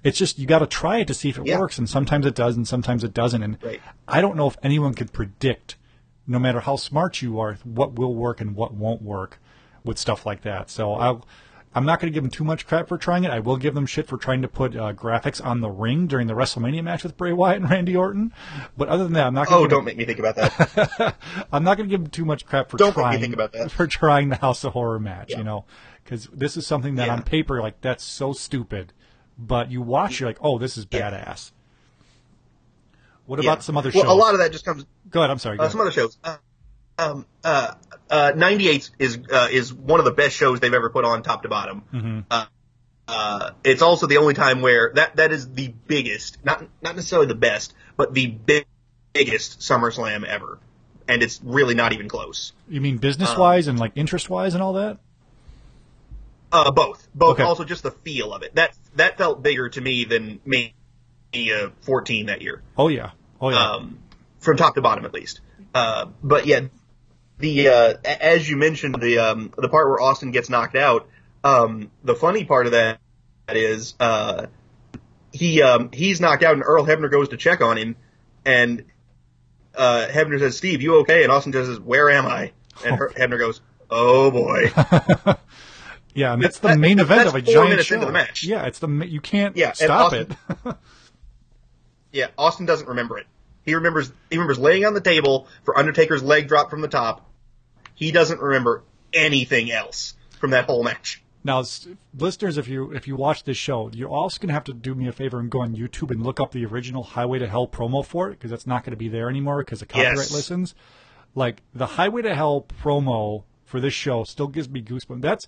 It's 0.03 0.17
just 0.17 0.37
you 0.37 0.45
got 0.47 0.59
to 0.59 0.67
try 0.67 0.97
it 0.99 1.07
to 1.07 1.13
see 1.13 1.29
if 1.29 1.37
it 1.37 1.45
Yeah. 1.47 1.59
works 1.59 1.77
and 1.77 1.89
sometimes 1.89 2.25
it 2.25 2.35
does 2.35 2.57
and 2.57 2.67
sometimes 2.67 3.03
it 3.03 3.13
doesn't. 3.13 3.41
And 3.43 3.57
Right. 3.63 3.81
i 4.07 4.19
don't 4.21 4.35
know 4.35 4.47
if 4.47 4.57
anyone 4.63 4.93
could 4.93 5.13
predict 5.13 5.77
no 6.25 6.39
matter 6.39 6.61
how 6.61 6.77
smart 6.77 7.21
you 7.21 7.37
are, 7.39 7.55
what 7.65 7.93
will 7.95 8.15
work 8.15 8.39
and 8.41 8.55
what 8.55 8.73
won't 8.73 9.01
work 9.01 9.39
with 9.83 9.97
stuff 9.97 10.25
like 10.25 10.41
that. 10.43 10.69
So 10.69 10.93
I'll, 10.93 11.25
I'm 11.75 11.85
not 11.85 11.99
going 11.99 12.11
to 12.11 12.13
give 12.13 12.23
them 12.23 12.29
too 12.31 12.43
much 12.43 12.67
crap 12.67 12.87
for 12.87 12.97
trying 12.97 13.23
it. 13.23 13.31
I 13.31 13.39
will 13.39 13.57
give 13.57 13.73
them 13.73 13.85
shit 13.85 14.07
for 14.07 14.17
trying 14.17 14.41
to 14.43 14.47
put 14.47 14.75
uh, 14.75 14.93
graphics 14.93 15.43
on 15.43 15.61
the 15.61 15.69
ring 15.71 16.05
during 16.07 16.27
the 16.27 16.33
WrestleMania 16.35 16.83
match 16.83 17.03
with 17.03 17.17
Bray 17.17 17.33
Wyatt 17.33 17.61
and 17.61 17.69
Randy 17.69 17.95
Orton. 17.95 18.31
But 18.77 18.89
other 18.89 19.03
than 19.05 19.13
that, 19.13 19.27
I'm 19.27 19.33
not. 19.33 19.47
Gonna 19.47 19.61
Oh, 19.63 19.67
don't 19.67 19.79
them, 19.79 19.85
make 19.85 19.97
me 19.97 20.05
think 20.05 20.19
about 20.19 20.35
that. 20.35 21.15
I'm 21.51 21.63
not 21.63 21.77
going 21.77 21.89
to 21.89 21.93
give 21.93 22.01
them 22.03 22.11
too 22.11 22.25
much 22.25 22.45
crap 22.45 22.69
for 22.69 22.77
Don't 22.77 22.89
make 22.89 22.97
me 22.97 23.01
trying 23.03 23.19
think 23.21 23.33
about 23.33 23.51
that. 23.53 23.71
for 23.71 23.87
trying 23.87 24.29
the 24.29 24.35
House 24.37 24.63
of 24.63 24.73
Horror 24.73 24.99
match. 24.99 25.31
Yeah. 25.31 25.39
You 25.39 25.43
know, 25.45 25.65
because 26.03 26.27
this 26.31 26.55
is 26.57 26.67
something 26.67 26.95
that 26.95 27.07
Yeah. 27.07 27.13
on 27.13 27.23
paper, 27.23 27.59
like 27.61 27.81
that's 27.81 28.03
so 28.03 28.33
stupid, 28.33 28.93
but 29.37 29.71
you 29.71 29.81
watch, 29.81 30.19
you're 30.19 30.29
like, 30.29 30.37
oh, 30.41 30.59
this 30.59 30.77
is 30.77 30.85
Yeah. 30.91 31.09
badass. 31.11 31.51
What 33.25 33.39
about 33.39 33.63
some 33.63 33.77
other 33.77 33.89
well, 33.93 34.03
shows? 34.03 34.11
a 34.11 34.15
lot 34.15 34.33
of 34.33 34.39
that 34.41 34.51
just 34.51 34.65
comes. 34.65 34.85
Go 35.09 35.21
ahead. 35.21 35.31
I'm 35.31 35.39
sorry. 35.39 35.55
Go 35.57 35.63
Uh, 35.63 35.65
ahead. 35.65 35.71
some 35.71 35.81
other 35.81 35.91
shows. 35.91 36.17
Uh, 36.23 36.35
um, 36.97 37.25
uh, 37.43 37.73
uh, 38.09 38.31
98 38.35 38.89
is 38.99 39.19
uh, 39.31 39.47
is 39.51 39.73
one 39.73 39.99
of 39.99 40.05
the 40.05 40.11
best 40.11 40.35
shows 40.35 40.59
they've 40.59 40.73
ever 40.73 40.89
put 40.89 41.05
on, 41.05 41.23
top 41.23 41.43
to 41.43 41.49
bottom. 41.49 41.83
Mm-hmm. 41.93 42.19
Uh, 42.29 42.45
uh, 43.07 43.51
it's 43.63 43.81
also 43.81 44.07
the 44.07 44.17
only 44.17 44.33
time 44.33 44.61
where 44.61 44.91
that 44.95 45.17
that 45.17 45.31
is 45.31 45.51
the 45.51 45.73
biggest, 45.87 46.43
not 46.45 46.61
not 46.81 46.95
necessarily 46.95 47.27
the 47.27 47.35
best, 47.35 47.73
but 47.97 48.13
the 48.13 48.27
big, 48.27 48.65
biggest 49.11 49.59
SummerSlam 49.59 50.25
ever, 50.25 50.59
and 51.07 51.21
it's 51.21 51.41
really 51.43 51.75
not 51.75 51.93
even 51.93 52.07
close. 52.07 52.53
You 52.69 52.81
mean 52.81 52.97
business 52.97 53.35
wise 53.35 53.67
and 53.67 53.79
like 53.79 53.93
interest 53.95 54.29
wise 54.29 54.53
and 54.53 54.63
all 54.63 54.73
that? 54.73 54.99
Uh, 56.51 56.71
both, 56.71 57.07
both. 57.15 57.31
Okay. 57.31 57.43
Also, 57.43 57.63
just 57.63 57.81
the 57.81 57.91
feel 57.91 58.31
of 58.31 58.43
it. 58.43 58.55
That 58.55 58.77
that 58.95 59.17
felt 59.17 59.41
bigger 59.41 59.69
to 59.69 59.81
me 59.81 60.05
than 60.05 60.39
me, 60.45 60.75
uh, 61.33 61.69
14 61.81 62.27
that 62.27 62.41
year. 62.41 62.61
Oh 62.77 62.87
yeah. 62.87 63.11
Oh 63.41 63.49
yeah. 63.49 63.71
um, 63.71 63.99
from 64.39 64.57
top 64.57 64.75
to 64.75 64.81
bottom 64.81 65.03
at 65.03 65.13
least. 65.13 65.41
Uh, 65.73 66.05
but 66.21 66.45
yeah, 66.45 66.61
the 67.39 67.67
uh, 67.69 67.93
as 68.05 68.49
you 68.49 68.57
mentioned, 68.57 68.95
the 69.01 69.19
um, 69.19 69.51
the 69.57 69.69
part 69.69 69.87
where 69.89 69.99
Austin 69.99 70.31
gets 70.31 70.49
knocked 70.49 70.75
out. 70.75 71.07
Um, 71.43 71.91
the 72.03 72.15
funny 72.15 72.45
part 72.45 72.65
of 72.67 72.71
that 72.73 72.99
is 73.49 73.95
uh, 73.99 74.45
he 75.31 75.61
um, 75.61 75.89
he's 75.91 76.21
knocked 76.21 76.43
out, 76.43 76.53
and 76.53 76.63
Earl 76.65 76.85
Hebner 76.85 77.11
goes 77.11 77.29
to 77.29 77.37
check 77.37 77.61
on 77.61 77.77
him, 77.77 77.95
and 78.45 78.85
uh, 79.75 80.07
Hebner 80.09 80.39
says, 80.39 80.57
"Steve, 80.57 80.81
you 80.81 80.99
okay?" 81.01 81.23
And 81.23 81.31
Austin 81.31 81.51
says, 81.53 81.79
"Where 81.79 82.09
am 82.09 82.25
I?" 82.27 82.51
And 82.85 82.95
Her- 82.95 83.09
Hebner 83.09 83.37
goes, 83.39 83.61
"Oh 83.89 84.31
boy." 84.31 84.71
Yeah, 86.15 86.33
and 86.33 86.43
that's 86.43 86.59
the 86.59 86.67
That- 86.67 86.77
main 86.77 86.99
event 86.99 87.27
of 87.27 87.33
a 87.33 87.41
giant 87.41 87.81
show. 87.83 87.95
into 87.95 88.05
the 88.05 88.11
match. 88.11 88.43
Yeah, 88.43 88.67
it's 88.67 88.77
the 88.77 88.87
you 88.87 89.19
can't 89.19 89.57
Yeah, 89.57 89.71
stop 89.71 90.13
Austin- 90.13 90.37
it. 90.65 90.75
Yeah, 92.11 92.27
Austin 92.37 92.67
doesn't 92.67 92.87
remember 92.87 93.17
it. 93.17 93.25
He 93.63 93.75
remembers 93.75 94.11
he 94.29 94.37
remembers 94.37 94.59
laying 94.59 94.85
on 94.85 94.93
the 94.93 95.01
table 95.01 95.47
for 95.63 95.77
Undertaker's 95.77 96.21
leg 96.23 96.47
drop 96.47 96.69
from 96.69 96.81
the 96.81 96.87
top. 96.87 97.29
He 97.95 98.11
doesn't 98.11 98.39
remember 98.41 98.83
anything 99.13 99.71
else 99.71 100.15
from 100.39 100.51
that 100.51 100.65
whole 100.65 100.83
match. 100.83 101.21
now, 101.45 101.63
listeners, 102.17 102.57
if 102.57 102.67
you 102.67 102.91
if 102.91 103.07
you 103.07 103.15
watch 103.15 103.43
this 103.43 103.57
show, 103.57 103.89
you're 103.93 104.09
also 104.09 104.39
gonna 104.39 104.53
have 104.53 104.63
to 104.65 104.73
do 104.73 104.95
me 104.95 105.07
a 105.07 105.11
favor 105.11 105.39
and 105.39 105.49
go 105.49 105.61
on 105.61 105.75
YouTube 105.75 106.11
and 106.11 106.23
look 106.23 106.39
up 106.39 106.51
the 106.51 106.65
original 106.65 107.03
Highway 107.03 107.39
to 107.39 107.47
Hell 107.47 107.67
promo 107.67 108.05
for 108.05 108.29
it 108.29 108.31
because 108.31 108.51
that's 108.51 108.67
not 108.67 108.83
going 108.83 108.91
to 108.91 108.97
be 108.97 109.07
there 109.09 109.29
anymore 109.29 109.59
because 109.59 109.81
of 109.81 109.87
copyright 109.87 110.17
Yes. 110.17 110.31
listens. 110.33 110.75
Like 111.35 111.61
the 111.73 111.85
Highway 111.85 112.23
to 112.23 112.35
Hell 112.35 112.65
promo 112.81 113.43
for 113.65 113.79
this 113.79 113.93
show 113.93 114.23
still 114.23 114.47
gives 114.47 114.69
me 114.69 114.81
goosebumps. 114.81 115.21
That's 115.21 115.47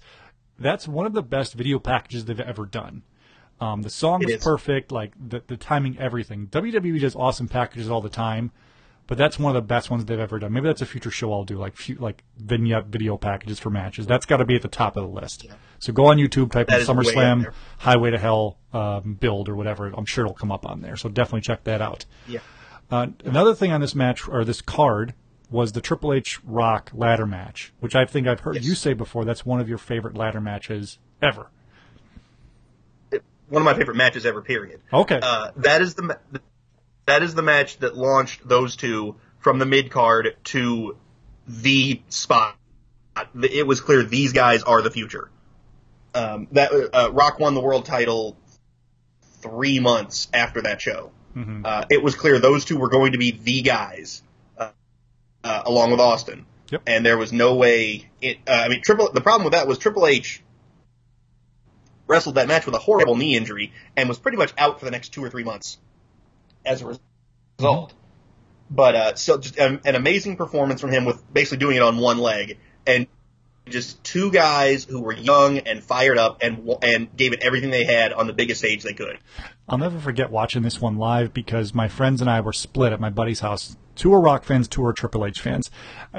that's 0.58 0.88
one 0.88 1.06
of 1.06 1.14
the 1.14 1.22
best 1.24 1.54
video 1.54 1.80
packages 1.80 2.26
they've 2.26 2.40
ever 2.40 2.66
done. 2.66 3.04
Um, 3.60 3.82
the 3.84 3.90
song 3.90 4.22
It 4.22 4.26
was 4.26 4.36
is. 4.36 4.44
perfect, 4.44 4.92
like 4.92 5.14
the 5.18 5.42
the 5.48 5.58
timing, 5.58 5.98
everything. 5.98 6.48
WWE 6.48 7.00
does 7.00 7.16
awesome 7.16 7.48
packages 7.48 7.90
all 7.90 8.02
the 8.02 8.10
time, 8.10 8.52
but 9.08 9.18
that's 9.18 9.40
one 9.40 9.50
of 9.50 9.54
the 9.56 9.66
best 9.66 9.90
ones 9.90 10.04
they've 10.04 10.20
ever 10.20 10.40
done. 10.40 10.52
Maybe 10.52 10.68
that's 10.68 10.82
a 10.82 10.86
future 10.86 11.10
show 11.12 11.32
I'll 11.32 11.46
do, 11.46 11.58
like 11.58 11.78
few, 11.78 11.96
like 11.96 12.24
vignette 12.38 12.88
video 12.88 13.18
packages 13.18 13.58
for 13.60 13.70
matches. 13.70 14.08
That's 14.08 14.26
got 14.26 14.38
to 14.38 14.46
be 14.46 14.56
at 14.56 14.62
the 14.62 14.68
top 14.68 14.98
of 14.98 15.04
the 15.04 15.10
list. 15.10 15.48
So 15.80 15.94
go 15.94 16.08
on 16.08 16.18
YouTube, 16.18 16.52
type 16.52 16.68
That 16.68 16.82
in 16.82 16.82
is 16.82 16.88
way 16.90 16.96
up 17.26 17.38
SummerSlam. 17.38 17.54
Highway 17.78 18.12
to 18.12 18.18
Hell 18.18 18.58
um, 18.74 19.14
build 19.14 19.48
or 19.48 19.56
whatever. 19.56 19.88
I'm 19.96 20.06
sure 20.06 20.26
it'll 20.26 20.36
come 20.36 20.52
up 20.52 20.66
on 20.66 20.82
there. 20.82 20.98
So 20.98 21.08
definitely 21.08 21.42
check 21.42 21.64
that 21.64 21.82
out. 21.82 22.06
Yeah. 22.28 22.40
Uh, 22.92 23.08
another 23.24 23.56
thing 23.56 23.72
on 23.72 23.80
this 23.82 23.96
match 23.96 24.28
or 24.28 24.44
this 24.44 24.62
card 24.62 25.14
was 25.50 25.72
the 25.72 25.82
Triple 25.82 26.12
H 26.12 26.40
Rock 26.44 26.92
ladder 26.94 27.26
match, 27.26 27.72
which 27.80 27.96
I 27.96 28.04
think 28.06 28.28
I've 28.28 28.42
heard 28.42 28.56
Yes. 28.56 28.66
you 28.66 28.76
say 28.76 28.94
before. 28.94 29.24
That's 29.24 29.46
one 29.46 29.62
of 29.62 29.70
your 29.70 29.78
favorite 29.78 30.18
ladder 30.18 30.42
matches 30.42 31.00
ever. 31.22 31.48
One 33.50 33.62
of 33.62 33.66
my 33.66 33.74
favorite 33.74 33.98
matches 33.98 34.26
ever. 34.26 34.42
Period. 34.42 34.82
Okay. 34.92 35.20
Uh, 35.22 35.52
that 35.58 35.82
is 35.82 35.96
the 35.96 36.18
that 37.06 37.24
is 37.24 37.36
the 37.36 37.42
match 37.42 37.78
that 37.80 37.96
launched 37.96 38.48
those 38.48 38.76
two 38.76 39.16
from 39.40 39.60
the 39.60 39.66
mid 39.66 39.92
card 39.92 40.36
to 40.46 40.98
the 41.48 42.02
spot. 42.10 42.56
It 43.42 43.66
was 43.66 43.82
clear 43.82 44.04
these 44.04 44.34
guys 44.34 44.64
are 44.64 44.82
the 44.82 44.92
future. 44.92 45.30
Um, 46.14 46.48
that 46.52 46.72
uh, 46.94 47.12
Rock 47.12 47.40
won 47.40 47.54
the 47.54 47.62
world 47.62 47.86
title 47.86 48.38
three 49.42 49.80
months 49.80 50.28
after 50.34 50.62
that 50.64 50.82
show. 50.82 51.12
Uh, 51.66 51.84
it 51.90 52.02
was 52.02 52.16
clear 52.16 52.40
those 52.40 52.64
two 52.64 52.78
were 52.78 52.88
going 52.88 53.12
to 53.12 53.18
be 53.18 53.32
the 53.32 53.62
guys, 53.62 54.24
uh, 54.58 54.70
uh, 55.44 55.64
along 55.66 55.92
with 55.92 56.00
Austin. 56.00 56.46
Yep. 56.72 56.84
And 56.88 57.06
there 57.06 57.18
was 57.18 57.34
no 57.34 57.56
way. 57.56 58.10
It, 58.22 58.38
uh, 58.48 58.52
I 58.52 58.70
mean, 58.70 58.82
Triple. 58.82 59.12
The 59.12 59.22
problem 59.22 59.44
with 59.44 59.54
that 59.54 59.68
was 59.68 59.78
Triple 59.78 60.08
H 60.08 60.42
wrestled 62.08 62.36
that 62.36 62.48
match 62.48 62.66
with 62.66 62.76
a 62.76 62.80
horrible 62.80 63.16
knee 63.16 63.36
injury 63.36 63.74
and 63.96 64.08
was 64.08 64.18
pretty 64.18 64.38
much 64.38 64.54
out 64.58 64.80
for 64.80 64.86
the 64.86 64.92
next 64.92 65.10
two 65.10 65.24
or 65.24 65.30
three 65.30 65.44
months 65.44 65.78
as 66.66 66.82
a 66.82 66.98
result. 67.60 67.94
But 68.70 68.96
uh, 68.96 69.16
so 69.16 69.38
just 69.38 69.58
an, 69.58 69.82
an 69.86 69.96
amazing 69.96 70.38
performance 70.38 70.82
from 70.82 70.92
him 70.92 71.06
with 71.06 71.22
basically 71.34 71.60
doing 71.60 71.78
it 71.78 71.84
on 71.84 71.98
one 71.98 72.18
leg 72.18 72.58
and 72.88 73.08
just 73.68 74.04
two 74.04 74.32
guys 74.32 74.84
who 74.84 75.02
were 75.02 75.14
young 75.14 75.60
and 75.60 75.84
fired 75.84 76.18
up 76.18 76.42
and 76.42 76.70
and 76.82 77.16
gave 77.16 77.34
it 77.34 77.44
everything 77.44 77.72
they 77.72 77.84
had 77.84 78.14
on 78.14 78.28
the 78.28 78.34
biggest 78.34 78.60
stage 78.60 78.84
they 78.84 78.94
could. 78.94 79.18
I'll 79.68 79.78
never 79.78 80.00
forget 80.00 80.30
watching 80.30 80.62
this 80.62 80.80
one 80.80 80.98
live 80.98 81.34
because 81.34 81.74
my 81.74 81.88
friends 81.88 82.22
and 82.22 82.30
I 82.30 82.42
were 82.42 82.54
split 82.54 82.94
at 82.94 83.00
my 83.00 83.10
buddy's 83.10 83.40
house. 83.40 83.76
Two 83.96 84.14
are 84.14 84.20
Rock 84.22 84.44
fans, 84.44 84.68
two 84.68 84.86
are 84.86 84.94
Triple 84.94 85.26
H 85.26 85.40
fans. 85.40 85.72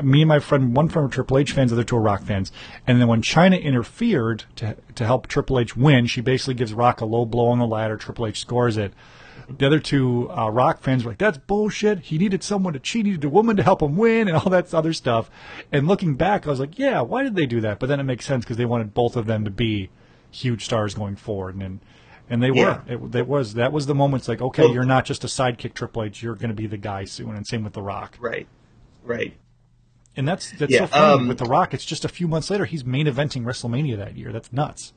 Me 0.03 0.23
and 0.23 0.29
my 0.29 0.39
friend, 0.39 0.75
one 0.75 0.89
friend 0.89 1.07
were 1.07 1.13
Triple 1.13 1.39
H 1.39 1.53
fans, 1.53 1.71
the 1.71 1.77
other 1.77 1.85
two 1.85 1.97
are 1.97 2.01
Rock 2.01 2.23
fans. 2.23 2.51
And 2.87 3.01
then 3.01 3.07
when 3.07 3.23
Chyna 3.23 3.63
interfered 3.63 4.45
to 4.57 4.77
to 4.95 5.05
help 5.05 5.27
Triple 5.27 5.61
H 5.61 5.77
win, 5.77 6.07
she 6.07 6.21
basically 6.21 6.55
gives 6.55 6.73
Rock 6.73 7.01
a 7.01 7.05
low 7.05 7.27
blow 7.27 7.49
on 7.49 7.59
the 7.59 7.67
ladder. 7.67 7.97
Triple 7.97 8.27
H 8.27 8.41
scores 8.41 8.77
it. 8.77 8.93
The 9.49 9.67
other 9.67 9.79
two 9.81 10.31
uh, 10.31 10.49
Rock 10.51 10.83
fans 10.83 11.05
were 11.05 11.13
like, 11.13 11.19
"That's 11.19 11.39
bullshit. 11.39 12.01
He 12.01 12.19
needed 12.19 12.43
someone 12.43 12.73
to 12.73 12.79
cheat. 12.79 13.07
He 13.07 13.13
needed 13.13 13.25
a 13.25 13.29
woman 13.29 13.57
to 13.57 13.63
help 13.63 13.83
him 13.83 13.97
win, 13.97 14.29
and 14.29 14.37
all 14.37 14.51
that 14.51 14.73
other 14.75 14.93
stuff." 14.93 15.31
And 15.73 15.87
looking 15.87 16.15
back, 16.15 16.47
I 16.47 16.51
was 16.51 16.61
like, 16.61 16.79
"Yeah, 16.79 17.01
why 17.01 17.23
did 17.23 17.35
they 17.37 17.47
do 17.47 17.61
that?" 17.61 17.79
But 17.79 17.89
then 17.89 18.01
it 18.01 18.05
makes 18.05 18.25
sense 18.27 18.45
because 18.45 18.57
they 18.57 18.65
wanted 18.65 18.95
both 18.95 19.17
of 19.17 19.27
them 19.27 19.45
to 19.45 19.51
be 19.51 19.91
huge 20.31 20.65
stars 20.65 20.95
going 20.95 21.17
forward, 21.17 21.57
and 21.57 21.81
and 22.29 22.43
they 22.43 22.51
Yeah. 22.51 22.83
were. 22.89 23.09
It, 23.09 23.15
it 23.17 23.29
was 23.29 23.55
that 23.55 23.73
was 23.73 23.87
the 23.87 23.95
moment. 23.95 24.23
It's 24.23 24.29
like, 24.29 24.43
okay, 24.43 24.63
Well- 24.65 24.75
you're 24.75 24.85
not 24.85 25.05
just 25.05 25.23
a 25.25 25.29
sidekick 25.29 25.75
Triple 25.75 26.03
H. 26.05 26.23
You're 26.23 26.35
going 26.35 26.49
to 26.51 26.55
be 26.55 26.67
the 26.67 26.77
guy 26.77 27.05
soon, 27.05 27.37
and 27.37 27.47
same 27.47 27.63
with 27.65 27.73
the 27.75 27.83
Rock. 27.83 28.17
Right. 28.21 28.47
Right. 29.05 29.35
And 30.17 30.27
that's 30.27 30.51
that's 30.53 30.73
Yeah, 30.73 30.81
so 30.81 30.87
funny 30.89 31.23
um, 31.23 31.29
with 31.29 31.39
the 31.39 31.45
Rock. 31.45 31.75
It's 31.75 31.85
just 31.85 32.05
a 32.05 32.09
few 32.09 32.27
months 32.27 32.51
later. 32.51 32.65
He's 32.65 32.85
main 32.85 33.07
eventing 33.07 33.45
WrestleMania 33.45 33.97
that 33.99 34.17
year. 34.17 34.33
That's 34.33 34.53
nuts. 34.53 34.93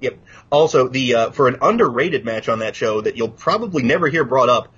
Yep. 0.00 0.18
Also, 0.50 0.88
the 0.88 1.14
uh, 1.14 1.30
for 1.30 1.48
an 1.48 1.56
underrated 1.60 2.24
match 2.24 2.48
on 2.48 2.60
that 2.60 2.74
show 2.74 3.00
that 3.00 3.16
you'll 3.16 3.28
probably 3.28 3.82
never 3.82 4.08
hear 4.08 4.24
brought 4.24 4.48
up, 4.48 4.72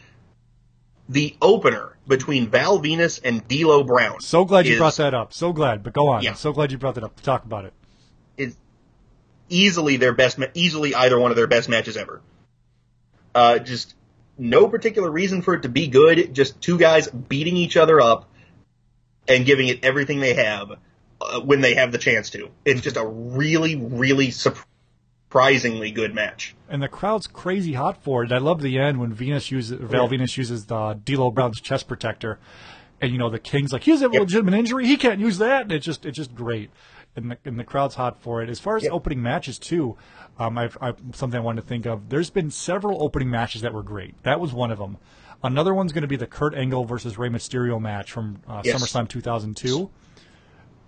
the 1.08 1.36
opener 1.40 1.96
between 2.06 2.48
Val 2.48 2.80
Venis 2.80 3.20
and 3.22 3.46
D'Lo 3.46 3.84
Brown. 3.84 4.20
So 4.20 4.44
glad 4.44 4.66
you 4.66 4.72
is- 4.74 4.78
brought 4.78 4.96
that 4.96 5.14
up. 5.14 5.32
So 5.32 5.52
glad. 5.52 5.82
But 5.82 5.92
go 5.92 6.08
on. 6.08 6.22
Yeah. 6.22 6.34
So 6.34 6.52
glad 6.52 6.72
you 6.72 6.78
brought 6.78 6.96
that 6.96 7.04
up. 7.04 7.20
Talk 7.20 7.44
about 7.44 7.64
it. 7.64 7.72
Is 8.36 8.56
easily 9.48 9.96
their 9.96 10.12
best, 10.12 10.38
ma- 10.38 10.46
easily 10.54 10.94
either 10.94 11.18
one 11.18 11.30
of 11.30 11.36
their 11.36 11.46
best 11.46 11.68
matches 11.68 11.96
ever. 11.96 12.20
Uh, 13.34 13.58
just 13.58 13.94
no 14.38 14.68
particular 14.68 15.10
reason 15.10 15.42
for 15.42 15.54
it 15.54 15.62
to 15.62 15.68
be 15.68 15.86
good. 15.86 16.34
Just 16.34 16.60
two 16.60 16.78
guys 16.78 17.08
beating 17.08 17.56
each 17.56 17.76
other 17.76 18.00
up 18.00 18.28
and 19.28 19.46
giving 19.46 19.68
it 19.68 19.84
everything 19.84 20.20
they 20.20 20.34
have 20.34 20.72
uh, 21.20 21.40
when 21.40 21.60
they 21.60 21.74
have 21.74 21.92
the 21.92 21.98
chance 21.98 22.30
to. 22.30 22.50
It's 22.64 22.80
just 22.80 22.96
a 22.96 23.06
really, 23.06 23.76
really 23.76 24.30
surprisingly 25.32 25.90
good 25.90 26.14
match. 26.14 26.54
And 26.68 26.82
the 26.82 26.88
crowd's 26.88 27.26
crazy 27.26 27.72
hot 27.72 28.02
for 28.02 28.22
it. 28.22 28.32
I 28.32 28.36
love 28.38 28.60
the 28.60 28.78
end 28.78 29.00
when 29.00 29.14
Venis 29.14 29.50
uses 29.50 29.78
Val 29.80 30.04
Yeah. 30.10 30.18
Venis 30.18 30.36
uses 30.36 30.66
the 30.66 30.92
D'Lo 31.04 31.30
Brown's 31.30 31.58
chest 31.60 31.88
protector, 31.88 32.38
and 33.00 33.12
you 33.12 33.18
know 33.18 33.30
the 33.30 33.38
King's 33.38 33.72
like 33.72 33.84
he 33.84 33.92
has 33.92 34.02
a 34.02 34.10
Yep. 34.12 34.20
legitimate 34.20 34.54
injury. 34.54 34.86
He 34.86 34.98
can't 34.98 35.20
use 35.20 35.38
that. 35.38 35.62
And 35.62 35.72
it's 35.72 35.86
just 35.86 36.04
it's 36.04 36.16
just 36.18 36.34
great. 36.34 36.68
And 37.16 37.30
the, 37.32 37.38
and 37.46 37.58
the 37.58 37.64
crowd's 37.64 37.94
hot 37.94 38.20
for 38.20 38.42
it. 38.42 38.50
As 38.50 38.60
far 38.60 38.76
as 38.76 38.82
Yep. 38.84 38.92
opening 38.92 39.22
matches 39.22 39.58
too, 39.58 39.96
um, 40.38 40.56
I've, 40.58 40.76
I've 40.82 40.96
something 41.14 41.38
I 41.38 41.42
wanted 41.42 41.62
to 41.62 41.66
think 41.66 41.86
of. 41.86 42.10
There's 42.10 42.28
been 42.30 42.50
several 42.50 43.02
opening 43.02 43.30
matches 43.30 43.62
that 43.62 43.72
were 43.72 43.82
great. 43.82 44.22
That 44.24 44.38
was 44.38 44.52
one 44.52 44.70
of 44.70 44.78
them. 44.78 44.98
Another 45.42 45.72
one's 45.74 45.92
going 45.92 46.02
to 46.02 46.08
be 46.08 46.16
the 46.16 46.26
Kurt 46.26 46.54
Angle 46.54 46.84
versus 46.84 47.16
Rey 47.18 47.28
Mysterio 47.30 47.80
match 47.80 48.12
from 48.12 48.40
uh, 48.46 48.60
Yes. 48.64 48.76
SummerSlam 48.82 49.08
2002. 49.08 49.90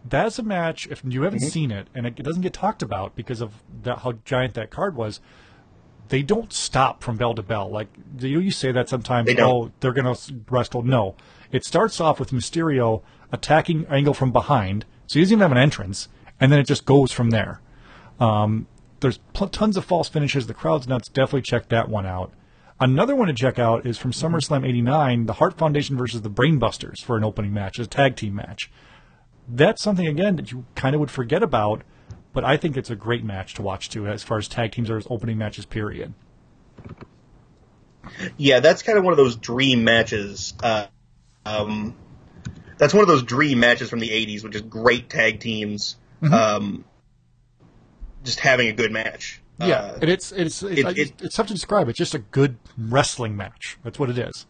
That's 0.04 0.38
a 0.38 0.42
match. 0.42 0.86
If 0.88 1.02
you 1.06 1.22
haven't 1.22 1.40
seen 1.40 1.70
it, 1.70 1.88
and 1.94 2.06
it 2.06 2.16
doesn't 2.16 2.42
get 2.42 2.52
talked 2.52 2.82
about 2.82 3.16
because 3.16 3.40
of 3.40 3.62
that, 3.82 4.00
how 4.00 4.12
giant 4.24 4.54
that 4.54 4.70
card 4.70 4.96
was, 4.96 5.20
they 6.08 6.22
don't 6.22 6.52
stop 6.52 7.02
from 7.02 7.16
bell 7.16 7.34
to 7.34 7.42
bell. 7.42 7.70
Like 7.70 7.88
you, 8.18 8.38
you 8.38 8.50
say 8.50 8.70
that 8.72 8.88
sometimes. 8.88 9.26
They. 9.26 9.40
Oh, 9.40 9.72
they're 9.80 9.92
going 9.92 10.14
to 10.14 10.34
wrestle. 10.50 10.82
No, 10.82 11.16
it 11.50 11.64
starts 11.64 12.00
off 12.00 12.20
with 12.20 12.30
Mysterio 12.30 13.02
attacking 13.32 13.86
Angle 13.86 14.14
from 14.14 14.30
behind, 14.30 14.84
so 15.06 15.18
he 15.18 15.24
doesn't 15.24 15.36
even 15.36 15.42
have 15.42 15.52
an 15.52 15.58
entrance, 15.58 16.08
and 16.38 16.52
then 16.52 16.58
it 16.58 16.66
just 16.66 16.84
goes 16.84 17.10
from 17.10 17.30
there. 17.30 17.60
Um, 18.20 18.66
there's 19.00 19.18
pl- 19.32 19.48
tons 19.48 19.76
of 19.76 19.84
false 19.84 20.08
finishes. 20.08 20.46
The 20.46 20.54
crowd's 20.54 20.86
nuts. 20.86 21.08
Definitely 21.08 21.42
check 21.42 21.68
that 21.70 21.88
one 21.88 22.06
out. 22.06 22.32
Another 22.80 23.16
one 23.16 23.28
to 23.28 23.34
check 23.34 23.58
out 23.58 23.86
is 23.86 23.96
from 23.96 24.12
SummerSlam 24.12 24.66
'89, 24.66 25.26
the 25.26 25.34
Hart 25.34 25.56
Foundation 25.56 25.96
versus 25.96 26.22
the 26.22 26.30
Brainbusters 26.30 27.02
for 27.02 27.16
an 27.16 27.24
opening 27.24 27.54
match, 27.54 27.78
a 27.78 27.86
tag 27.86 28.16
team 28.16 28.34
match. 28.34 28.70
That's 29.48 29.82
something 29.82 30.06
again 30.06 30.36
that 30.36 30.50
you 30.52 30.64
kind 30.74 30.94
of 30.94 31.00
would 31.00 31.10
forget 31.10 31.42
about, 31.42 31.82
but 32.32 32.44
I 32.44 32.56
think 32.56 32.76
it's 32.76 32.90
a 32.90 32.96
great 32.96 33.22
match 33.24 33.54
to 33.54 33.62
watch 33.62 33.88
too, 33.90 34.06
as 34.06 34.22
far 34.22 34.38
as 34.38 34.48
tag 34.48 34.72
teams 34.72 34.88
are 34.90 34.96
as 34.96 35.06
opening 35.10 35.36
matches. 35.38 35.66
Period. 35.66 36.14
Yeah, 38.36 38.60
that's 38.60 38.82
kind 38.82 38.98
of 38.98 39.04
one 39.04 39.12
of 39.12 39.16
those 39.16 39.36
dream 39.36 39.84
matches. 39.84 40.54
Uh, 40.62 40.86
um, 41.46 41.96
that's 42.78 42.92
one 42.92 43.02
of 43.02 43.08
those 43.08 43.22
dream 43.22 43.60
matches 43.60 43.88
from 43.90 43.98
the 44.00 44.08
'80s, 44.10 44.44
which 44.44 44.54
is 44.54 44.62
great 44.62 45.08
tag 45.08 45.40
teams. 45.40 45.96
Mm-hmm. 46.22 46.34
Um, 46.34 46.84
just 48.24 48.40
having 48.40 48.68
a 48.68 48.72
good 48.72 48.92
match. 48.92 49.40
Yeah, 49.58 49.66
Uh, 49.76 49.98
and 50.02 50.10
it's 50.10 50.32
it's 50.32 50.62
it's, 50.62 50.80
it- 50.80 50.98
it- 50.98 51.22
it's 51.22 51.36
tough 51.36 51.46
to 51.48 51.54
describe. 51.54 51.88
It's 51.88 51.98
just 51.98 52.14
a 52.14 52.18
good 52.18 52.56
wrestling 52.76 53.36
match. 53.36 53.78
That's 53.84 53.98
what 53.98 54.10
it 54.10 54.18
is. 54.18 54.46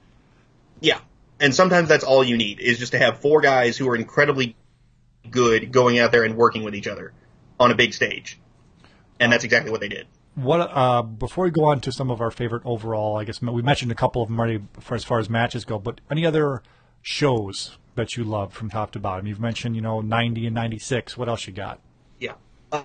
yeah, 0.80 0.98
and 1.40 1.54
sometimes 1.54 1.88
that's 1.88 2.04
all 2.04 2.24
you 2.24 2.36
need 2.36 2.60
is 2.60 2.78
just 2.78 2.92
to 2.92 2.98
have 2.98 3.20
four 3.20 3.40
guys 3.40 3.76
who 3.76 3.88
are 3.88 3.96
incredibly 3.96 4.56
good 5.30 5.72
going 5.72 5.98
out 5.98 6.12
there 6.12 6.24
and 6.24 6.36
working 6.36 6.62
with 6.62 6.74
each 6.74 6.86
other 6.86 7.12
on 7.58 7.70
a 7.70 7.74
big 7.74 7.94
stage, 7.94 8.38
and 9.20 9.32
that's 9.32 9.44
exactly 9.44 9.70
what 9.70 9.80
they 9.80 9.88
did. 9.88 10.06
What 10.34 10.58
uh, 10.58 11.02
before 11.02 11.44
we 11.44 11.50
go 11.50 11.66
on 11.66 11.80
to 11.82 11.92
some 11.92 12.10
of 12.10 12.20
our 12.20 12.30
favorite 12.30 12.62
overall, 12.64 13.16
I 13.16 13.24
guess 13.24 13.40
we 13.40 13.62
mentioned 13.62 13.92
a 13.92 13.94
couple 13.94 14.22
of 14.22 14.28
them 14.28 14.38
already 14.38 14.60
for 14.80 14.94
as 14.94 15.04
far 15.04 15.18
as 15.18 15.30
matches 15.30 15.64
go. 15.64 15.78
But 15.78 16.00
any 16.10 16.26
other 16.26 16.62
shows 17.02 17.78
that 17.94 18.16
you 18.16 18.24
love 18.24 18.52
from 18.52 18.70
top 18.70 18.90
to 18.92 18.98
bottom? 18.98 19.26
You've 19.26 19.40
mentioned 19.40 19.76
you 19.76 19.82
know 19.82 20.00
ninety 20.00 20.46
and 20.46 20.54
ninety 20.54 20.78
six. 20.78 21.16
What 21.16 21.28
else 21.28 21.46
you 21.46 21.52
got? 21.52 21.78
Yeah. 22.18 22.32
Uh, 22.72 22.82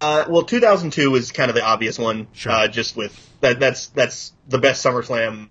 uh, 0.00 0.24
well, 0.28 0.42
2002 0.42 1.14
is 1.14 1.30
kind 1.30 1.50
of 1.50 1.54
the 1.54 1.62
obvious 1.62 1.98
one. 1.98 2.26
Sure. 2.32 2.50
Uh, 2.50 2.68
just 2.68 2.96
with 2.96 3.16
that, 3.40 3.60
that's 3.60 3.86
that's 3.88 4.32
the 4.48 4.58
best 4.58 4.84
SummerSlam 4.84 5.50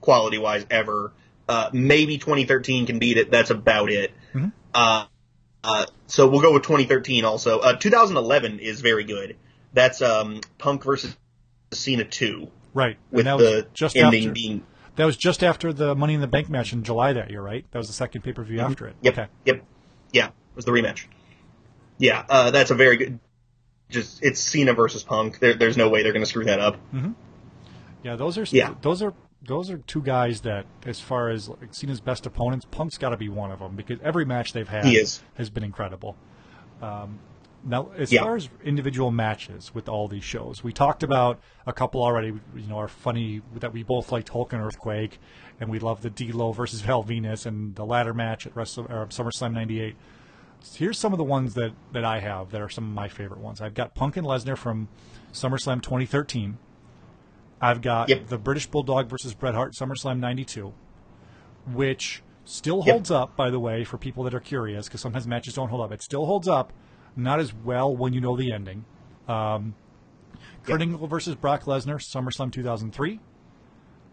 quality 0.00 0.38
wise 0.38 0.64
ever. 0.70 1.12
Uh, 1.48 1.70
maybe 1.72 2.18
2013 2.18 2.86
can 2.86 2.98
beat 2.98 3.16
it. 3.16 3.30
That's 3.30 3.50
about 3.50 3.90
it. 3.90 4.12
Mm-hmm. 4.32 4.48
Uh, 5.64 5.86
so 6.06 6.28
we'll 6.28 6.40
go 6.40 6.52
with 6.52 6.62
2013 6.62 7.24
also. 7.24 7.58
Uh, 7.58 7.76
2011 7.76 8.60
is 8.60 8.80
very 8.80 9.04
good. 9.04 9.36
That's 9.72 10.00
um, 10.02 10.40
Punk 10.58 10.84
versus 10.84 11.16
Cena 11.72 12.04
2 12.04 12.50
Right, 12.74 12.96
with 13.10 13.20
and 13.20 13.26
that 13.26 13.36
was 13.36 13.44
the 13.44 13.66
just 13.74 13.96
ending 13.96 14.22
after 14.24 14.32
being 14.32 14.64
that 14.96 15.04
was 15.04 15.16
just 15.16 15.42
after 15.44 15.72
the 15.72 15.94
Money 15.94 16.14
in 16.14 16.20
the 16.20 16.26
Bank 16.26 16.48
match 16.48 16.72
in 16.72 16.82
July 16.82 17.12
that 17.12 17.30
year, 17.30 17.40
right? 17.40 17.64
That 17.70 17.78
was 17.78 17.86
the 17.86 17.92
second 17.92 18.22
pay 18.22 18.32
per 18.32 18.42
view 18.42 18.60
after 18.60 18.86
it. 18.86 18.96
Mm-hmm. 18.96 19.04
Yep. 19.04 19.14
Okay. 19.18 19.28
Yep. 19.44 19.64
Yeah. 20.12 20.26
It 20.26 20.32
was 20.56 20.64
the 20.64 20.72
rematch. 20.72 21.04
Yeah. 21.98 22.24
Uh, 22.28 22.50
that's 22.50 22.70
a 22.72 22.74
very 22.74 22.96
good. 22.96 23.20
Just 23.90 24.22
it's 24.24 24.40
Cena 24.40 24.72
versus 24.74 25.02
Punk. 25.04 25.38
There, 25.38 25.54
there's 25.54 25.76
no 25.76 25.88
way 25.88 26.02
they're 26.02 26.12
going 26.12 26.24
to 26.24 26.28
screw 26.28 26.44
that 26.46 26.58
up. 26.60 26.78
Yeah, 28.02 28.16
those 28.16 28.38
are 28.38 28.44
Yeah. 28.44 28.74
those 28.82 29.00
are 29.02 29.14
those 29.48 29.70
are 29.70 29.78
two 29.78 30.02
guys 30.02 30.42
that, 30.42 30.66
as 30.86 31.00
far 31.00 31.30
as 31.30 31.48
like, 31.48 31.74
Cena's 31.74 32.00
best 32.00 32.24
opponents, 32.26 32.64
Punk's 32.70 32.96
got 32.98 33.08
to 33.10 33.16
be 33.16 33.28
one 33.28 33.50
of 33.50 33.58
them 33.58 33.74
because 33.74 33.98
every 34.02 34.24
match 34.24 34.52
they've 34.52 34.68
had 34.68 34.84
has 35.34 35.50
been 35.50 35.64
incredible. 35.64 36.14
Um, 36.80 37.18
now, 37.64 37.88
as 37.96 38.12
Yeah. 38.12 38.22
far 38.22 38.36
as 38.36 38.48
individual 38.64 39.10
matches 39.10 39.74
with 39.74 39.88
all 39.88 40.06
these 40.06 40.22
shows, 40.22 40.62
we 40.62 40.72
talked 40.72 41.02
about 41.02 41.40
a 41.66 41.72
couple 41.72 42.02
already. 42.04 42.28
You 42.28 42.66
know, 42.68 42.78
are 42.78 42.86
funny 42.86 43.42
that 43.56 43.72
we 43.72 43.82
both 43.82 44.12
liked 44.12 44.28
Hulk 44.28 44.52
and 44.52 44.62
Earthquake, 44.62 45.18
and 45.60 45.68
we 45.68 45.80
love 45.80 46.02
the 46.02 46.10
D'Lo 46.10 46.52
versus 46.52 46.80
Val 46.86 47.02
Venis 47.02 47.46
and 47.46 47.74
the 47.74 47.84
ladder 47.84 48.14
match 48.14 48.46
at 48.46 48.54
Wrestle, 48.54 48.86
or 48.88 49.06
SummerSlam 49.06 49.52
'98. 49.54 49.96
Here's 50.74 50.98
some 50.98 51.12
of 51.12 51.18
the 51.18 51.24
ones 51.24 51.54
that, 51.54 51.72
that 51.92 52.04
I 52.04 52.20
have 52.20 52.50
that 52.50 52.60
are 52.60 52.68
some 52.68 52.84
of 52.84 52.90
my 52.94 53.08
favorite 53.08 53.40
ones. 53.40 53.60
I've 53.60 53.74
got 53.74 53.94
Punk 53.94 54.16
and 54.16 54.26
Lesnar 54.26 54.56
from 54.56 54.88
SummerSlam 55.32 55.82
2013. 55.82 56.58
I've 57.60 57.80
got 57.82 58.08
Yep. 58.08 58.26
the 58.28 58.38
British 58.38 58.66
Bulldog 58.66 59.08
versus 59.08 59.34
Bret 59.34 59.54
Hart 59.54 59.74
SummerSlam 59.74 60.18
'92, 60.20 60.72
which 61.72 62.22
still 62.44 62.78
Yep. 62.84 62.92
holds 62.92 63.10
up, 63.10 63.36
by 63.36 63.50
the 63.50 63.58
way, 63.60 63.84
for 63.84 63.98
people 63.98 64.24
that 64.24 64.34
are 64.34 64.40
curious, 64.40 64.86
because 64.86 65.00
sometimes 65.00 65.26
matches 65.26 65.54
don't 65.54 65.68
hold 65.68 65.82
up. 65.82 65.92
It 65.92 66.02
still 66.02 66.26
holds 66.26 66.48
up, 66.48 66.72
not 67.16 67.40
as 67.40 67.52
well 67.54 67.94
when 67.94 68.12
you 68.12 68.20
know 68.20 68.36
the 68.36 68.52
ending. 68.52 68.84
Um, 69.26 69.74
Kurt 70.64 70.80
Angle 70.80 71.06
versus 71.08 71.34
Brock 71.34 71.64
Lesnar 71.64 71.96
SummerSlam 71.98 72.52
2003. 72.52 73.20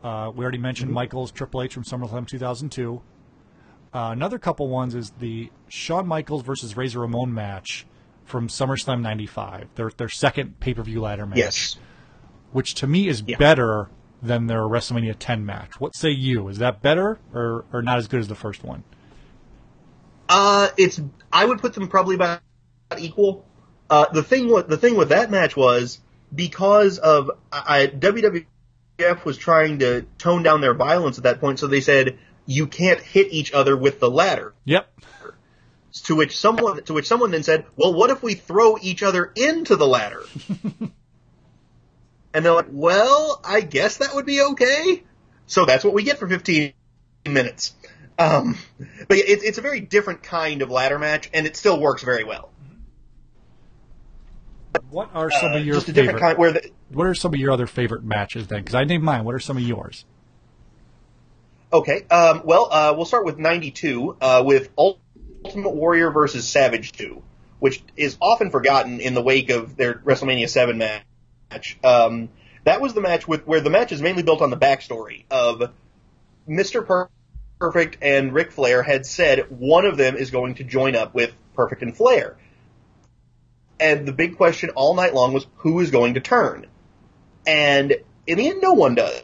Uh, 0.03 0.31
we 0.35 0.43
already 0.43 0.57
mentioned 0.57 0.91
Michaels 0.91 1.31
Triple 1.31 1.61
H 1.61 1.73
from 1.73 1.83
SummerSlam 1.83 2.27
2002. 2.27 3.01
Uh, 3.93 4.09
another 4.11 4.37
couple 4.37 4.67
ones 4.67 4.93
is 4.93 5.11
the 5.19 5.49
Shawn 5.69 6.05
Michaels 6.07 6.43
versus 6.43 6.75
Razor 6.75 6.99
Ramon 6.99 7.33
match 7.33 7.85
from 8.25 8.47
SummerSlam 8.47 9.01
'95. 9.01 9.69
Their 9.75 9.89
their 9.95 10.09
second 10.09 10.59
pay 10.59 10.73
per 10.73 10.83
view 10.83 11.01
ladder 11.01 11.25
match 11.25 11.37
Yes. 11.37 11.77
Which 12.55 12.73
to 12.73 12.87
me 12.87 13.09
is 13.09 13.21
Yeah. 13.27 13.35
better 13.35 13.89
than 14.23 14.47
their 14.47 14.61
WrestleMania 14.61 15.13
10 15.19 15.45
match. 15.45 15.77
What 15.77 15.93
say 15.93 16.11
you? 16.11 16.47
Is 16.47 16.59
that 16.59 16.81
better 16.81 17.19
or, 17.33 17.65
or 17.73 17.81
not 17.81 17.97
as 17.97 18.07
good 18.07 18.21
as 18.21 18.29
the 18.29 18.35
first 18.35 18.63
one? 18.63 18.85
Uh, 20.29 20.69
it's 20.77 21.01
I 21.33 21.43
would 21.43 21.59
put 21.59 21.73
them 21.73 21.89
probably 21.89 22.15
about 22.15 22.39
equal. 22.97 23.45
Uh, 23.89 24.05
the 24.13 24.23
thing 24.23 24.47
with 24.47 24.69
the 24.69 24.77
thing 24.77 24.95
with 24.95 25.09
that 25.09 25.29
match 25.29 25.57
was 25.57 25.99
because 26.33 26.97
of 26.97 27.29
I, 27.51 27.87
WWF 27.87 29.25
was 29.25 29.35
trying 29.37 29.79
to 29.79 30.03
tone 30.17 30.41
down 30.41 30.61
their 30.61 30.73
violence 30.73 31.17
at 31.17 31.25
that 31.25 31.41
point, 31.41 31.59
so 31.59 31.67
they 31.67 31.81
said 31.81 32.17
you 32.45 32.67
can't 32.67 33.01
hit 33.01 33.33
each 33.33 33.51
other 33.51 33.75
with 33.75 33.99
the 33.99 34.09
ladder. 34.09 34.53
Yep. 34.63 34.87
To 36.05 36.15
which 36.15 36.37
someone 36.37 36.81
to 36.85 36.93
which 36.93 37.05
someone 37.07 37.31
then 37.31 37.43
said, 37.43 37.65
"Well, 37.75 37.93
what 37.93 38.11
if 38.11 38.23
we 38.23 38.33
throw 38.35 38.77
each 38.81 39.03
other 39.03 39.33
into 39.35 39.75
the 39.75 39.85
ladder?" 39.87 40.23
and 42.35 42.45
they're 42.45 42.53
like, 42.53 42.67
"Well, 42.69 43.39
I 43.43 43.61
guess 43.61 43.97
that 43.97 44.13
would 44.13 44.25
be 44.25 44.41
okay." 44.41 45.03
So 45.47 45.65
that's 45.65 45.83
what 45.83 45.93
we 45.93 46.03
get 46.03 46.19
for 46.19 46.27
15 46.27 46.73
minutes. 47.25 47.73
Um, 48.19 48.57
but 49.07 49.17
it, 49.17 49.43
it's 49.43 49.57
a 49.57 49.61
very 49.61 49.79
different 49.79 50.21
kind 50.21 50.61
of 50.61 50.69
ladder 50.69 50.99
match, 50.99 51.29
and 51.33 51.47
it 51.47 51.55
still 51.55 51.79
works 51.79 52.03
very 52.03 52.23
well. 52.23 52.49
What 54.89 55.11
are 55.13 55.31
some 55.31 55.53
uh, 55.53 55.57
of 55.57 55.65
your 55.65 55.79
favorite? 55.79 55.93
different 55.93 56.19
kind. 56.19 56.37
Where 56.37 56.51
the, 56.51 56.71
What 56.91 57.07
are 57.07 57.15
some 57.15 57.33
of 57.33 57.39
your 57.39 57.51
other 57.51 57.67
favorite 57.67 58.03
matches 58.03 58.47
then? 58.47 58.59
Because 58.59 58.75
I 58.75 58.83
named 58.83 59.03
mine. 59.03 59.23
What 59.23 59.35
are 59.35 59.39
some 59.39 59.55
of 59.57 59.63
yours? 59.63 60.03
Okay. 61.71 62.05
Um, 62.09 62.41
well, 62.43 62.67
uh, 62.71 62.93
we'll 62.95 63.05
start 63.05 63.25
with 63.25 63.37
92 63.37 64.17
uh, 64.19 64.43
with 64.45 64.69
Ultimate 64.77 65.73
Warrior 65.73 66.11
versus 66.11 66.47
Savage 66.47 66.91
2, 66.93 67.21
which 67.59 67.81
is 67.95 68.17
often 68.21 68.51
forgotten 68.51 68.99
in 68.99 69.13
the 69.13 69.21
wake 69.21 69.49
of 69.49 69.77
their 69.77 69.95
WrestleMania 69.95 70.49
7 70.49 70.77
match. 70.77 71.03
Um, 71.83 72.29
that 72.63 72.81
was 72.81 72.93
the 72.93 73.01
match 73.01 73.27
with 73.27 73.45
where 73.45 73.61
the 73.61 73.69
match 73.69 73.91
is 73.91 74.01
mainly 74.01 74.23
built 74.23 74.41
on 74.41 74.49
the 74.49 74.57
backstory 74.57 75.25
of 75.29 75.71
Mr. 76.47 76.85
Per- 76.85 77.09
Perfect 77.59 77.97
and 78.01 78.33
Ric 78.33 78.51
Flair 78.51 78.83
had 78.83 79.05
said 79.05 79.45
one 79.49 79.85
of 79.85 79.97
them 79.97 80.15
is 80.15 80.31
going 80.31 80.55
to 80.55 80.63
join 80.63 80.95
up 80.95 81.13
with 81.13 81.33
Perfect 81.55 81.81
and 81.81 81.95
Flair. 81.95 82.37
And 83.79 84.07
the 84.07 84.13
big 84.13 84.37
question 84.37 84.71
all 84.71 84.95
night 84.95 85.13
long 85.13 85.33
was 85.33 85.45
who 85.57 85.79
is 85.79 85.91
going 85.91 86.15
to 86.15 86.19
turn? 86.19 86.67
And 87.47 87.95
in 88.27 88.37
the 88.37 88.49
end, 88.49 88.61
no 88.61 88.73
one 88.73 88.95
does 88.95 89.23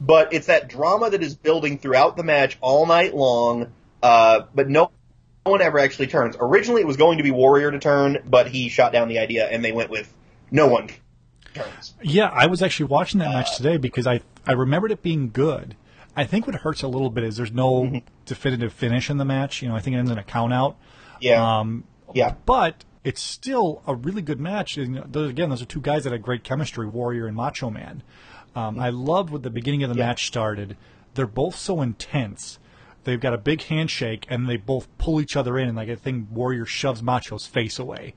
but 0.00 0.32
it's 0.32 0.46
that 0.46 0.68
drama 0.68 1.10
that 1.10 1.22
is 1.22 1.34
building 1.34 1.78
throughout 1.78 2.16
the 2.16 2.22
match 2.22 2.58
all 2.60 2.86
night 2.86 3.14
long. 3.14 3.72
Uh, 4.02 4.42
but 4.54 4.68
no, 4.68 4.90
no 5.46 5.52
one 5.52 5.62
ever 5.62 5.78
actually 5.78 6.08
turns. 6.08 6.36
Originally, 6.38 6.82
it 6.82 6.86
was 6.86 6.96
going 6.96 7.18
to 7.18 7.24
be 7.24 7.30
Warrior 7.30 7.70
to 7.70 7.78
turn, 7.78 8.18
but 8.26 8.48
he 8.48 8.68
shot 8.68 8.92
down 8.92 9.08
the 9.08 9.18
idea, 9.18 9.46
and 9.46 9.64
they 9.64 9.72
went 9.72 9.90
with 9.90 10.12
no 10.54 10.66
one 10.68 10.88
turns. 11.52 11.94
Yeah, 12.02 12.28
I 12.32 12.46
was 12.46 12.62
actually 12.62 12.86
watching 12.86 13.18
that 13.20 13.30
match 13.32 13.56
today 13.56 13.76
because 13.76 14.06
I 14.06 14.20
I 14.46 14.52
remembered 14.52 14.90
it 14.92 15.02
being 15.02 15.30
good. 15.30 15.76
I 16.16 16.24
think 16.24 16.46
what 16.46 16.54
hurts 16.56 16.82
a 16.82 16.88
little 16.88 17.10
bit 17.10 17.24
is 17.24 17.36
there's 17.36 17.52
no 17.52 18.00
definitive 18.24 18.72
finish 18.72 19.10
in 19.10 19.16
the 19.18 19.24
match. 19.24 19.60
You 19.62 19.68
know, 19.68 19.76
I 19.76 19.80
think 19.80 19.96
it 19.96 19.98
ends 19.98 20.10
in 20.10 20.18
a 20.18 20.22
count 20.22 20.52
out. 20.52 20.76
Yeah, 21.20 21.58
Um, 21.58 21.84
yeah, 22.14 22.34
but 22.46 22.84
it's 23.02 23.20
still 23.20 23.82
a 23.86 23.94
really 23.96 24.22
good 24.22 24.38
match. 24.40 24.76
And 24.78 25.02
those, 25.12 25.30
again, 25.30 25.50
those 25.50 25.60
are 25.60 25.66
two 25.66 25.80
guys 25.80 26.04
that 26.04 26.12
had 26.12 26.22
great 26.22 26.44
chemistry, 26.44 26.86
Warrior 26.86 27.26
and 27.26 27.36
Macho 27.36 27.68
Man. 27.68 28.02
Um, 28.54 28.78
I 28.78 28.90
loved 28.90 29.30
what 29.30 29.42
the 29.42 29.50
beginning 29.50 29.82
of 29.82 29.90
the 29.90 29.96
Yeah. 29.96 30.06
match 30.06 30.26
started. 30.26 30.76
They're 31.14 31.26
both 31.26 31.56
so 31.56 31.82
intense. 31.82 32.58
They've 33.04 33.20
got 33.20 33.34
a 33.34 33.38
big 33.38 33.62
handshake, 33.62 34.26
and 34.28 34.48
they 34.48 34.56
both 34.56 34.88
pull 34.98 35.20
each 35.20 35.36
other 35.36 35.58
in. 35.58 35.68
And 35.68 35.76
like 35.76 35.88
I 35.88 35.94
think 35.96 36.28
Warrior 36.30 36.66
shoves 36.66 37.02
Macho's 37.02 37.46
face 37.46 37.78
away. 37.78 38.14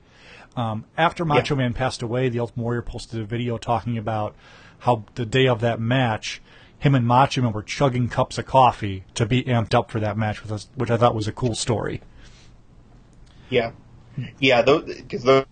Um, 0.56 0.86
after 0.96 1.24
Macho 1.24 1.54
Man 1.54 1.72
passed 1.74 2.02
away, 2.02 2.28
the 2.28 2.40
Ultimate 2.40 2.62
Warrior 2.62 2.82
posted 2.82 3.20
a 3.20 3.24
video 3.24 3.58
talking 3.58 3.96
about 3.96 4.34
how 4.80 5.04
the 5.14 5.24
day 5.26 5.46
of 5.46 5.60
that 5.60 5.78
match, 5.78 6.40
him 6.78 6.94
and 6.94 7.06
Macho 7.06 7.42
Man 7.42 7.52
were 7.52 7.62
chugging 7.62 8.08
cups 8.08 8.38
of 8.38 8.46
coffee 8.46 9.04
to 9.14 9.24
be 9.26 9.44
amped 9.44 9.74
up 9.74 9.90
for 9.90 10.00
that 10.00 10.16
match, 10.16 10.42
with 10.42 10.50
us, 10.50 10.68
which 10.74 10.90
I 10.90 10.96
thought 10.96 11.14
was 11.14 11.28
a 11.28 11.32
cool 11.32 11.54
story. 11.54 12.00
yeah, 13.50 13.72
yeah. 14.40 14.62
Those 14.62 14.84
because 14.84 15.22
those, 15.22 15.44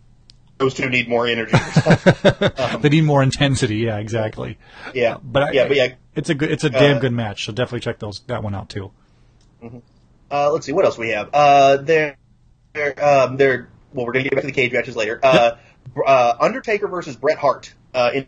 those 0.58 0.74
two 0.74 0.88
need 0.88 1.08
more 1.08 1.26
energy. 1.26 1.52
they 2.80 2.88
need 2.88 3.04
more 3.04 3.22
intensity. 3.22 3.76
Yeah, 3.76 3.98
exactly. 3.98 4.58
yeah, 4.94 5.18
But 5.22 5.42
I, 5.44 5.50
yeah, 5.52 5.68
but 5.68 5.76
yeah. 5.76 5.94
it's 6.14 6.30
a 6.30 6.34
good, 6.34 6.50
it's 6.50 6.64
a 6.64 6.70
damn 6.70 6.96
Uh, 6.96 7.00
good 7.00 7.12
match. 7.12 7.44
So 7.44 7.52
definitely 7.52 7.80
check 7.80 7.98
those 7.98 8.20
that 8.26 8.42
one 8.42 8.54
out 8.54 8.68
too. 8.70 8.90
Uh, 10.30 10.52
let's 10.52 10.66
see 10.66 10.72
what 10.72 10.84
else 10.84 10.98
we 10.98 11.10
have. 11.10 11.30
Uh, 11.32 11.76
there, 11.78 12.16
there, 12.72 13.04
um, 13.04 13.36
there. 13.36 13.68
Well, 13.92 14.06
we're 14.06 14.12
gonna 14.12 14.24
get 14.24 14.32
back 14.34 14.42
to 14.42 14.46
the 14.46 14.52
cage 14.52 14.72
matches 14.72 14.96
later. 14.96 15.20
Uh, 15.22 15.56
uh, 16.04 16.34
Undertaker 16.40 16.88
versus 16.88 17.16
Bret 17.16 17.38
Hart 17.38 17.72
uh, 17.94 18.10
in, 18.14 18.26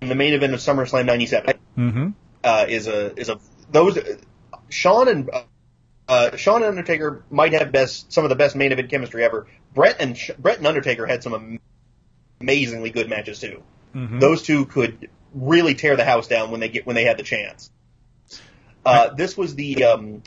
in 0.00 0.08
the 0.08 0.14
main 0.14 0.32
event 0.34 0.54
of 0.54 0.60
SummerSlam 0.60 1.06
'97 1.06 1.54
Mm-hmm. 1.76 2.08
uh, 2.42 2.66
is 2.68 2.86
a 2.86 3.14
is 3.18 3.28
a 3.28 3.38
those 3.70 3.98
Shawn 4.68 5.08
and 5.08 5.30
uh, 5.30 5.42
uh, 6.08 6.36
Shawn 6.36 6.62
and 6.62 6.70
Undertaker 6.70 7.24
might 7.30 7.52
have 7.52 7.72
best 7.72 8.12
some 8.12 8.24
of 8.24 8.30
the 8.30 8.36
best 8.36 8.54
main 8.56 8.72
event 8.72 8.90
chemistry 8.90 9.24
ever. 9.24 9.46
Bret 9.74 9.96
and 10.00 10.16
Bret 10.38 10.58
and 10.58 10.66
Undertaker 10.66 11.06
had 11.06 11.22
some 11.22 11.58
amazingly 12.40 12.90
good 12.90 13.08
matches 13.08 13.40
too. 13.40 13.62
Those 14.20 14.42
two 14.42 14.66
could 14.66 15.08
really 15.34 15.74
tear 15.74 15.96
the 15.96 16.04
house 16.04 16.26
down 16.28 16.50
when 16.50 16.60
they 16.60 16.68
get 16.68 16.86
when 16.86 16.96
they 16.96 17.04
had 17.04 17.16
the 17.16 17.22
chance. 17.22 17.70
Uh, 18.84 19.10
this 19.14 19.36
was 19.36 19.54
the 19.54 19.84
um, 19.84 20.22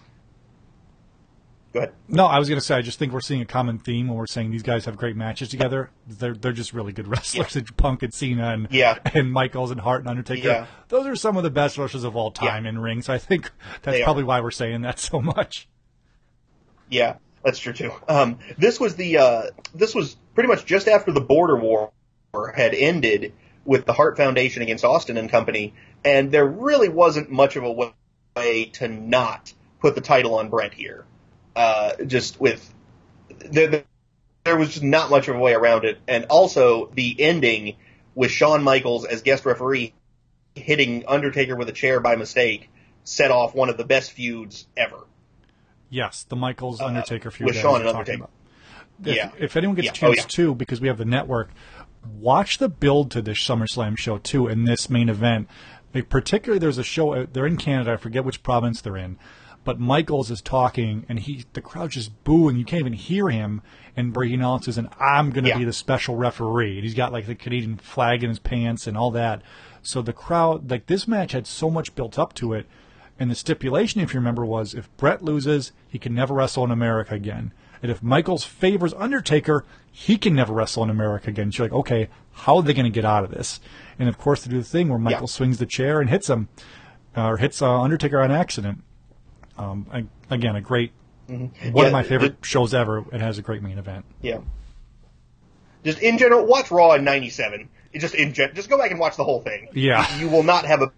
go 1.78 1.84
ahead. 1.84 1.94
No, 2.08 2.26
I 2.26 2.40
was 2.40 2.50
going 2.50 2.60
to 2.60 2.66
say 2.66 2.76
I 2.76 2.82
just 2.82 3.00
think 3.00 3.14
we're 3.14 3.22
seeing 3.22 3.42
a 3.42 3.46
common 3.46 3.78
theme 3.80 4.08
when 4.08 4.18
we're 4.18 4.28
saying 4.28 4.52
these 4.52 4.64
guys 4.64 4.86
have 4.86 4.98
great 4.98 5.16
matches 5.16 5.50
together. 5.50 5.90
They're 6.08 6.34
they're 6.34 6.52
just 6.54 6.74
really 6.74 6.92
good 6.94 7.08
wrestlers. 7.10 7.58
Punk 7.78 8.04
and 8.04 8.14
Cena 8.14 8.50
and 8.54 8.68
Yeah. 8.72 8.98
and 9.14 9.32
Michaels 9.32 9.72
and 9.72 9.80
Hart 9.82 10.02
and 10.02 10.10
Undertaker. 10.10 10.48
Yeah. 10.48 10.66
Those 10.90 11.06
are 11.08 11.16
some 11.16 11.38
of 11.38 11.44
the 11.44 11.50
best 11.50 11.78
wrestlers 11.78 12.04
of 12.04 12.16
all 12.16 12.32
time 12.32 12.66
in 12.66 12.80
ring. 12.80 13.02
So 13.02 13.14
I 13.14 13.18
think 13.18 13.52
that's 13.82 13.98
They 13.98 14.02
are. 14.02 14.06
probably 14.06 14.24
why 14.24 14.42
we're 14.42 14.52
saying 14.52 14.82
that 14.82 15.00
so 15.00 15.22
much. 15.22 15.68
Yeah, 16.90 17.18
that's 17.44 17.60
true 17.60 17.74
too. 17.74 17.92
Um, 18.08 18.40
this 18.58 18.80
was 18.80 18.96
the 18.96 19.18
uh, 19.18 19.42
this 19.76 19.94
was 19.94 20.16
pretty 20.36 20.48
much 20.48 20.66
just 20.66 20.88
after 20.88 21.12
the 21.12 21.22
border 21.22 21.56
war 21.58 21.92
had 22.56 22.74
ended 22.74 23.34
with 23.66 23.86
the 23.86 23.94
Hart 23.94 24.16
Foundation 24.18 24.62
against 24.62 24.86
Austin 24.86 25.18
and 25.18 25.30
Company, 25.30 25.74
and 26.06 26.32
there 26.32 26.46
really 26.46 26.88
wasn't 26.90 27.30
much 27.30 27.56
of 27.58 27.64
a 27.64 27.72
way 27.72 28.66
to 28.74 28.88
not 28.88 29.52
put 29.80 29.96
the 29.96 30.02
title 30.02 30.36
on 30.36 30.50
Bret 30.50 30.74
here. 30.74 31.06
Uh, 31.58 32.04
just 32.06 32.40
with 32.40 32.72
there, 33.40 33.84
there 34.44 34.58
was 34.58 34.70
just 34.70 34.84
not 34.84 35.10
much 35.10 35.28
of 35.28 35.36
a 35.36 35.40
way 35.40 35.54
around 35.54 35.86
it, 35.86 35.98
and 36.08 36.26
also 36.26 36.92
the 36.94 37.16
ending 37.20 37.76
with 38.14 38.30
Shawn 38.30 38.62
Michaels 38.64 39.06
as 39.06 39.24
guest 39.24 39.44
referee 39.44 39.94
hitting 40.54 41.04
Undertaker 41.08 41.56
with 41.56 41.68
a 41.70 41.72
chair 41.72 42.00
by 42.00 42.16
mistake 42.16 42.70
set 43.04 43.32
off 43.32 43.56
one 43.56 43.70
of 43.70 43.78
the 43.78 43.84
best 43.86 44.12
feuds 44.12 44.68
ever. 44.78 45.00
Yes, 45.90 46.24
the 46.30 46.36
Michaels 46.36 46.80
Undertaker 46.82 47.32
feud 47.32 47.46
Uh, 47.46 47.48
with 47.48 47.56
that 47.56 47.62
Shawn 47.62 47.76
and 47.82 47.84
talking 47.86 47.98
Undertaker. 48.00 48.18
about. 48.24 48.32
If, 49.10 49.16
Yeah. 49.16 49.32
if 49.40 49.56
anyone 49.58 49.76
gets 49.76 49.86
Yeah. 49.88 49.92
a 49.92 49.96
chance 49.96 50.18
Oh, 50.20 50.22
yeah. 50.22 50.26
too, 50.28 50.56
because 50.56 50.80
we 50.82 50.88
have 50.90 50.98
the 50.98 51.06
network, 51.06 51.50
watch 52.20 52.58
the 52.60 52.70
build 52.70 53.10
to 53.12 53.22
this 53.22 53.40
SummerSlam 53.40 53.98
show 53.98 54.18
too. 54.20 54.48
In 54.48 54.66
this 54.66 54.90
main 54.90 55.10
event, 55.10 55.48
like, 55.94 56.10
particularly 56.10 56.60
there's 56.60 56.78
a 56.78 56.84
show. 56.84 57.14
uh, 57.14 57.26
They're 57.32 57.46
in 57.48 57.58
Canada. 57.58 57.94
I 57.94 57.98
forget 57.98 58.26
which 58.26 58.44
province 58.44 58.82
they're 58.82 58.98
in, 58.98 59.18
but 59.68 59.82
Michaels 59.82 60.32
is 60.32 60.42
talking, 60.42 61.06
and 61.10 61.20
he 61.20 61.44
the 61.52 61.60
crowd's 61.60 61.96
just 61.96 62.24
booing. 62.24 62.56
You 62.56 62.64
can't 62.64 62.80
even 62.80 62.94
hear 62.94 63.28
him, 63.28 63.62
and 63.98 64.16
he 64.24 64.34
announces, 64.34 64.78
"And 64.78 64.88
I'm 64.98 65.30
going 65.32 65.44
to 65.44 65.50
Yeah. 65.50 65.58
be 65.58 65.66
the 65.66 65.74
special 65.74 66.16
referee." 66.16 66.76
And 66.76 66.86
he's 66.86 66.94
got 66.94 67.12
like 67.12 67.26
the 67.26 67.36
Canadian 67.36 67.76
flag 67.76 68.24
in 68.24 68.30
his 68.30 68.40
pants 68.40 68.88
and 68.88 68.98
all 68.98 69.12
that. 69.12 69.42
So 69.82 70.02
the 70.02 70.14
crowd, 70.14 70.72
like 70.72 70.86
this 70.86 71.06
match, 71.06 71.34
had 71.34 71.46
so 71.46 71.70
much 71.70 71.96
built 71.96 72.18
up 72.18 72.34
to 72.36 72.54
it. 72.54 72.66
And 73.20 73.30
the 73.30 73.36
stipulation, 73.36 74.00
if 74.00 74.14
you 74.14 74.22
remember, 74.22 74.46
was 74.46 74.74
if 74.74 74.88
Bret 74.96 75.22
loses, 75.22 75.74
he 75.90 76.00
can 76.00 76.16
never 76.16 76.34
wrestle 76.34 76.64
in 76.64 76.72
America 76.72 77.14
again. 77.14 77.52
And 77.84 77.92
if 77.92 78.02
Michaels 78.02 78.46
favors 78.46 78.94
Undertaker, 78.94 79.66
he 79.92 80.18
can 80.18 80.34
never 80.34 80.54
wrestle 80.54 80.84
in 80.84 80.90
America 80.90 81.30
again. 81.30 81.52
So 81.52 81.64
you're 81.64 81.70
like, 81.72 81.80
okay, 81.80 82.08
how 82.32 82.56
are 82.56 82.64
they 82.64 82.74
going 82.74 82.86
to 82.86 82.90
get 82.90 83.04
out 83.04 83.26
of 83.26 83.32
this? 83.32 83.60
And 84.00 84.08
of 84.08 84.18
course, 84.18 84.46
they 84.46 84.50
do 84.52 84.60
the 84.60 84.64
thing 84.64 84.88
where 84.88 84.98
Michael 84.98 85.28
swings 85.28 85.58
the 85.58 85.66
chair 85.66 86.00
and 86.00 86.10
hits 86.10 86.30
him, 86.30 86.48
uh, 87.18 87.28
or 87.28 87.38
hits 87.38 87.62
uh, 87.62 87.82
Undertaker 87.82 88.22
on 88.22 88.32
accident. 88.32 88.84
Um, 89.58 89.88
I, 89.92 90.06
again, 90.34 90.56
a 90.56 90.62
great, 90.62 90.92
one 91.28 91.52
Yeah, 91.62 91.84
of 91.86 91.92
my 91.92 92.04
favorite 92.04 92.42
the- 92.42 92.48
shows 92.48 92.74
ever. 92.74 93.04
It 93.12 93.22
has 93.22 93.38
a 93.38 93.42
great 93.42 93.62
main 93.62 93.78
event. 93.78 94.06
Yeah. 94.22 94.40
Just 95.84 96.00
in 96.00 96.18
general, 96.18 96.46
watch 96.46 96.70
Raw 96.72 96.94
in 96.94 97.04
'97. 97.04 97.70
Just 97.96 98.14
in 98.16 98.34
gen- 98.34 98.54
just 98.54 98.70
go 98.70 98.78
back 98.78 98.92
and 98.92 99.00
watch 99.00 99.16
the 99.16 99.24
whole 99.24 99.42
thing. 99.42 99.70
Yeah. 99.74 100.18
You 100.20 100.28
will 100.30 100.44
not 100.44 100.66
have 100.66 100.82
a 100.82 100.92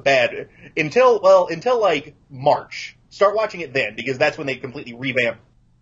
bad 0.00 0.48
until 0.76 1.20
well 1.20 1.46
until 1.48 1.80
like 1.80 2.14
March. 2.30 2.96
Start 3.10 3.36
watching 3.36 3.60
it 3.60 3.72
then 3.72 3.94
because 3.94 4.18
that's 4.18 4.36
when 4.38 4.46
they 4.46 4.56
completely 4.56 4.94
revamp 4.94 5.38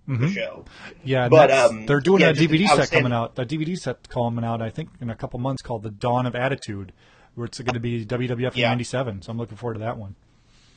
the 0.07 0.29
show. 0.29 0.65
Yeah, 1.05 1.29
But, 1.29 1.51
um, 1.51 1.87
they're 1.87 2.01
doing 2.01 2.21
yeah, 2.21 2.31
a 2.31 2.35
DVD 2.35 2.67
set 2.67 2.91
coming 2.91 3.13
out. 3.13 3.37
That 3.37 3.49
DVD 3.49 3.79
set 3.79 4.09
coming 4.11 4.45
out, 4.45 4.61
I 4.61 4.69
think, 4.69 4.91
in 5.01 5.09
a 5.09 5.15
couple 5.15 5.39
months 5.39 5.63
called 5.63 5.83
The 5.85 5.91
Dawn 5.91 6.27
of 6.27 6.35
Attitude, 6.35 6.93
where 7.35 7.47
it's 7.47 7.59
going 7.61 7.73
to 7.75 7.81
be 7.81 8.05
WWF 8.05 8.53
in 8.53 8.59
Yeah. 8.59 8.69
'97. 8.69 9.23
So 9.23 9.31
I'm 9.31 9.39
looking 9.39 9.57
forward 9.57 9.75
to 9.75 9.81
that 9.81 9.97
one. 9.97 10.17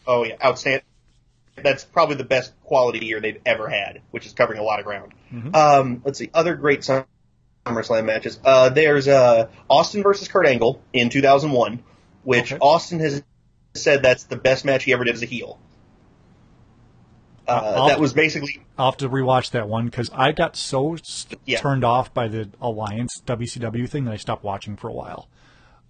Oh 0.07 0.23
yeah, 0.23 0.35
outstanding. 0.45 0.83
That's 1.61 1.83
probably 1.85 2.15
the 2.15 2.23
best 2.25 2.53
quality 2.63 3.05
year 3.05 3.21
they've 3.21 3.41
ever 3.45 3.69
had, 3.69 4.01
which 4.11 4.25
is 4.25 4.33
covering 4.33 4.59
a 4.59 4.63
lot 4.63 4.79
of 4.79 4.85
ground. 4.85 5.13
Mm-hmm. 5.33 5.55
Um, 5.55 6.01
let's 6.05 6.19
see, 6.19 6.29
other 6.33 6.55
great 6.55 6.83
Sum- 6.83 7.05
SummerSlam 7.65 8.05
matches. 8.05 8.39
Uh, 8.43 8.69
there's 8.69 9.07
uh, 9.07 9.47
Austin 9.69 10.03
versus 10.03 10.27
Kurt 10.27 10.45
Angle 10.45 10.81
in 10.93 11.09
2001, 11.09 11.81
which 12.23 12.51
Okay. 12.53 12.59
Austin 12.59 12.99
has 12.99 13.23
said 13.73 14.03
that's 14.03 14.23
the 14.25 14.35
best 14.35 14.65
match 14.65 14.83
he 14.83 14.93
ever 14.93 15.03
did 15.03 15.15
as 15.15 15.23
a 15.23 15.25
heel. 15.25 15.59
Uh, 17.47 17.87
that 17.87 17.99
was 17.99 18.11
basically 18.13 18.59
I'll 18.75 18.87
have 18.87 18.97
to 18.97 19.09
rewatch 19.09 19.51
that 19.51 19.69
one 19.69 19.85
because 19.85 20.09
I 20.11 20.31
got 20.31 20.55
so 20.55 20.95
s 20.95 21.27
Yeah. 21.45 21.59
turned 21.59 21.83
off 21.83 22.11
by 22.11 22.27
the 22.27 22.49
Alliance 22.59 23.21
WCW 23.25 23.87
thing 23.87 24.05
that 24.05 24.13
I 24.13 24.17
stopped 24.17 24.43
watching 24.43 24.75
for 24.77 24.87
a 24.87 24.93
while. 24.93 25.29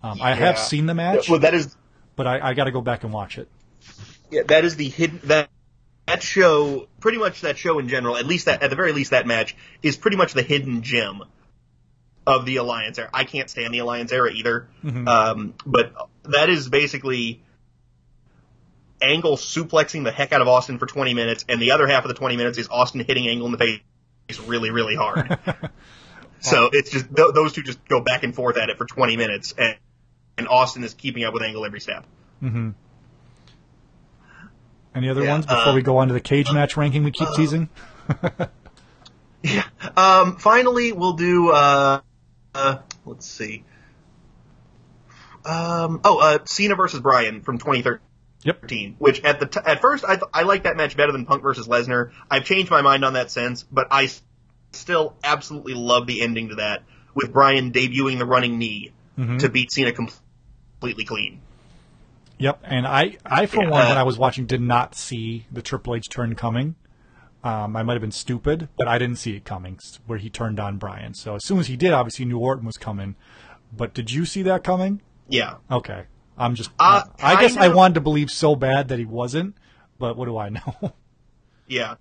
Um, 0.04 0.22
I 0.22 0.34
have 0.36 0.60
seen 0.60 0.86
the 0.86 0.94
match, 0.94 1.30
well, 1.30 1.40
that 1.40 1.54
is 1.54 1.76
but 2.18 2.28
I, 2.28 2.50
I 2.50 2.54
got 2.56 2.66
to 2.66 2.72
go 2.72 2.82
back 2.82 3.04
and 3.06 3.14
watch 3.14 3.38
it. 3.38 3.48
Yeah, 4.32 4.44
that 4.48 4.66
is 4.66 4.76
the 4.76 4.90
hidden 4.90 5.20
that 5.26 5.50
that 6.08 6.22
show. 6.24 6.88
Pretty 7.00 7.18
much 7.18 7.42
that 7.42 7.58
show 7.58 7.80
in 7.80 7.88
general, 7.88 8.18
at 8.18 8.26
least 8.26 8.46
that 8.46 8.64
at 8.64 8.70
the 8.70 8.76
very 8.76 8.92
least 8.92 9.12
that 9.12 9.28
match 9.28 9.56
is 9.84 9.98
pretty 9.98 10.18
much 10.18 10.34
the 10.34 10.42
hidden 10.42 10.82
gem 10.82 11.24
of 12.28 12.46
the 12.46 12.58
Alliance 12.58 12.98
era. 12.98 13.10
I 13.14 13.24
can't 13.24 13.50
stand 13.50 13.74
the 13.74 13.80
Alliance 13.80 14.12
era 14.12 14.32
either, 14.32 14.68
um, 15.08 15.54
but 15.66 15.94
that 16.24 16.50
is 16.50 16.68
basically 16.70 17.44
Angle 19.02 19.38
suplexing 19.38 20.04
the 20.04 20.12
heck 20.12 20.32
out 20.34 20.42
of 20.42 20.48
Austin 20.48 20.80
for 20.80 20.88
20 20.88 21.14
minutes, 21.14 21.46
and 21.48 21.62
the 21.62 21.72
other 21.72 21.88
half 21.88 22.04
of 22.04 22.08
the 22.08 22.16
20 22.16 22.38
minutes 22.38 22.58
is 22.58 22.68
Austin 22.70 23.02
hitting 23.02 23.28
Angle 23.28 23.46
in 23.48 23.52
the 23.52 23.58
face 23.60 24.40
really, 24.40 24.72
really 24.72 24.96
hard. 24.96 25.38
So 26.46 26.70
it's 26.72 26.92
just 26.92 27.08
th- 27.16 27.30
those 27.34 27.54
two 27.54 27.64
just 27.64 27.84
go 27.88 28.02
back 28.02 28.24
and 28.24 28.36
forth 28.36 28.58
at 28.58 28.70
it 28.70 28.78
for 28.78 28.86
20 28.86 29.18
minutes, 29.18 29.54
and 29.58 29.76
and 30.38 30.48
Austin 30.48 30.84
is 30.84 30.94
keeping 30.94 31.24
up 31.24 31.34
with 31.34 31.42
Angle 31.42 31.66
every 31.66 31.80
step. 31.80 32.06
Any 34.96 35.10
other 35.10 35.24
Yeah, 35.24 35.32
ones 35.34 35.46
before 35.46 35.74
uh, 35.74 35.76
we 35.76 35.82
go 35.82 35.98
on 35.98 36.08
to 36.08 36.14
the 36.14 36.22
cage 36.22 36.52
match 36.54 36.78
ranking 36.78 37.04
we 37.04 37.12
keep 37.12 37.28
teasing? 37.36 37.70
Um, 39.96 40.38
finally, 40.38 40.92
we'll 40.92 41.14
do. 41.14 41.52
Uh, 41.52 42.02
uh, 42.56 42.78
let's 43.06 43.28
see. 43.28 43.64
Um, 45.46 46.02
oh, 46.04 46.18
uh, 46.20 46.40
Cena 46.46 46.76
versus 46.76 47.00
Bryan 47.00 47.42
from 47.42 47.60
2013. 47.60 48.00
Yep. 48.44 48.96
Which 48.98 49.24
at 49.24 49.40
the 49.40 49.46
t- 49.46 49.60
at 49.64 49.82
first 49.82 50.04
I 50.04 50.16
th- 50.16 50.24
I 50.34 50.44
liked 50.44 50.64
that 50.64 50.76
match 50.78 50.98
better 50.98 51.12
than 51.12 51.26
Punk 51.26 51.44
versus 51.44 51.68
Lesnar. 51.68 52.12
I've 52.30 52.44
changed 52.46 52.72
my 52.72 52.82
mind 52.82 53.06
on 53.06 53.14
that 53.14 53.30
since, 53.30 53.62
but 53.64 53.88
I 53.92 54.06
s- 54.06 54.22
still 54.72 55.16
absolutely 55.24 55.76
love 55.76 56.08
the 56.08 56.22
ending 56.22 56.50
to 56.50 56.56
that 56.56 56.82
with 57.14 57.32
Bryan 57.32 57.72
debuting 57.72 58.18
the 58.18 58.26
running 58.26 58.58
knee 58.58 58.92
to 59.40 59.50
beat 59.50 59.72
Cena 59.72 59.92
completely 59.92 61.06
clean. 61.06 61.40
Yep. 62.38 62.62
And 62.64 62.86
I, 62.86 63.18
I 63.26 63.46
for 63.46 63.64
Yeah, 63.64 63.70
one, 63.70 63.88
when 63.88 63.98
I 63.98 64.04
was 64.04 64.18
watching, 64.18 64.46
did 64.46 64.62
not 64.62 64.96
see 64.96 65.46
the 65.52 65.62
Triple 65.62 65.96
H 65.96 66.10
turn 66.10 66.36
coming. 66.36 66.76
Um, 67.44 67.76
I 67.76 67.84
might 67.84 67.94
have 67.94 68.02
been 68.02 68.12
stupid, 68.12 68.70
but 68.76 68.88
I 68.88 68.98
didn't 68.98 69.18
see 69.18 69.36
it 69.36 69.46
coming 69.46 69.80
where 70.08 70.18
he 70.18 70.30
turned 70.30 70.60
on 70.60 70.78
Bryan. 70.78 71.14
So 71.14 71.36
as 71.36 71.46
soon 71.46 71.60
as 71.60 71.68
he 71.68 71.78
did, 71.78 71.94
obviously 71.94 72.26
knew 72.26 72.40
Orton 72.40 72.66
was 72.66 72.78
coming. 72.78 73.16
But 73.72 73.94
did 73.94 74.12
you 74.12 74.26
see 74.26 74.42
that 74.44 74.64
coming? 74.64 75.02
Yeah. 75.30 75.56
Okay. 75.70 76.06
I'm 76.38 76.56
just. 76.56 76.72
Uh, 76.80 77.04
I 77.22 77.40
guess 77.40 77.56
I 77.56 77.62
kind 77.62 77.76
wanted 77.76 77.94
to 77.96 78.02
believe 78.02 78.32
so 78.32 78.56
bad 78.56 78.88
that 78.90 79.00
he 79.00 79.06
wasn't, 79.06 79.56
but 80.00 80.18
what 80.18 80.26
do 80.26 80.38
I 80.38 80.50
know? 80.50 80.94
Yeah. 81.68 81.96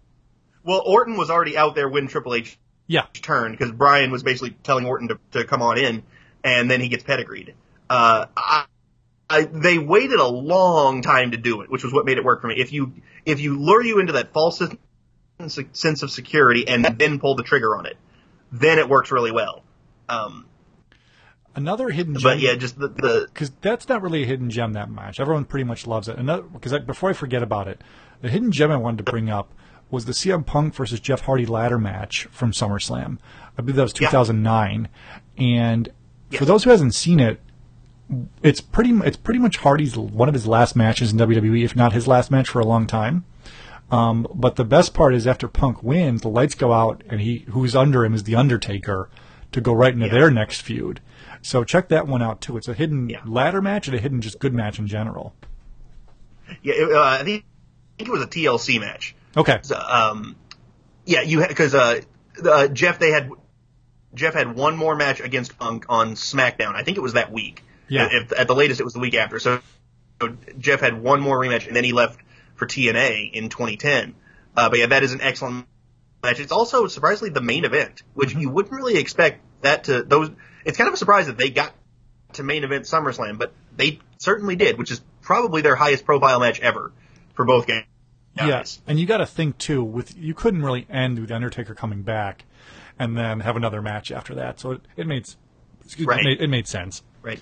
Well, 0.63 0.83
Orton 0.85 1.17
was 1.17 1.31
already 1.31 1.57
out 1.57 1.75
there 1.75 1.89
when 1.89 2.07
Triple 2.07 2.35
H 2.35 2.59
yeah. 2.87 3.07
turn 3.15 3.53
because 3.53 3.73
Bryan 3.73 4.11
was 4.11 4.23
basically 4.23 4.51
telling 4.63 4.85
Orton 4.85 5.09
to, 5.09 5.19
to 5.33 5.45
come 5.45 5.63
on 5.63 5.79
in, 5.79 6.03
and 6.43 6.71
then 6.71 6.83
he 6.83 6.89
gets 6.89 7.03
pedigreed. 7.03 7.55
Uh, 7.89 8.27
I, 8.37 8.67
I, 9.31 9.45
they 9.45 9.79
waited 9.79 10.19
a 10.21 10.27
long 10.27 11.01
time 11.03 11.31
to 11.31 11.37
do 11.37 11.63
it, 11.63 11.71
which 11.71 11.83
was 11.83 11.93
what 11.93 12.05
made 12.05 12.19
it 12.19 12.25
work 12.25 12.41
for 12.43 12.49
me. 12.49 12.57
If 12.59 12.73
you 12.73 12.93
if 13.25 13.41
you 13.41 13.59
lure 13.59 13.83
you 13.83 13.99
into 13.99 14.13
that 14.15 14.33
false 14.33 14.63
sense 15.73 16.03
of 16.03 16.11
security 16.11 16.67
and 16.69 16.85
then 16.99 17.19
pull 17.19 17.35
the 17.35 17.43
trigger 17.43 17.77
on 17.77 17.87
it, 17.87 17.97
then 18.53 18.79
it 18.79 18.89
works 18.89 19.11
really 19.11 19.33
well. 19.33 19.63
Um, 20.09 20.47
Another 21.57 21.89
hidden 21.91 22.15
gem. 22.15 22.23
but 22.23 22.41
yeah, 22.41 22.55
just 22.57 22.79
the, 22.79 22.89
the 22.89 23.29
because 23.33 23.51
that's 23.61 23.89
not 23.89 24.03
really 24.03 24.25
a 24.25 24.27
hidden 24.27 24.51
gem 24.51 24.73
that 24.73 24.91
much. 24.91 25.21
Everyone 25.21 25.45
pretty 25.45 25.65
much 25.65 25.87
loves 25.87 26.09
it. 26.09 26.19
Another 26.19 26.43
because 26.43 26.77
before 26.81 27.11
I 27.11 27.13
forget 27.13 27.43
about 27.43 27.69
it, 27.69 27.81
the 28.23 28.29
hidden 28.29 28.51
gem 28.51 28.71
I 28.73 28.77
wanted 28.77 29.05
to 29.05 29.11
bring 29.11 29.31
up 29.31 29.53
was 29.91 30.05
the 30.07 30.13
CM 30.13 30.45
Punk 30.45 30.75
versus 30.75 30.99
Jeff 30.99 31.21
Hardy 31.23 31.47
ladder 31.47 31.79
match 31.79 32.27
from 32.33 32.51
SummerSlam. 32.53 33.19
I 33.57 33.63
believe 33.63 33.77
that 33.77 33.83
was 33.85 33.93
Yeah. 34.01 34.09
2009. 34.09 34.89
And 35.39 35.89
for 36.31 36.35
Yes. 36.39 36.47
those 36.47 36.65
who 36.65 36.71
hasn't 36.71 36.95
seen 36.95 37.21
it, 37.21 37.41
it's 38.43 38.61
pretty 38.61 38.91
it's 39.05 39.17
pretty 39.17 39.41
much 39.41 39.59
Hardy's 39.59 39.97
one 39.97 40.29
of 40.29 40.35
his 40.35 40.47
last 40.47 40.75
matches 40.77 41.13
in 41.13 41.19
WWE, 41.19 41.65
if 41.65 41.75
not 41.77 41.93
his 41.93 42.07
last 42.09 42.31
match 42.31 42.49
for 42.49 42.61
a 42.61 42.65
long 42.67 42.87
time. 42.87 43.25
Um, 43.91 44.27
but 44.35 44.57
the 44.57 44.65
best 44.65 44.95
part 44.95 45.15
is 45.15 45.27
after 45.27 45.47
Punk 45.47 45.83
wins, 45.83 46.23
the 46.23 46.29
lights 46.29 46.55
go 46.55 46.73
out, 46.73 47.03
and 47.09 47.21
he 47.21 47.45
who's 47.51 47.77
under 47.77 48.05
him 48.05 48.15
is 48.15 48.25
the 48.25 48.35
Undertaker 48.35 49.09
to 49.53 49.61
go 49.61 49.73
right 49.73 49.93
into 49.93 50.07
Yeah. 50.07 50.13
their 50.13 50.31
next 50.31 50.63
feud. 50.63 51.01
So 51.43 51.63
check 51.65 51.89
that 51.89 52.09
one 52.09 52.23
out 52.23 52.41
too. 52.41 52.57
It's 52.57 52.69
a 52.69 52.75
hidden 52.75 53.09
Yeah. 53.11 53.21
ladder 53.27 53.61
match 53.63 53.87
and 53.87 53.97
a 53.97 54.01
hidden 54.01 54.21
just 54.21 54.39
good 54.39 54.55
match 54.55 54.79
in 54.79 54.87
general. 54.87 55.35
yeah, 56.63 56.75
it, 56.75 56.93
uh, 56.93 57.03
I 57.03 57.23
think 57.25 57.45
I 57.45 57.99
think 57.99 58.09
it 58.09 58.13
was 58.13 58.23
a 58.23 58.27
TLC 58.27 58.79
match. 58.81 59.15
Okay. 59.37 59.59
So, 59.63 59.77
um, 59.79 60.37
yeah, 61.05 61.21
you 61.23 61.47
because 61.47 61.75
uh, 61.75 62.01
uh, 62.45 62.69
Jeff 62.69 62.99
they 62.99 63.11
had 63.11 63.31
Jeff 64.15 64.35
had 64.35 64.55
one 64.57 64.77
more 64.77 64.95
match 64.97 65.21
against 65.21 65.59
Punk 65.59 65.87
on 65.89 66.15
SmackDown. 66.15 66.75
I 66.75 66.83
think 66.83 66.97
it 66.97 67.01
was 67.03 67.13
that 67.15 67.33
week. 67.33 67.63
Yeah. 67.89 68.09
If, 68.11 68.33
at 68.33 68.49
the 68.49 68.55
latest, 68.55 68.81
it 68.81 68.85
was 68.85 68.93
the 68.95 69.01
week 69.01 69.15
after. 69.15 69.39
So, 69.39 69.61
so 70.21 70.37
Jeff 70.59 70.81
had 70.81 71.01
one 71.03 71.21
more 71.21 71.39
rematch, 71.39 71.67
and 71.67 71.77
then 71.77 71.85
he 71.85 71.93
left 71.93 72.21
for 72.57 72.67
TNA 72.67 73.33
in 73.33 73.49
2010. 73.49 74.15
Uh, 74.57 74.69
but 74.71 74.79
yeah, 74.79 74.87
that 74.87 75.03
is 75.03 75.13
an 75.13 75.21
excellent 75.21 75.67
match. 76.23 76.41
It's 76.41 76.53
also 76.53 76.87
surprisingly 76.87 77.31
the 77.31 77.41
main 77.41 77.65
event, 77.65 78.03
which 78.15 78.35
you 78.35 78.49
wouldn't 78.51 78.73
really 78.75 78.97
expect 78.97 79.41
that 79.63 79.85
to 79.85 80.03
those. 80.03 80.31
It's 80.65 80.79
kind 80.79 80.89
of 80.89 80.95
a 80.95 80.97
surprise 80.97 81.27
that 81.27 81.37
they 81.37 81.51
got 81.51 81.73
to 82.35 82.43
main 82.43 82.65
event 82.65 82.85
SummerSlam, 82.85 83.39
but 83.39 83.53
they 83.77 83.99
certainly 84.19 84.57
did, 84.57 84.79
which 84.79 84.91
is 84.91 85.01
probably 85.21 85.63
their 85.63 85.77
highest 85.77 86.05
profile 86.05 86.41
match 86.41 86.61
ever 86.61 86.93
for 87.35 87.45
both 87.45 87.67
guys. 87.67 87.85
Yes, 88.37 88.81
and 88.87 88.99
you 88.99 89.07
got 89.07 89.19
to 89.19 89.27
think 89.27 89.59
too. 89.59 89.85
With 89.85 90.17
you 90.17 90.35
couldn't 90.35 90.63
really 90.63 90.87
end 90.91 91.21
with 91.21 91.29
the 91.29 91.37
Undertaker 91.37 91.75
coming 91.75 92.03
back, 92.03 92.45
and 92.99 93.17
then 93.17 93.41
have 93.41 93.57
another 93.57 93.81
match 93.81 94.11
after 94.11 94.35
that. 94.35 94.59
So 94.59 94.73
it, 94.73 94.81
it 94.97 95.07
made 95.07 95.29
excuse 95.85 96.07
Right. 96.07 96.25
me, 96.25 96.33
it 96.33 96.39
made, 96.39 96.45
it 96.45 96.49
made 96.49 96.67
sense. 96.67 97.03
Right. 97.23 97.41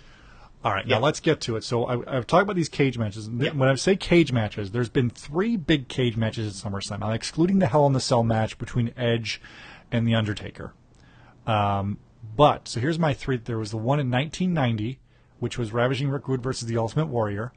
All 0.65 0.73
right, 0.73 0.87
Yeah. 0.87 0.97
now 0.99 1.05
let's 1.05 1.21
get 1.21 1.41
to 1.43 1.57
it. 1.57 1.65
So 1.65 1.85
I, 1.87 2.17
I've 2.17 2.27
talked 2.27 2.43
about 2.45 2.57
these 2.57 2.69
cage 2.69 2.97
matches. 2.99 3.27
and 3.27 3.41
When 3.59 3.69
I 3.69 3.75
say 3.75 3.97
cage 3.97 4.33
matches, 4.33 4.71
there's 4.71 4.89
been 4.89 5.11
three 5.11 5.57
big 5.57 5.89
cage 5.89 6.17
matches 6.17 6.65
at 6.65 6.73
SummerSlam. 6.73 7.03
I'm 7.03 7.13
excluding 7.13 7.59
the 7.59 7.67
Hell 7.67 7.87
in 7.87 7.93
the 7.95 8.01
Cell 8.01 8.23
match 8.23 8.59
between 8.59 8.93
Edge 8.97 9.41
and 9.91 10.07
the 10.07 10.15
Undertaker. 10.15 10.73
Um, 11.47 11.99
but 12.37 12.69
so 12.69 12.79
here's 12.81 12.99
my 12.99 13.13
three. 13.13 13.37
There 13.39 13.59
was 13.59 13.73
the 13.73 13.77
one 13.77 13.99
in 13.99 14.11
1990, 14.11 15.01
which 15.41 15.59
was 15.59 15.73
Ravishing 15.73 16.09
Rick 16.09 16.29
Rude 16.29 16.43
versus 16.43 16.69
the 16.69 16.79
Ultimate 16.79 17.07
Warrior. 17.07 17.53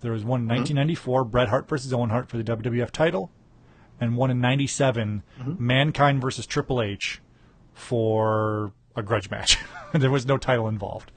There 0.00 0.12
was 0.12 0.22
one 0.22 0.42
in 0.42 0.48
1994, 0.48 1.24
Bret 1.24 1.48
Hart 1.48 1.68
versus 1.68 1.92
Owen 1.92 2.10
Hart 2.10 2.28
for 2.28 2.36
the 2.36 2.44
WWF 2.44 2.90
title, 2.90 3.32
and 4.00 4.16
one 4.16 4.30
in 4.30 4.40
'97, 4.40 5.22
Mankind 5.58 6.20
versus 6.20 6.46
Triple 6.46 6.80
H 6.82 7.20
for 7.72 8.72
a 8.94 9.02
grudge 9.02 9.30
match. 9.30 9.58
there 9.92 10.10
was 10.10 10.26
no 10.26 10.36
title 10.36 10.68
involved. 10.68 11.10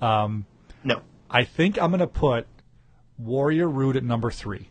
Um, 0.00 0.46
no. 0.84 1.02
I 1.30 1.44
think 1.44 1.80
I'm 1.80 1.90
going 1.90 2.00
to 2.00 2.06
put 2.06 2.46
Warrior 3.18 3.68
Rude 3.68 3.96
at 3.96 4.04
number 4.04 4.30
three. 4.30 4.68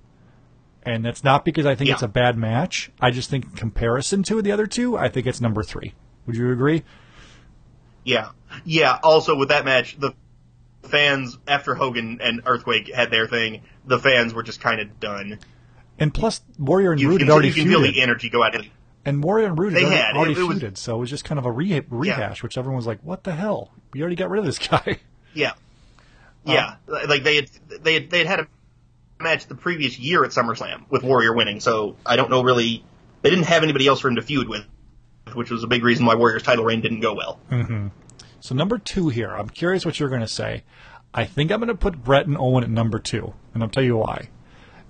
And 0.83 1.05
that's 1.05 1.23
not 1.23 1.45
because 1.45 1.65
I 1.65 1.75
think 1.75 1.89
Yeah. 1.89 1.95
it's 1.95 2.03
a 2.03 2.07
bad 2.07 2.37
match. 2.37 2.91
I 2.99 3.11
just 3.11 3.29
think 3.29 3.45
in 3.45 3.51
comparison 3.51 4.23
to 4.23 4.41
the 4.41 4.51
other 4.51 4.65
two, 4.65 4.97
I 4.97 5.09
think 5.09 5.27
it's 5.27 5.41
number 5.41 5.61
three. 5.61 5.93
Would 6.25 6.35
you 6.35 6.51
agree? 6.51 6.83
Yeah. 8.03 8.29
Yeah. 8.65 8.97
Also, 9.03 9.35
with 9.35 9.49
that 9.49 9.65
match, 9.65 9.97
the 9.99 10.13
fans, 10.83 11.37
after 11.47 11.75
Hogan 11.75 12.19
and 12.21 12.41
Earthquake 12.45 12.93
had 12.93 13.11
their 13.11 13.27
thing, 13.27 13.61
the 13.85 13.99
fans 13.99 14.33
were 14.33 14.43
just 14.43 14.61
kind 14.61 14.79
of 14.81 14.99
done. 14.99 15.39
And 15.99 16.13
plus, 16.13 16.41
Warrior 16.57 16.93
and 16.93 17.01
You 17.01 17.09
Rude 17.09 17.19
can, 17.19 17.27
had 17.27 17.33
already 17.33 17.49
you 17.49 17.53
can 17.55 17.67
feel 17.67 17.81
the 17.81 18.01
energy 18.01 18.29
go 18.29 18.43
out. 18.43 18.55
of 18.55 18.65
and 19.05 19.23
Warrior 19.23 19.47
and 19.47 19.59
Rude 19.59 19.73
They 19.73 19.81
had 19.83 19.87
already, 19.87 20.01
had. 20.01 20.15
already 20.15 20.31
It- 20.31 20.37
it 20.63 20.69
was- 20.71 20.79
so 20.79 20.95
it 20.95 20.99
was 20.99 21.09
just 21.09 21.25
kind 21.25 21.37
of 21.39 21.45
a 21.45 21.51
re- 21.51 21.81
rehash, 21.89 22.41
which 22.41 22.57
everyone 22.57 22.77
was 22.77 22.87
like, 22.87 22.99
"What 23.03 23.23
the 23.25 23.33
hell? 23.33 23.71
We 23.93 24.01
already 24.01 24.15
got 24.15 24.29
rid 24.29 24.39
of 24.39 24.45
this 24.45 24.59
guy." 24.67 24.99
Yeah. 25.33 25.51
Uh, 26.47 26.53
yeah. 26.53 26.75
like 26.87 27.23
they 27.23 27.35
had, 27.37 27.49
they 27.81 27.93
had, 27.95 28.09
they 28.09 28.17
had 28.19 28.27
had 28.27 28.39
a 28.39 28.47
match 29.21 29.47
the 29.47 29.55
previous 29.55 29.99
year 29.99 30.23
at 30.23 30.31
SummerSlam 30.31 30.89
with 30.89 31.03
Warrior 31.03 31.33
winning, 31.33 31.59
so 31.59 31.95
I 32.05 32.15
don't 32.15 32.29
know 32.29 32.43
really, 32.43 32.83
they 33.21 33.29
didn't 33.29 33.45
have 33.45 33.63
anybody 33.63 33.87
else 33.87 33.99
for 33.99 34.07
him 34.07 34.15
to 34.15 34.21
feud 34.21 34.47
with, 34.47 34.65
which 35.33 35.51
was 35.51 35.63
a 35.63 35.67
big 35.67 35.83
reason 35.83 36.05
why 36.05 36.15
Warrior's 36.15 36.43
title 36.43 36.65
reign 36.65 36.81
didn't 36.81 37.01
go 37.01 37.13
well. 37.13 37.39
Mm-hmm. 37.51 37.87
So 38.39 38.55
number 38.55 38.77
two 38.77 39.09
here, 39.09 39.31
I'm 39.31 39.49
curious 39.49 39.85
what 39.85 39.99
you're 39.99 40.09
going 40.09 40.21
to 40.21 40.27
say. 40.27 40.63
I 41.13 41.25
think 41.25 41.51
I'm 41.51 41.59
going 41.59 41.67
to 41.67 41.75
put 41.75 42.03
Bret 42.03 42.27
and 42.27 42.37
Owen 42.37 42.63
at 42.63 42.69
number 42.69 42.99
two, 42.99 43.33
and 43.53 43.63
I'll 43.63 43.69
tell 43.69 43.83
you 43.83 43.97
why. 43.97 44.29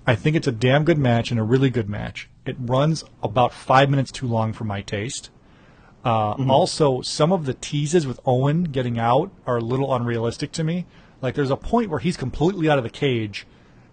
I 0.06 0.14
think 0.14 0.36
it's 0.36 0.46
a 0.46 0.52
damn 0.52 0.84
good 0.84 0.98
match 0.98 1.30
and 1.30 1.40
a 1.40 1.44
really 1.44 1.70
good 1.70 1.88
match. 1.88 2.28
It 2.46 2.56
runs 2.58 3.04
about 3.22 3.52
five 3.52 3.90
minutes 3.90 4.10
too 4.10 4.26
long 4.26 4.52
for 4.52 4.64
my 4.64 4.82
taste. 4.82 5.30
Uh, 6.04 6.32
Also, 6.48 7.02
some 7.02 7.32
of 7.32 7.44
the 7.46 7.54
teases 7.54 8.06
with 8.06 8.20
Owen 8.24 8.64
getting 8.64 8.98
out 8.98 9.30
are 9.46 9.58
a 9.58 9.60
little 9.60 9.94
unrealistic 9.94 10.50
to 10.52 10.64
me. 10.64 10.86
Like, 11.20 11.34
there's 11.34 11.50
a 11.50 11.56
point 11.56 11.90
where 11.90 12.00
he's 12.00 12.16
completely 12.16 12.70
out 12.70 12.78
of 12.78 12.84
the 12.84 12.90
cage, 12.90 13.46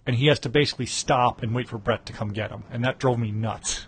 and 0.05 0.15
he 0.15 0.27
has 0.27 0.39
to 0.39 0.49
basically 0.49 0.85
stop 0.85 1.43
and 1.43 1.53
wait 1.53 1.67
for 1.67 1.77
Bret 1.77 2.05
to 2.05 2.13
come 2.13 2.29
get 2.31 2.49
him, 2.51 2.63
and 2.71 2.83
that 2.85 2.97
drove 2.99 3.19
me 3.19 3.31
nuts. 3.31 3.87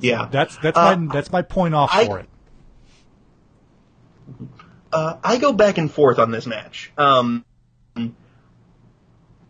Yeah. 0.00 0.28
That's 0.30 0.56
that's 0.58 0.76
Uh, 0.76 0.96
my 0.96 1.12
that's 1.14 1.32
my 1.32 1.42
point 1.42 1.74
off 1.74 1.90
I- 1.92 2.06
for 2.06 2.18
it. 2.18 2.28
Uh, 4.92 5.16
I 5.24 5.38
go 5.38 5.52
back 5.52 5.78
and 5.78 5.90
forth 5.90 6.18
on 6.18 6.30
this 6.30 6.46
match. 6.46 6.92
Um, 6.98 7.44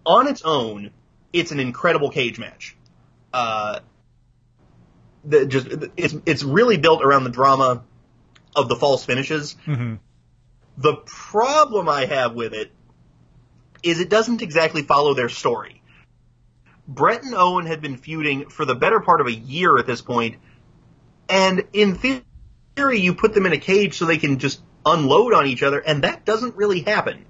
on 0.06 0.26
its 0.26 0.42
own, 0.42 0.90
it's 1.32 1.52
an 1.52 1.60
incredible 1.60 2.10
cage 2.10 2.38
match. 2.38 2.76
Uh, 3.32 3.80
the, 5.24 5.46
just 5.46 5.68
it's 5.96 6.14
it's 6.26 6.42
really 6.42 6.76
built 6.76 7.02
around 7.02 7.24
the 7.24 7.30
drama 7.30 7.82
of 8.54 8.68
the 8.68 8.76
false 8.76 9.04
finishes. 9.04 9.56
The 10.76 10.94
problem 10.94 11.88
I 11.88 12.06
have 12.06 12.34
with 12.34 12.54
it 12.54 12.70
is 13.82 14.00
it 14.00 14.08
doesn't 14.08 14.42
exactly 14.42 14.82
follow 14.82 15.14
their 15.14 15.28
story. 15.28 15.82
Bret 16.86 17.22
and 17.22 17.34
Owen 17.34 17.66
had 17.66 17.80
been 17.80 17.96
feuding 17.96 18.48
for 18.48 18.64
the 18.64 18.74
better 18.74 19.00
part 19.00 19.20
of 19.20 19.26
a 19.26 19.32
year 19.32 19.76
at 19.76 19.86
this 19.86 20.00
point, 20.00 20.36
and 21.28 21.64
in 21.72 21.94
theory, 22.76 23.00
you 23.00 23.14
put 23.14 23.34
them 23.34 23.44
in 23.44 23.52
a 23.52 23.58
cage 23.58 23.98
so 23.98 24.06
they 24.06 24.18
can 24.18 24.38
just 24.38 24.60
unload 24.86 25.34
on 25.34 25.46
each 25.46 25.62
other, 25.62 25.78
and 25.80 26.04
that 26.04 26.24
doesn't 26.24 26.56
really 26.56 26.80
happen. 26.80 27.26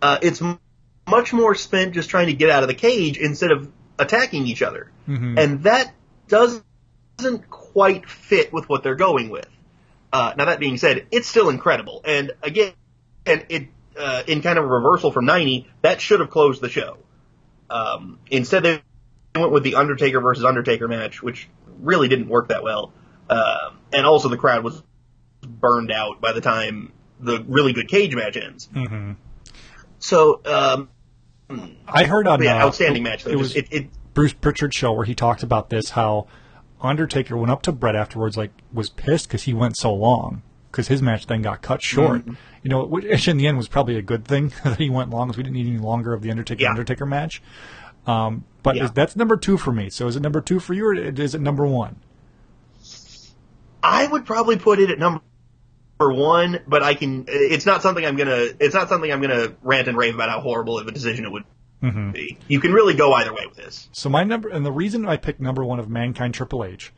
Uh, 0.00 0.18
it's 0.22 0.40
much 1.06 1.32
more 1.32 1.54
spent 1.54 1.92
just 1.94 2.08
trying 2.08 2.28
to 2.28 2.32
get 2.32 2.48
out 2.50 2.62
of 2.62 2.68
the 2.68 2.74
cage 2.74 3.18
instead 3.18 3.50
of 3.50 3.70
attacking 3.98 4.46
each 4.46 4.62
other, 4.62 4.90
and 5.38 5.64
that 5.64 5.92
doesn't 6.28 6.64
quite 7.48 8.08
fit 8.08 8.52
with 8.52 8.68
what 8.68 8.82
they're 8.82 8.94
going 8.94 9.30
with. 9.30 9.48
Uh, 10.12 10.34
now 10.36 10.44
that 10.44 10.60
being 10.60 10.76
said, 10.76 11.06
it's 11.10 11.26
still 11.26 11.48
incredible, 11.48 12.02
and 12.04 12.32
again, 12.42 12.72
and 13.24 13.46
it 13.48 13.68
uh, 13.98 14.22
in 14.26 14.42
kind 14.42 14.58
of 14.58 14.64
a 14.64 14.68
reversal 14.68 15.10
from 15.10 15.24
'90, 15.24 15.68
that 15.80 16.00
should 16.00 16.20
have 16.20 16.30
closed 16.30 16.60
the 16.60 16.68
show. 16.68 16.98
Um, 17.70 18.18
instead, 18.30 18.62
they 18.62 18.82
went 19.34 19.52
with 19.52 19.62
the 19.62 19.76
Undertaker 19.76 20.20
versus 20.20 20.44
Undertaker 20.44 20.86
match, 20.86 21.22
which 21.22 21.48
really 21.80 22.08
didn't 22.08 22.28
work 22.28 22.48
that 22.48 22.62
well, 22.62 22.92
uh, 23.30 23.70
and 23.92 24.04
also 24.04 24.28
the 24.28 24.36
crowd 24.36 24.62
was 24.64 24.82
burned 25.42 25.90
out 25.90 26.20
by 26.20 26.32
the 26.32 26.40
time 26.40 26.92
the 27.18 27.42
really 27.48 27.72
good 27.72 27.88
cage 27.88 28.14
match 28.14 28.36
ends. 28.36 28.68
Mm-hmm. 28.74 29.12
So, 29.98 30.40
um, 30.44 30.88
I 31.86 32.04
heard 32.04 32.26
on 32.26 32.42
yeah, 32.42 32.56
uh, 32.56 32.66
outstanding 32.66 33.02
match. 33.02 33.24
Though. 33.24 33.30
It 33.30 33.38
was 33.38 33.56
it, 33.56 33.68
it, 33.70 33.88
Bruce 34.14 34.32
Pritchard's 34.32 34.76
show 34.76 34.92
where 34.92 35.06
he 35.06 35.14
talked 35.14 35.42
about 35.42 35.70
this 35.70 35.90
how 35.90 36.26
Undertaker 36.82 37.36
went 37.36 37.50
up 37.50 37.62
to 37.62 37.72
Bret 37.72 37.94
afterwards, 37.96 38.36
like 38.36 38.50
was 38.72 38.90
pissed 38.90 39.28
because 39.28 39.44
he 39.44 39.54
went 39.54 39.76
so 39.76 39.94
long 39.94 40.42
because 40.70 40.88
his 40.88 41.00
match 41.02 41.26
then 41.26 41.42
got 41.42 41.62
cut 41.62 41.82
short. 41.82 42.22
Mm-hmm. 42.22 42.32
You 42.62 42.70
know, 42.70 42.84
which 42.84 43.28
in 43.28 43.36
the 43.36 43.46
end 43.46 43.56
was 43.56 43.68
probably 43.68 43.96
a 43.96 44.02
good 44.02 44.24
thing 44.24 44.52
that 44.64 44.78
he 44.78 44.90
went 44.90 45.10
long 45.10 45.28
because 45.28 45.36
we 45.36 45.42
didn't 45.42 45.56
need 45.56 45.66
any 45.66 45.78
longer 45.78 46.12
of 46.12 46.22
the 46.22 46.30
Undertaker 46.30 46.62
Yeah. 46.62 46.70
Undertaker 46.70 47.06
match. 47.06 47.42
Um, 48.06 48.44
but 48.62 48.76
Yeah. 48.76 48.84
is, 48.84 48.92
that's 48.92 49.16
number 49.16 49.36
two 49.36 49.56
for 49.56 49.72
me. 49.72 49.90
So 49.90 50.06
is 50.06 50.16
it 50.16 50.20
number 50.22 50.40
two 50.40 50.58
for 50.60 50.74
you 50.74 50.86
or 50.86 50.94
is 50.94 51.34
it 51.34 51.40
number 51.40 51.66
one? 51.66 51.96
I 53.82 54.06
would 54.06 54.24
probably 54.24 54.56
put 54.58 54.78
it 54.78 54.90
at 54.90 54.98
number 54.98 55.22
one, 55.98 56.60
but 56.66 56.82
I 56.82 56.94
can. 56.94 57.24
It's 57.28 57.66
not 57.66 57.82
something 57.82 58.04
I'm 58.04 58.16
gonna. 58.16 58.46
It's 58.60 58.74
not 58.74 58.88
something 58.88 59.12
I'm 59.12 59.20
gonna 59.20 59.54
rant 59.62 59.88
and 59.88 59.96
rave 59.96 60.14
about 60.14 60.28
how 60.30 60.40
horrible 60.40 60.78
of 60.78 60.86
a 60.86 60.92
decision 60.92 61.24
it 61.24 61.32
would 61.32 61.44
Mm-hmm. 61.82 62.36
You 62.48 62.60
can 62.60 62.72
really 62.72 62.94
go 62.94 63.12
either 63.14 63.32
way 63.32 63.46
with 63.46 63.56
this. 63.56 63.88
So 63.92 64.08
my 64.08 64.22
number 64.24 64.48
and 64.48 64.64
the 64.64 64.72
reason 64.72 65.06
I 65.06 65.16
picked 65.16 65.40
number 65.40 65.64
one 65.64 65.80
of 65.80 65.88
Mankind 65.88 66.34
Triple 66.34 66.64
H 66.64 66.92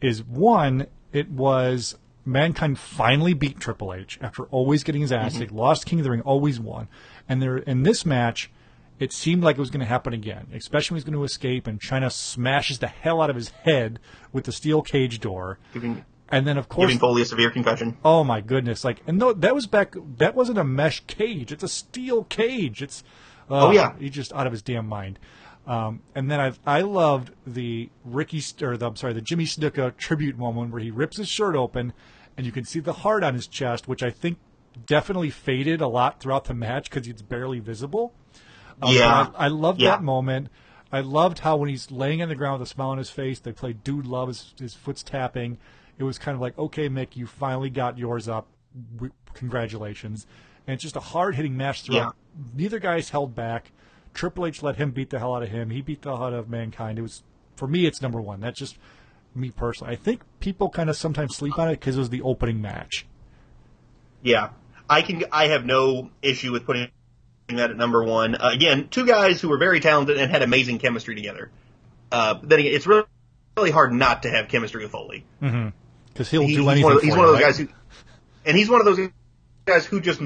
is 0.00 0.22
one, 0.22 0.86
it 1.12 1.30
was 1.30 1.96
Mankind 2.24 2.78
finally 2.78 3.32
beat 3.32 3.58
Triple 3.58 3.94
H 3.94 4.18
after 4.20 4.44
always 4.44 4.84
getting 4.84 5.00
his 5.00 5.12
ass 5.12 5.38
kicked, 5.38 5.52
lost 5.52 5.86
King 5.86 6.00
of 6.00 6.04
the 6.04 6.10
Ring, 6.10 6.20
always 6.20 6.60
won. 6.60 6.88
And 7.28 7.40
there 7.40 7.56
in 7.56 7.84
this 7.84 8.04
match, 8.04 8.50
it 8.98 9.12
seemed 9.12 9.42
like 9.42 9.56
it 9.56 9.60
was 9.60 9.70
going 9.70 9.80
to 9.80 9.86
happen 9.86 10.12
again, 10.12 10.48
especially 10.52 10.94
when 10.94 10.98
he's 10.98 11.04
going 11.04 11.14
to 11.18 11.24
escape 11.24 11.66
and 11.66 11.80
Chyna 11.80 12.12
smashes 12.12 12.80
the 12.80 12.88
hell 12.88 13.22
out 13.22 13.30
of 13.30 13.36
his 13.36 13.48
head 13.48 13.98
with 14.32 14.44
the 14.44 14.52
steel 14.52 14.82
cage 14.82 15.20
door. 15.20 15.58
Giving, 15.72 16.04
And 16.28 16.46
then 16.46 16.58
of 16.58 16.68
course 16.68 16.88
giving 16.88 16.98
Foley 16.98 17.22
a 17.22 17.24
severe 17.24 17.50
concussion. 17.50 17.96
Oh 18.04 18.24
my 18.24 18.42
goodness! 18.42 18.84
Like, 18.84 19.00
and 19.06 19.18
no, 19.18 19.32
that 19.32 19.54
was 19.54 19.66
back. 19.66 19.94
That 20.18 20.34
wasn't 20.34 20.58
a 20.58 20.64
mesh 20.64 21.00
cage. 21.06 21.50
It's 21.50 21.64
a 21.64 21.68
steel 21.68 22.24
cage. 22.24 22.82
It's. 22.82 23.02
Oh, 23.50 23.70
yeah. 23.70 23.94
he's 23.98 24.10
just 24.12 24.32
out 24.32 24.46
of 24.46 24.52
his 24.52 24.62
damn 24.62 24.86
mind. 24.86 25.18
Um, 25.66 26.00
and 26.14 26.30
then 26.30 26.40
I 26.40 26.52
I 26.66 26.80
loved 26.80 27.32
the 27.46 27.90
Ricky 28.04 28.42
or 28.62 28.76
the, 28.78 28.86
I'm 28.86 28.96
sorry 28.96 29.12
the 29.12 29.20
Jimmy 29.20 29.44
Snuka 29.44 29.94
tribute 29.96 30.38
moment 30.38 30.72
where 30.72 30.80
he 30.80 30.90
rips 30.90 31.18
his 31.18 31.28
shirt 31.28 31.54
open, 31.54 31.92
and 32.36 32.46
you 32.46 32.52
can 32.52 32.64
see 32.64 32.80
the 32.80 32.92
heart 32.94 33.22
on 33.22 33.34
his 33.34 33.46
chest, 33.46 33.86
which 33.86 34.02
I 34.02 34.10
think 34.10 34.38
definitely 34.86 35.28
faded 35.30 35.80
a 35.80 35.88
lot 35.88 36.20
throughout 36.20 36.44
the 36.44 36.54
match 36.54 36.88
because 36.88 37.06
it's 37.06 37.20
barely 37.22 37.58
visible. 37.60 38.14
Um, 38.80 38.94
Yeah. 38.94 39.30
I, 39.36 39.44
I 39.46 39.48
loved 39.48 39.80
Yeah. 39.80 39.90
that 39.90 40.02
moment. 40.02 40.48
I 40.90 41.00
loved 41.00 41.40
how 41.40 41.56
when 41.58 41.68
he's 41.68 41.90
laying 41.90 42.22
on 42.22 42.30
the 42.30 42.34
ground 42.34 42.60
with 42.60 42.68
a 42.68 42.70
smile 42.72 42.90
on 42.90 42.98
his 42.98 43.10
face, 43.10 43.38
they 43.38 43.52
play 43.52 43.74
"Dude 43.74 44.06
Love," 44.06 44.28
his, 44.28 44.54
his 44.58 44.72
foot's 44.74 45.02
tapping. 45.02 45.58
It 45.98 46.04
was 46.04 46.16
kind 46.16 46.34
of 46.34 46.40
like, 46.40 46.56
okay, 46.58 46.88
Mick, 46.88 47.14
you 47.14 47.26
finally 47.26 47.68
got 47.68 47.98
yours 47.98 48.26
up. 48.26 48.46
W- 48.94 49.12
Congratulations! 49.34 50.26
And 50.68 50.74
it's 50.74 50.82
just 50.82 50.96
a 50.96 51.00
hard 51.00 51.34
hitting 51.34 51.56
match 51.56 51.82
throughout. 51.82 52.14
Neither 52.54 52.78
guy's 52.78 53.08
held 53.08 53.34
back. 53.34 53.72
Triple 54.12 54.44
H 54.46 54.62
let 54.62 54.76
him 54.76 54.90
beat 54.90 55.08
the 55.08 55.18
hell 55.18 55.34
out 55.34 55.42
of 55.42 55.48
him. 55.48 55.70
He 55.70 55.80
beat 55.80 56.02
the 56.02 56.14
hell 56.14 56.24
out 56.26 56.32
of 56.34 56.50
Mankind. 56.50 56.98
It 56.98 57.02
was 57.02 57.22
for 57.56 57.66
me, 57.66 57.86
it's 57.86 58.02
number 58.02 58.20
one. 58.20 58.40
That's 58.40 58.58
just 58.58 58.76
me 59.34 59.50
personally. 59.50 59.94
I 59.94 59.96
think 59.96 60.20
people 60.40 60.68
kind 60.68 60.90
of 60.90 60.96
sometimes 60.96 61.34
sleep 61.36 61.58
on 61.58 61.68
it 61.68 61.80
because 61.80 61.96
it 61.96 62.00
was 62.00 62.10
the 62.10 62.20
opening 62.20 62.60
match. 62.60 63.06
Yeah, 64.22 64.50
I 64.90 65.00
can. 65.02 65.24
I 65.32 65.48
have 65.48 65.64
no 65.64 66.10
issue 66.20 66.52
with 66.52 66.66
putting 66.66 66.90
that 67.48 67.70
at 67.70 67.76
number 67.76 68.04
one. 68.04 68.34
Uh, 68.34 68.50
again, 68.52 68.88
two 68.90 69.06
guys 69.06 69.40
who 69.40 69.48
were 69.48 69.58
very 69.58 69.80
talented 69.80 70.18
and 70.18 70.30
had 70.30 70.42
amazing 70.42 70.78
chemistry 70.80 71.14
together. 71.14 71.50
Uh, 72.12 72.34
then 72.42 72.58
again, 72.60 72.74
it's 72.74 72.86
really, 72.86 73.04
really 73.56 73.70
hard 73.70 73.92
not 73.94 74.24
to 74.24 74.30
have 74.30 74.48
chemistry 74.48 74.82
with 74.82 74.92
Foley. 74.92 75.24
Because 75.40 76.30
he'll 76.30 76.42
He- 76.42 76.56
do 76.56 76.68
he's 76.68 76.82
one 76.82 76.92
of, 76.96 77.02
he's 77.02 77.10
you, 77.12 77.16
one 77.16 77.20
of 77.20 77.26
those 77.32 77.34
right? 77.40 77.46
guys 77.46 77.58
who, 77.58 77.68
and 78.44 78.56
he's 78.56 78.68
one 78.68 78.80
of 78.80 78.84
those 78.86 79.08
guys 79.66 79.86
who 79.86 80.00
just 80.00 80.20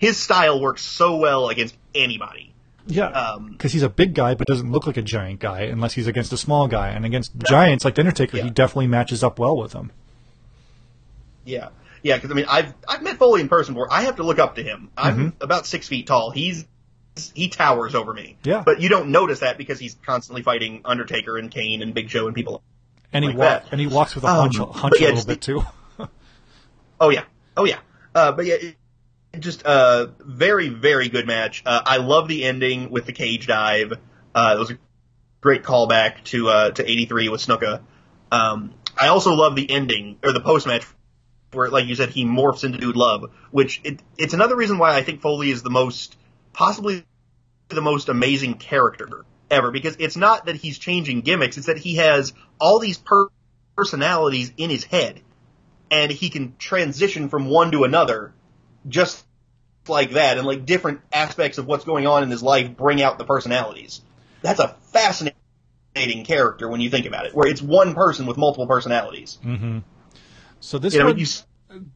his 0.00 0.16
style 0.16 0.60
works 0.60 0.82
so 0.82 1.16
well 1.18 1.48
against 1.50 1.76
anybody. 1.94 2.52
Yeah, 2.86 3.06
Um, 3.08 3.52
because 3.52 3.72
he's 3.72 3.82
a 3.84 3.88
big 3.90 4.14
guy 4.14 4.34
but 4.34 4.46
doesn't 4.48 4.72
look 4.72 4.86
like 4.86 4.96
a 4.96 5.02
giant 5.02 5.38
guy 5.38 5.60
unless 5.62 5.92
he's 5.92 6.06
against 6.08 6.32
a 6.32 6.36
small 6.36 6.66
guy. 6.66 6.88
And 6.88 7.04
against 7.04 7.36
giants 7.38 7.84
like 7.84 7.94
the 7.94 8.00
Undertaker, 8.00 8.38
he 8.42 8.50
definitely 8.50 8.88
matches 8.88 9.22
up 9.22 9.38
well 9.38 9.56
with 9.56 9.72
them. 9.72 9.92
Yeah, 11.44 11.68
yeah. 12.02 12.16
Because 12.16 12.30
I 12.30 12.34
mean, 12.34 12.46
I've 12.48 12.72
I've 12.88 13.02
met 13.02 13.18
Foley 13.18 13.42
in 13.42 13.48
person 13.48 13.74
before. 13.74 13.92
I 13.92 14.02
have 14.02 14.16
to 14.16 14.22
look 14.24 14.38
up 14.38 14.56
to 14.56 14.62
him. 14.62 14.90
I'm 14.96 15.34
about 15.40 15.66
six 15.66 15.86
feet 15.88 16.06
tall. 16.06 16.30
He's 16.30 16.66
he 17.34 17.48
towers 17.48 17.94
over 17.94 18.12
me. 18.14 18.36
Yeah. 18.42 18.62
But 18.64 18.80
you 18.80 18.88
don't 18.88 19.10
notice 19.10 19.40
that 19.40 19.58
because 19.58 19.78
he's 19.78 19.96
constantly 20.06 20.42
fighting 20.42 20.80
Undertaker 20.84 21.36
and 21.36 21.50
Kane 21.50 21.82
and 21.82 21.92
Big 21.94 22.08
Show 22.10 22.26
and 22.26 22.34
people. 22.34 22.62
And 23.12 23.24
he 23.24 23.30
Like 23.32 23.38
walk, 23.38 23.64
and 23.72 23.80
he 23.80 23.86
walks 23.86 24.14
with 24.14 24.24
a 24.24 24.28
Um, 24.28 24.36
hunch, 24.36 24.58
but 24.58 24.70
hunch 24.72 24.94
yeah, 25.00 25.08
a 25.08 25.12
little 25.12 25.26
bit 25.26 25.40
too. 25.42 25.62
Oh 27.02 27.08
yeah, 27.10 27.24
oh 27.56 27.64
yeah. 27.64 27.78
Uh, 28.14 28.32
but 28.32 28.44
yeah, 28.46 28.54
it, 28.54 28.64
it 28.64 28.76
just 29.38 29.62
a 29.64 30.10
very 30.18 30.68
very 30.68 31.08
good 31.08 31.26
match. 31.26 31.62
Uh, 31.64 31.80
I 31.84 31.98
love 31.98 32.28
the 32.28 32.44
ending 32.44 32.90
with 32.90 33.06
the 33.06 33.12
cage 33.12 33.46
dive. 33.46 33.92
Uh, 34.34 34.54
it 34.56 34.58
was 34.58 34.70
a 34.70 34.78
great 35.40 35.62
callback 35.62 36.24
to 36.24 36.48
uh, 36.48 36.70
to 36.72 36.88
'83 36.88 37.28
with 37.28 37.40
Snuka. 37.40 37.82
Um, 38.32 38.74
I 38.98 39.08
also 39.08 39.34
love 39.34 39.56
the 39.56 39.70
ending 39.70 40.18
or 40.22 40.32
the 40.32 40.40
post 40.40 40.66
match 40.66 40.86
where, 41.52 41.68
like 41.68 41.86
you 41.86 41.94
said, 41.94 42.10
he 42.10 42.24
morphs 42.24 42.64
into 42.64 42.78
Dude 42.78 42.96
Love, 42.96 43.30
which 43.50 43.80
it, 43.82 44.00
it's 44.16 44.34
another 44.34 44.56
reason 44.56 44.78
why 44.78 44.94
I 44.94 45.02
think 45.02 45.20
Foley 45.20 45.50
is 45.50 45.62
the 45.62 45.70
most 45.70 46.16
possibly 46.52 47.04
the 47.68 47.80
most 47.80 48.08
amazing 48.08 48.54
character 48.54 49.24
ever 49.50 49.70
because 49.70 49.96
it's 49.98 50.16
not 50.16 50.46
that 50.46 50.56
he's 50.56 50.78
changing 50.78 51.20
gimmicks; 51.20 51.56
it's 51.56 51.66
that 51.66 51.78
he 51.78 51.96
has 51.96 52.32
all 52.60 52.78
these 52.78 52.98
per- 52.98 53.28
personalities 53.76 54.52
in 54.56 54.70
his 54.70 54.84
head 54.84 55.20
and 55.90 56.10
he 56.10 56.30
can 56.30 56.54
transition 56.56 57.28
from 57.28 57.46
one 57.46 57.72
to 57.72 57.84
another 57.84 58.32
just 58.88 59.24
like 59.88 60.12
that 60.12 60.38
and 60.38 60.46
like 60.46 60.64
different 60.66 61.00
aspects 61.12 61.58
of 61.58 61.66
what's 61.66 61.84
going 61.84 62.06
on 62.06 62.22
in 62.22 62.30
his 62.30 62.42
life 62.42 62.76
bring 62.76 63.02
out 63.02 63.18
the 63.18 63.24
personalities 63.24 64.00
that's 64.42 64.60
a 64.60 64.68
fascinating 64.92 66.24
character 66.24 66.68
when 66.68 66.80
you 66.80 66.88
think 66.90 67.06
about 67.06 67.26
it 67.26 67.34
where 67.34 67.48
it's 67.48 67.60
one 67.62 67.94
person 67.94 68.26
with 68.26 68.36
multiple 68.36 68.66
personalities 68.66 69.38
So 70.60 70.78
this 70.78 70.94
you 70.94 71.00
know 71.00 71.08
you 71.14 71.24
see 71.26 71.42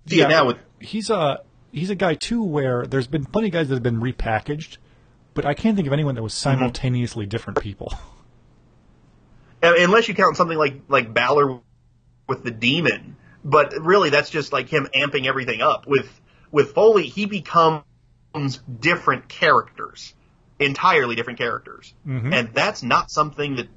it 0.09 0.29
now 0.29 0.47
with 0.47 0.57
he's 0.81 1.11
a 1.11 1.41
he's 1.73 1.91
a 1.91 1.95
guy 1.95 2.15
too 2.15 2.43
where 2.43 2.87
there's 2.87 3.07
been 3.07 3.25
plenty 3.25 3.49
of 3.49 3.53
guys 3.53 3.69
that 3.69 3.75
have 3.75 3.83
been 3.83 4.01
repackaged, 4.01 4.79
but 5.35 5.45
I 5.45 5.55
can't 5.55 5.77
think 5.77 5.87
of 5.87 5.93
anyone 5.93 6.15
that 6.15 6.23
was 6.23 6.33
Mm-hmm. 6.33 6.51
simultaneously 6.59 7.27
different 7.27 7.61
people. 7.61 7.93
Uh, 9.63 9.73
unless 9.79 10.09
you 10.09 10.15
count 10.15 10.37
something 10.37 10.59
like 10.59 10.83
like 10.89 11.15
Balor 11.15 11.61
with 12.29 12.45
the 12.45 12.51
demon. 12.51 13.17
But 13.43 13.73
really, 13.81 14.11
that's 14.11 14.29
just 14.29 14.53
like 14.53 14.69
him 14.69 14.89
amping 14.95 15.27
everything 15.27 15.63
up. 15.63 15.87
With 15.87 16.09
with 16.55 16.73
Foley, 16.73 17.09
he 17.09 17.27
becomes 17.27 17.83
different 18.79 19.29
characters, 19.29 20.15
entirely 20.61 21.17
different 21.17 21.41
characters, 21.41 21.93
mm-hmm. 22.07 22.33
and 22.33 22.55
that's 22.55 22.85
not 22.85 23.11
something 23.11 23.57
that, 23.57 23.69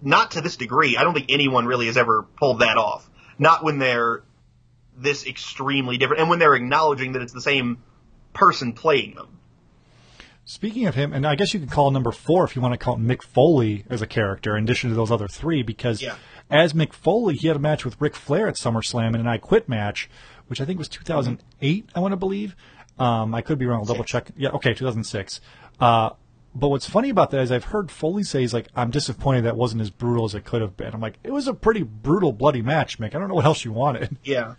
not 0.00 0.30
to 0.30 0.40
this 0.40 0.56
degree. 0.56 0.96
I 0.96 1.04
don't 1.04 1.12
think 1.12 1.26
anyone 1.28 1.66
really 1.66 1.86
has 1.86 1.98
ever 1.98 2.22
pulled 2.22 2.60
that 2.60 2.78
off. 2.78 3.08
Not 3.38 3.62
when 3.62 3.78
they're 3.78 4.22
this 4.96 5.26
extremely 5.26 5.98
different, 5.98 6.22
and 6.22 6.30
when 6.30 6.38
they're 6.38 6.54
acknowledging 6.54 7.12
that 7.12 7.20
it's 7.20 7.34
the 7.34 7.42
same 7.42 7.82
person 8.32 8.72
playing 8.72 9.16
them. 9.16 9.38
Speaking 10.46 10.86
of 10.86 10.94
him, 10.94 11.12
and 11.12 11.26
I 11.26 11.34
guess 11.34 11.52
you 11.52 11.60
could 11.60 11.72
call 11.72 11.90
number 11.90 12.12
four 12.12 12.44
if 12.44 12.56
you 12.56 12.62
want 12.62 12.72
to 12.72 12.78
count 12.78 13.02
Mick 13.02 13.22
Foley 13.22 13.84
as 13.90 14.00
a 14.00 14.06
character 14.06 14.56
in 14.56 14.64
addition 14.64 14.88
to 14.88 14.96
those 14.96 15.10
other 15.10 15.28
three, 15.28 15.62
because 15.62 16.00
Yeah. 16.00 16.14
as 16.48 16.72
Mick 16.72 16.94
Foley, 16.94 17.34
he 17.34 17.48
had 17.48 17.56
a 17.56 17.60
match 17.60 17.84
with 17.84 18.00
Ric 18.00 18.14
Flair 18.14 18.46
at 18.48 18.54
SummerSlam 18.54 19.08
in 19.08 19.16
an 19.16 19.26
I 19.26 19.38
Quit 19.38 19.68
match, 19.68 20.08
which 20.48 20.60
I 20.60 20.64
think 20.64 20.78
was 20.78 20.88
2008, 20.88 21.88
I 21.94 22.00
want 22.00 22.12
to 22.12 22.16
believe. 22.16 22.56
Um, 22.98 23.34
I 23.34 23.42
could 23.42 23.58
be 23.58 23.66
wrong. 23.66 23.80
I'll 23.80 23.84
double 23.86 24.04
check. 24.04 24.30
Yeah, 24.36 24.50
okay, 24.50 24.72
2006. 24.74 25.40
Uh, 25.80 26.10
but 26.54 26.68
what's 26.68 26.88
funny 26.88 27.10
about 27.10 27.30
that 27.32 27.40
is 27.42 27.52
I've 27.52 27.64
heard 27.64 27.90
Foley 27.90 28.22
say 28.22 28.40
he's 28.40 28.54
like, 28.54 28.68
I'm 28.74 28.90
disappointed 28.90 29.42
that 29.44 29.56
wasn't 29.56 29.82
as 29.82 29.90
brutal 29.90 30.24
as 30.24 30.34
it 30.34 30.44
could 30.44 30.62
have 30.62 30.76
been. 30.76 30.94
I'm 30.94 31.00
like, 31.02 31.18
it 31.22 31.30
was 31.30 31.46
a 31.46 31.52
pretty 31.52 31.82
brutal, 31.82 32.32
bloody 32.32 32.62
match, 32.62 32.98
Mick. 32.98 33.14
I 33.14 33.18
don't 33.18 33.28
know 33.28 33.34
what 33.34 33.44
else 33.44 33.64
you 33.64 33.72
wanted. 33.72 34.16
Yeah. 34.24 34.54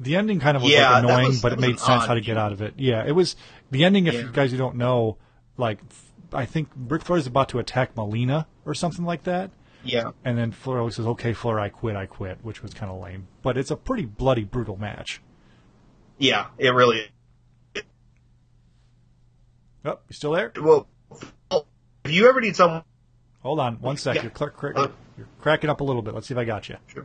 The 0.00 0.16
ending 0.16 0.40
kind 0.40 0.56
of 0.56 0.64
was 0.64 0.72
Yeah, 0.72 0.90
like 0.90 1.04
annoying, 1.04 1.28
was- 1.28 1.42
but 1.42 1.52
it 1.52 1.60
made 1.60 1.78
sense 1.78 2.04
how 2.06 2.14
to 2.14 2.20
get 2.20 2.36
out 2.36 2.50
of 2.52 2.60
it. 2.60 2.74
Yeah, 2.76 3.04
it 3.06 3.12
was 3.12 3.36
the 3.70 3.84
ending. 3.84 4.06
If 4.08 4.14
Yeah. 4.14 4.20
you 4.22 4.30
guys 4.32 4.50
who 4.50 4.58
don't 4.58 4.74
know, 4.74 5.18
like 5.56 5.78
I 6.32 6.46
think 6.46 6.68
Ric 6.76 7.02
Flair 7.04 7.18
is 7.18 7.28
about 7.28 7.48
to 7.50 7.60
attack 7.60 7.96
Melina 7.96 8.48
or 8.66 8.74
something 8.74 9.04
like 9.04 9.22
that, 9.22 9.52
Yeah. 9.84 10.10
and 10.24 10.36
then 10.38 10.54
always 10.66 10.96
says, 10.96 11.06
"Okay, 11.06 11.32
Flair, 11.32 11.60
I 11.60 11.68
quit, 11.68 11.96
I 11.96 12.06
quit," 12.06 12.38
which 12.42 12.62
was 12.62 12.72
kind 12.74 12.90
of 12.90 13.00
lame. 13.00 13.26
But 13.42 13.56
it's 13.56 13.70
a 13.70 13.76
pretty 13.76 14.04
bloody, 14.06 14.44
brutal 14.44 14.76
match. 14.76 15.20
Yeah. 16.18 16.46
It 16.58 16.70
really. 16.70 17.10
Is. 17.74 17.82
Oh, 19.84 19.98
you 20.08 20.14
still 20.14 20.32
there? 20.32 20.52
Well, 20.60 20.86
if 22.04 22.10
you 22.10 22.28
ever 22.28 22.40
need 22.40 22.56
someone 22.56 22.82
Hold 23.42 23.60
on, 23.60 23.74
one 23.80 23.98
sec. 23.98 24.16
Yeah. 24.16 24.22
You're, 24.22 24.30
cr- 24.30 24.72
Uh, 24.74 24.88
you're 25.18 25.28
cracking 25.42 25.68
up 25.68 25.80
a 25.82 25.84
little 25.84 26.00
bit. 26.00 26.14
Let's 26.14 26.26
see 26.26 26.32
if 26.34 26.38
I 26.38 26.44
got 26.44 26.70
you. 26.70 26.76
Sure. 26.86 27.04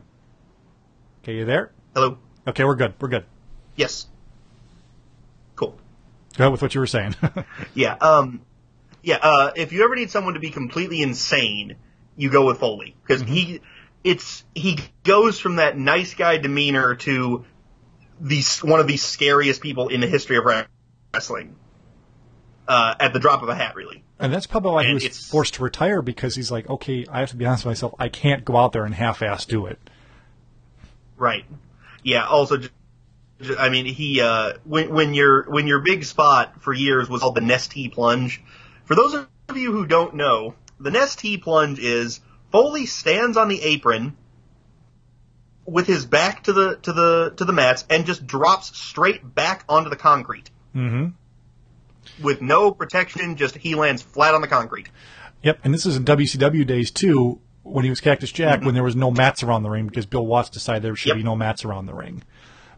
Okay, 1.22 1.36
you 1.36 1.44
there? 1.44 1.72
Hello. 1.94 2.16
Okay, 2.48 2.64
we're 2.64 2.76
good. 2.76 2.94
We're 2.98 3.08
good. 3.08 3.26
Yes. 3.76 4.06
Cool. 5.54 5.76
Go 6.38 6.44
ahead 6.44 6.52
with 6.52 6.62
what 6.62 6.74
you 6.74 6.80
were 6.80 6.86
saying. 6.86 7.14
Yeah. 7.74 7.94
Um. 8.00 8.40
Yeah. 9.02 9.18
Uh. 9.20 9.50
If 9.54 9.72
you 9.72 9.84
ever 9.84 9.94
need 9.96 10.10
someone 10.10 10.32
to 10.32 10.40
be 10.40 10.48
completely 10.50 11.02
insane, 11.02 11.76
you 12.16 12.30
go 12.30 12.46
with 12.46 12.58
Foley 12.58 12.94
because 13.06 13.22
he, 13.22 13.60
it's 14.04 14.44
he 14.54 14.78
goes 15.04 15.38
from 15.38 15.56
that 15.56 15.76
nice 15.78 16.14
guy 16.14 16.36
demeanor 16.38 16.94
to 16.96 17.44
the 18.20 18.42
one 18.62 18.80
of 18.80 18.86
the 18.86 18.96
scariest 18.96 19.60
people 19.60 19.88
in 19.88 20.00
the 20.00 20.06
history 20.06 20.36
of 20.36 20.44
wrestling. 21.14 21.56
Uh, 22.68 22.94
at 23.00 23.12
the 23.12 23.18
drop 23.18 23.42
of 23.42 23.48
a 23.48 23.54
hat, 23.54 23.74
really. 23.74 24.04
and 24.20 24.32
that's 24.32 24.46
probably 24.46 24.70
why 24.70 24.84
he 24.86 24.94
was 24.94 25.02
it's- 25.04 25.26
forced 25.26 25.54
to 25.54 25.62
retire 25.64 26.02
because 26.02 26.36
he's 26.36 26.52
like, 26.52 26.70
okay, 26.70 27.04
I 27.10 27.18
have 27.18 27.30
to 27.30 27.36
be 27.36 27.44
honest 27.44 27.64
with 27.64 27.70
myself. 27.72 27.94
I 27.98 28.08
can't 28.08 28.44
go 28.44 28.56
out 28.56 28.70
there 28.70 28.84
and 28.84 28.94
half-ass 28.94 29.44
do 29.44 29.66
it. 29.66 29.80
Right. 31.16 31.44
Yeah. 32.04 32.26
Also, 32.26 32.58
j- 32.58 32.68
j- 33.40 33.56
I 33.58 33.70
mean, 33.70 33.86
he 33.86 34.20
uh, 34.20 34.52
when 34.62 34.90
when 34.94 35.14
your 35.14 35.50
when 35.50 35.66
your 35.66 35.80
big 35.80 36.04
spot 36.04 36.62
for 36.62 36.72
years 36.72 37.08
was 37.08 37.22
called 37.22 37.34
the 37.34 37.40
Nestea 37.40 37.90
plunge. 37.92 38.40
For 38.84 38.94
those 38.94 39.14
of 39.14 39.28
you 39.56 39.72
who 39.72 39.84
don't 39.84 40.14
know, 40.14 40.54
the 40.80 40.90
Nestea 40.90 41.40
plunge 41.42 41.78
is 41.78 42.20
Foley 42.50 42.86
stands 42.86 43.36
on 43.36 43.48
the 43.48 43.62
apron 43.62 44.16
with 45.66 45.86
his 45.86 46.04
back 46.06 46.44
to 46.44 46.52
the 46.52 46.76
to 46.82 46.92
the 46.92 47.32
to 47.36 47.44
the 47.44 47.52
mats 47.52 47.84
and 47.90 48.06
just 48.06 48.26
drops 48.26 48.76
straight 48.76 49.34
back 49.34 49.64
onto 49.68 49.90
the 49.90 49.96
concrete. 49.96 50.50
Mm-hmm. 50.74 51.08
With 52.24 52.42
no 52.42 52.72
protection, 52.72 53.36
just 53.36 53.56
he 53.56 53.74
lands 53.74 54.02
flat 54.02 54.34
on 54.34 54.40
the 54.40 54.48
concrete. 54.48 54.88
Yep, 55.42 55.60
and 55.64 55.72
this 55.72 55.86
is 55.86 55.96
in 55.96 56.04
WCW 56.04 56.66
days 56.66 56.90
too, 56.90 57.40
when 57.62 57.84
he 57.84 57.90
was 57.90 58.00
Cactus 58.00 58.30
Jack, 58.32 58.62
when 58.62 58.74
there 58.74 58.82
was 58.82 58.96
no 58.96 59.10
mats 59.10 59.42
around 59.42 59.62
the 59.62 59.70
ring 59.70 59.86
because 59.86 60.06
Bill 60.06 60.26
Watts 60.26 60.50
decided 60.50 60.82
there 60.82 60.96
should 60.96 61.08
Yep. 61.10 61.16
be 61.18 61.22
no 61.22 61.36
mats 61.36 61.64
around 61.64 61.86
the 61.86 61.94
ring 61.94 62.22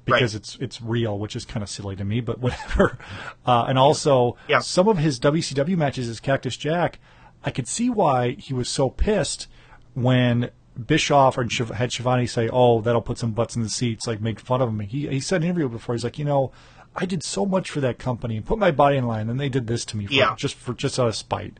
because 0.05 0.35
Right. 0.35 0.41
it's 0.41 0.57
it's 0.61 0.83
real, 0.83 1.19
which 1.19 1.35
is 1.35 1.45
kind 1.45 1.63
of 1.63 1.69
silly 1.69 1.97
to 1.97 2.05
me, 2.05 2.21
but 2.21 2.39
whatever. 2.41 2.99
Uh, 3.47 3.65
and 3.69 3.79
also, 3.79 4.37
Yeah. 4.49 4.61
some 4.61 4.87
of 4.89 4.99
his 4.99 5.19
WCW 5.19 5.77
matches 5.77 6.09
as 6.09 6.21
Cactus 6.21 6.57
Jack, 6.57 6.99
I 7.45 7.51
could 7.51 7.67
see 7.69 7.91
why 7.91 8.33
he 8.33 8.55
was 8.55 8.69
so 8.69 8.89
pissed 8.91 9.49
when 9.95 10.51
Bischoff 10.87 11.37
Shiv- 11.51 11.71
had 11.71 11.93
Schiavone 11.93 12.27
say, 12.27 12.49
"Oh, 12.53 12.81
that'll 12.81 13.03
put 13.03 13.19
some 13.19 13.33
butts 13.33 13.57
in 13.57 13.63
the 13.63 13.69
seats," 13.69 14.07
like 14.07 14.21
make 14.21 14.41
fun 14.41 14.63
of 14.63 14.69
him. 14.69 14.81
He 14.81 15.09
he 15.09 15.21
said 15.21 15.37
in 15.37 15.43
an 15.43 15.49
interview 15.51 15.69
before, 15.69 15.95
he's 15.95 16.05
like, 16.05 16.19
you 16.19 16.25
know. 16.25 16.53
I 16.95 17.07
did 17.07 17.23
so 17.23 17.47
much 17.47 17.71
for 17.71 17.81
that 17.81 17.99
company 17.99 18.37
and 18.37 18.45
put 18.45 18.59
my 18.59 18.71
body 18.71 18.99
in 18.99 19.07
line, 19.07 19.31
and 19.31 19.41
they 19.41 19.49
did 19.49 19.67
this 19.67 19.87
to 19.87 19.97
me 19.97 20.05
for, 20.05 20.13
Yeah. 20.13 20.35
just 20.37 20.57
for 20.57 20.75
just 20.75 21.01
out 21.01 21.09
of 21.09 21.17
spite. 21.17 21.57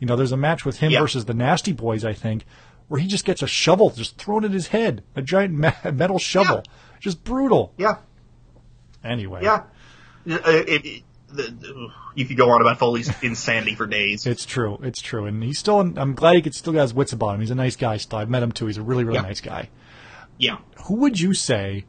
You 0.00 0.08
know, 0.08 0.16
there's 0.16 0.32
a 0.32 0.36
match 0.36 0.64
with 0.64 0.78
him 0.80 0.90
Yeah. 0.90 0.98
versus 1.02 1.26
the 1.26 1.34
Nasty 1.34 1.70
Boys, 1.72 2.04
I 2.04 2.14
think, 2.14 2.44
where 2.88 3.00
he 3.00 3.06
just 3.06 3.24
gets 3.24 3.42
a 3.42 3.46
shovel 3.46 3.90
just 3.90 4.16
thrown 4.18 4.44
at 4.44 4.50
his 4.50 4.66
head, 4.66 5.04
a 5.14 5.22
giant 5.22 5.54
me- 5.56 5.70
metal 5.92 6.18
shovel, 6.18 6.64
just 6.98 7.22
brutal. 7.22 7.72
Yeah. 7.78 7.98
Anyway, 9.04 9.42
Yeah. 9.44 9.62
Uh, 10.28 10.38
it- 10.46 10.84
it- 10.84 11.02
the- 11.32 11.88
you 12.14 12.24
could 12.26 12.36
go 12.36 12.50
on 12.50 12.60
about 12.60 12.78
Foley's 12.78 13.10
insanity 13.22 13.74
for 13.74 13.86
days. 13.86 14.26
it's 14.26 14.44
true, 14.44 14.78
it's 14.82 15.00
true, 15.00 15.26
and 15.26 15.42
he's 15.42 15.58
still. 15.58 15.80
I'm 15.80 16.14
glad 16.14 16.34
he 16.36 16.42
could 16.42 16.54
still 16.54 16.72
got 16.72 16.82
his 16.82 16.94
wits 16.94 17.12
about 17.12 17.34
him. 17.34 17.40
He's 17.40 17.50
a 17.50 17.54
nice 17.54 17.76
guy. 17.76 17.96
Still, 17.96 18.18
I've 18.18 18.30
met 18.30 18.42
him 18.42 18.52
too. 18.52 18.66
He's 18.66 18.76
a 18.78 18.82
really, 18.82 19.04
really 19.04 19.16
Yeah. 19.16 19.22
nice 19.22 19.40
guy. 19.40 19.68
Yeah. 20.38 20.58
Who 20.86 20.96
would 20.96 21.18
you 21.20 21.34
say 21.34 21.84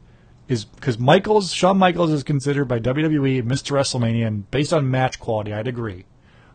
is 0.48 0.64
because 0.64 0.98
Michaels, 0.98 1.52
Shawn 1.52 1.78
Michaels 1.78 2.10
is 2.10 2.22
considered 2.22 2.66
by 2.66 2.78
WWE 2.78 3.42
Mr. 3.42 3.72
WrestleMania, 3.72 4.26
and 4.26 4.50
based 4.50 4.72
on 4.72 4.90
match 4.90 5.18
quality, 5.18 5.52
I'd 5.52 5.66
agree. 5.68 6.04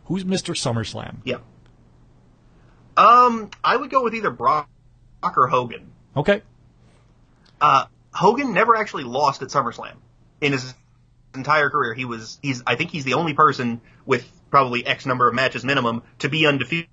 Who's 0.06 0.24
Mr. 0.24 0.54
SummerSlam? 0.56 1.18
Yeah. 1.24 1.38
Um, 2.98 3.50
I 3.64 3.76
would 3.78 3.90
go 3.90 4.04
with 4.04 4.14
either 4.14 4.30
Brock 4.30 4.68
or 5.24 5.48
Hogan. 5.48 5.92
Okay, 6.18 6.42
Uh, 7.62 7.86
Hogan 8.14 8.54
never 8.54 8.76
actually 8.76 9.04
lost 9.04 9.42
at 9.42 9.50
SummerSlam 9.50 9.96
in 10.42 10.52
his 10.54 10.74
entire 11.36 11.70
career. 11.70 11.94
He 11.94 12.06
was 12.06 12.40
he's 12.42 12.64
I 12.66 12.76
think 12.76 12.92
he's 12.92 13.04
the 13.04 13.14
only 13.16 13.34
person 13.34 13.82
with 14.06 14.30
probably 14.50 14.86
X 14.86 15.06
number 15.06 15.28
of 15.28 15.36
matches 15.36 15.64
minimum 15.64 16.04
to 16.20 16.30
be 16.30 16.46
undefeated 16.46 16.88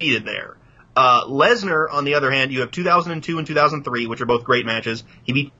there. 0.00 0.56
Uh, 0.94 1.24
Lesnar, 1.26 1.86
on 1.92 2.04
the 2.04 2.14
other 2.14 2.30
hand, 2.30 2.52
you 2.52 2.60
have 2.60 2.70
2002 2.70 3.38
and 3.38 3.46
2003, 3.46 4.06
which 4.06 4.20
are 4.20 4.26
both 4.26 4.44
great 4.44 4.66
matches. 4.66 5.04
He 5.22 5.32
beat 5.32 5.52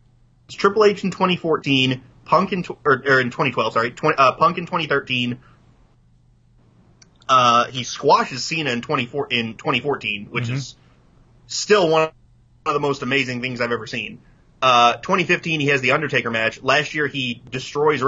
Triple 0.49 0.85
H 0.85 1.05
in 1.05 1.11
2014, 1.11 2.03
Punk 2.25 2.53
in 2.53 2.63
tw- 2.65 2.79
or, 2.85 3.03
or 3.07 3.21
in 3.21 3.31
2012, 3.31 3.73
sorry, 3.73 3.91
20, 3.93 4.17
uh, 4.19 4.33
Punk 4.33 4.59
in 4.59 4.67
2013. 4.67 5.39
Uh, 7.29 7.67
he 7.67 7.85
squashes 7.85 8.45
Cena 8.45 8.71
in 8.71 8.81
24 8.81 9.29
in 9.31 9.55
2014, 9.55 10.29
which 10.31 10.49
is 10.49 10.75
still 11.47 11.89
one 11.89 12.11
of 12.67 12.75
the 12.75 12.81
most 12.81 13.03
amazing 13.03 13.41
things 13.41 13.61
I've 13.61 13.71
ever 13.71 13.87
seen. 13.87 14.21
Uh, 14.61 14.95
2015, 14.97 15.61
he 15.61 15.67
has 15.69 15.81
the 15.81 15.93
Undertaker 15.93 16.31
match. 16.31 16.63
Last 16.63 16.95
year, 16.95 17.07
he 17.07 17.43
destroys 17.51 18.03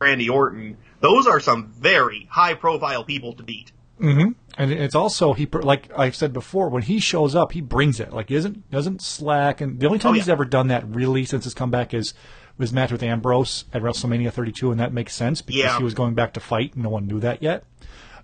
Randy 0.00 0.28
Orton. 0.28 0.76
Those 1.00 1.26
are 1.26 1.40
some 1.40 1.68
very 1.72 2.26
high 2.30 2.54
profile 2.54 3.04
people 3.04 3.34
to 3.34 3.42
beat. 3.42 3.72
Mm-hmm. 4.00 4.32
And 4.58 4.72
it's 4.72 4.94
also 4.94 5.34
he 5.34 5.46
like 5.46 5.88
I've 5.96 6.16
said 6.16 6.32
before 6.32 6.68
when 6.68 6.82
he 6.82 6.98
shows 6.98 7.36
up 7.36 7.52
he 7.52 7.60
brings 7.60 8.00
it 8.00 8.12
like 8.12 8.28
he 8.28 8.34
isn't 8.34 8.68
doesn't 8.70 9.00
slack 9.02 9.60
and 9.60 9.78
the 9.78 9.86
only 9.86 10.00
time 10.00 10.10
Oh, 10.10 10.14
he's 10.14 10.28
ever 10.28 10.44
done 10.44 10.66
that 10.68 10.84
really 10.88 11.24
since 11.24 11.44
his 11.44 11.54
comeback 11.54 11.94
is 11.94 12.12
his 12.58 12.72
match 12.72 12.90
with 12.90 13.04
Ambrose 13.04 13.66
at 13.72 13.82
WrestleMania 13.82 14.32
32 14.32 14.72
and 14.72 14.80
that 14.80 14.92
makes 14.92 15.14
sense 15.14 15.42
because 15.42 15.60
Yeah. 15.62 15.78
he 15.78 15.84
was 15.84 15.94
going 15.94 16.14
back 16.14 16.32
to 16.34 16.40
fight 16.40 16.74
and 16.74 16.82
no 16.82 16.88
one 16.88 17.06
knew 17.06 17.20
that 17.20 17.40
yet. 17.40 17.64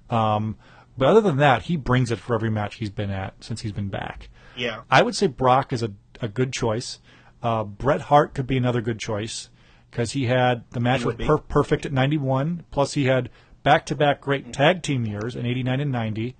Um, 0.08 0.56
but 0.98 1.06
other 1.08 1.20
than 1.20 1.36
that 1.36 1.62
he 1.62 1.76
brings 1.76 2.11
it 2.11 2.18
for 2.18 2.34
every 2.34 2.50
match 2.50 2.76
he's 2.76 2.90
been 2.90 3.11
at 3.11 3.34
since 3.44 3.61
he's 3.61 3.72
been 3.72 3.88
back. 3.90 4.28
Yeah. 4.56 4.82
I 4.90 5.02
would 5.02 5.14
say 5.14 5.28
Brock 5.28 5.72
is 5.72 5.84
a, 5.84 5.92
a 6.20 6.26
good 6.28 6.52
choice. 6.52 6.98
Uh, 7.43 7.64
Bret 7.64 8.03
Hart 8.03 8.34
could 8.34 8.47
be 8.47 8.57
another 8.57 8.80
good 8.80 8.99
choice 8.99 9.49
because 9.91 10.12
he 10.12 10.26
had 10.26 10.64
the 10.70 10.80
match 10.80 11.05
with 11.05 11.18
per- 11.18 11.38
Perfect 11.38 11.86
at 11.86 11.93
91, 11.93 12.64
plus 12.70 12.95
he 12.95 13.07
had 13.07 13.30
back 13.62 13.86
to 13.86 13.95
back 13.95 14.20
great 14.20 14.53
tag 14.53 14.82
team 14.82 15.05
years 15.07 15.34
in 15.36 15.47
89 15.47 15.80
and 15.80 15.93
90, 15.93 16.36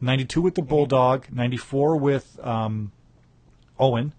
92 0.00 0.40
with 0.42 0.54
the 0.54 0.62
Bulldog, 0.62 1.26
94 1.32 1.96
with 1.96 2.38
um, 2.42 2.92
Owen. 3.78 4.12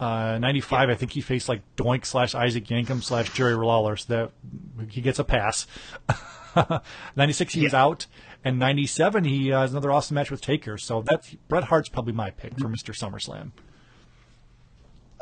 Uh, 0.00 0.36
95, 0.38 0.90
I 0.90 0.94
think 0.96 1.12
he 1.12 1.20
faced 1.20 1.48
like 1.48 1.62
Doink 1.76 2.04
slash 2.04 2.34
Isaac 2.34 2.64
Yankem 2.64 3.02
slash 3.04 3.32
Jerry 3.34 3.54
Lawler, 3.54 3.96
so 3.96 4.32
that 4.76 4.90
he 4.90 5.00
gets 5.00 5.20
a 5.20 5.24
pass. 5.24 5.66
96, 7.16 7.54
he 7.54 7.62
was 7.62 7.72
Yeah. 7.72 7.82
out. 7.84 8.06
And 8.44 8.58
97, 8.58 9.24
he 9.24 9.52
uh, 9.52 9.60
has 9.60 9.70
another 9.70 9.92
awesome 9.92 10.16
match 10.16 10.30
with 10.30 10.40
Taker. 10.40 10.76
So 10.76 11.02
that's 11.02 11.34
Bret 11.48 11.64
Hart's 11.64 11.88
probably 11.88 12.12
my 12.12 12.30
pick 12.30 12.58
for 12.58 12.66
Mr. 12.68 12.92
SummerSlam. 12.92 13.52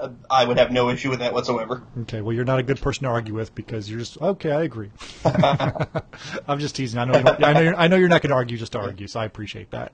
Uh, 0.01 0.09
I 0.31 0.45
would 0.45 0.59
have 0.59 0.71
no 0.71 0.89
issue 0.91 1.11
with 1.11 1.19
that 1.19 1.33
whatsoever. 1.33 1.83
Okay, 2.03 2.21
well, 2.23 2.35
you're 2.35 2.45
not 2.45 2.59
a 2.59 2.63
good 2.63 2.81
person 2.81 3.05
to 3.05 3.11
argue 3.11 3.35
with 3.35 3.55
because 3.55 3.91
you're 3.91 3.99
just 3.99 4.21
okay. 4.21 4.51
I 4.51 4.63
agree. 4.63 4.91
I'm 5.25 6.59
just 6.59 6.75
teasing. 6.77 6.99
I 6.99 7.05
know. 7.05 7.23
I 7.43 7.53
know. 7.53 7.61
You're, 7.61 7.75
I 7.77 7.89
know 7.89 7.97
you're 7.97 8.09
not 8.09 8.23
going 8.23 8.31
to 8.31 8.37
argue 8.37 8.57
just 8.57 8.73
to 8.73 8.79
argue. 8.79 9.07
So 9.07 9.21
I 9.21 9.25
appreciate 9.25 9.71
that. 9.73 9.93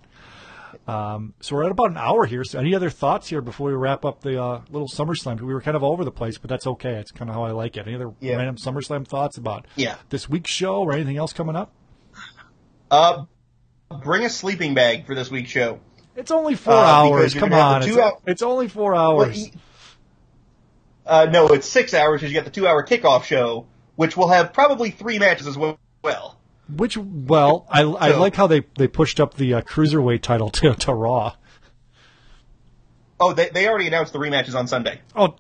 Um, 0.87 1.35
so 1.41 1.57
we're 1.57 1.65
at 1.65 1.71
about 1.71 1.91
an 1.91 1.97
hour 1.97 2.27
here. 2.27 2.45
So 2.45 2.59
any 2.59 2.75
other 2.75 2.91
thoughts 2.91 3.29
here 3.29 3.41
before 3.41 3.69
we 3.69 3.75
wrap 3.75 4.05
up 4.05 4.21
the 4.21 4.41
uh, 4.43 4.61
little 4.71 4.89
SummerSlam? 4.89 5.41
We 5.41 5.53
were 5.55 5.63
kind 5.63 5.77
of 5.77 5.83
all 5.83 5.93
over 5.93 6.05
the 6.05 6.13
place, 6.13 6.39
but 6.39 6.49
that's 6.51 6.67
okay. 6.67 6.95
It's 6.95 7.11
kind 7.11 7.31
of 7.31 7.35
how 7.35 7.45
I 7.45 7.51
like 7.53 7.77
it. 7.77 7.87
Any 7.87 7.97
other 7.97 8.13
Yeah. 8.21 8.37
random 8.37 8.57
SummerSlam 8.57 9.07
thoughts 9.09 9.39
about 9.39 9.67
Yeah. 9.75 9.97
this 10.11 10.29
week's 10.29 10.51
show 10.51 10.77
or 10.83 10.93
anything 10.93 11.17
else 11.17 11.33
coming 11.33 11.57
up? 11.57 11.73
Uh, 12.91 13.25
bring 14.05 14.25
a 14.25 14.31
sleeping 14.31 14.75
bag 14.75 15.07
for 15.07 15.15
this 15.15 15.31
week's 15.31 15.51
show. 15.51 15.81
It's 16.15 16.31
only 16.31 16.55
four 16.55 16.75
Uh, 16.75 16.77
hours. 16.77 17.35
Come 17.35 17.53
on, 17.53 17.83
it's, 17.83 17.97
hour- 17.97 18.19
it's 18.27 18.43
only 18.43 18.69
four 18.69 18.93
Well, 18.93 19.21
hours. 19.23 19.47
e- 19.49 19.53
uh, 21.07 21.27
no, 21.31 21.49
it's 21.49 21.69
six 21.69 21.95
hours 21.95 22.21
because 22.21 22.33
you 22.33 22.39
got 22.39 22.45
the 22.45 22.51
two 22.51 22.67
hour 22.67 22.85
kickoff 22.85 23.25
show, 23.25 23.67
which 23.95 24.17
will 24.17 24.29
have 24.29 24.53
probably 24.53 24.91
three 24.91 25.19
matches 25.19 25.47
as 25.47 25.57
well. 25.57 25.79
Which, 26.69 26.97
well, 26.97 27.67
I, 27.71 27.83
I 27.83 28.11
So- 28.11 28.21
like 28.21 28.35
how 28.35 28.47
they, 28.49 28.63
they 28.77 28.89
pushed 28.89 29.21
up 29.21 29.35
the 29.35 29.55
uh, 29.55 29.61
cruiserweight 29.63 30.23
title 30.23 30.51
to, 30.61 30.75
to 30.75 30.93
Raw. 30.95 31.35
Oh, 33.19 33.33
they, 33.33 33.49
they 33.49 33.67
already 33.67 33.87
announced 33.87 34.13
the 34.13 34.19
rematches 34.19 34.55
on 34.55 34.69
Sunday. 34.69 35.01
Oh, 35.15 35.37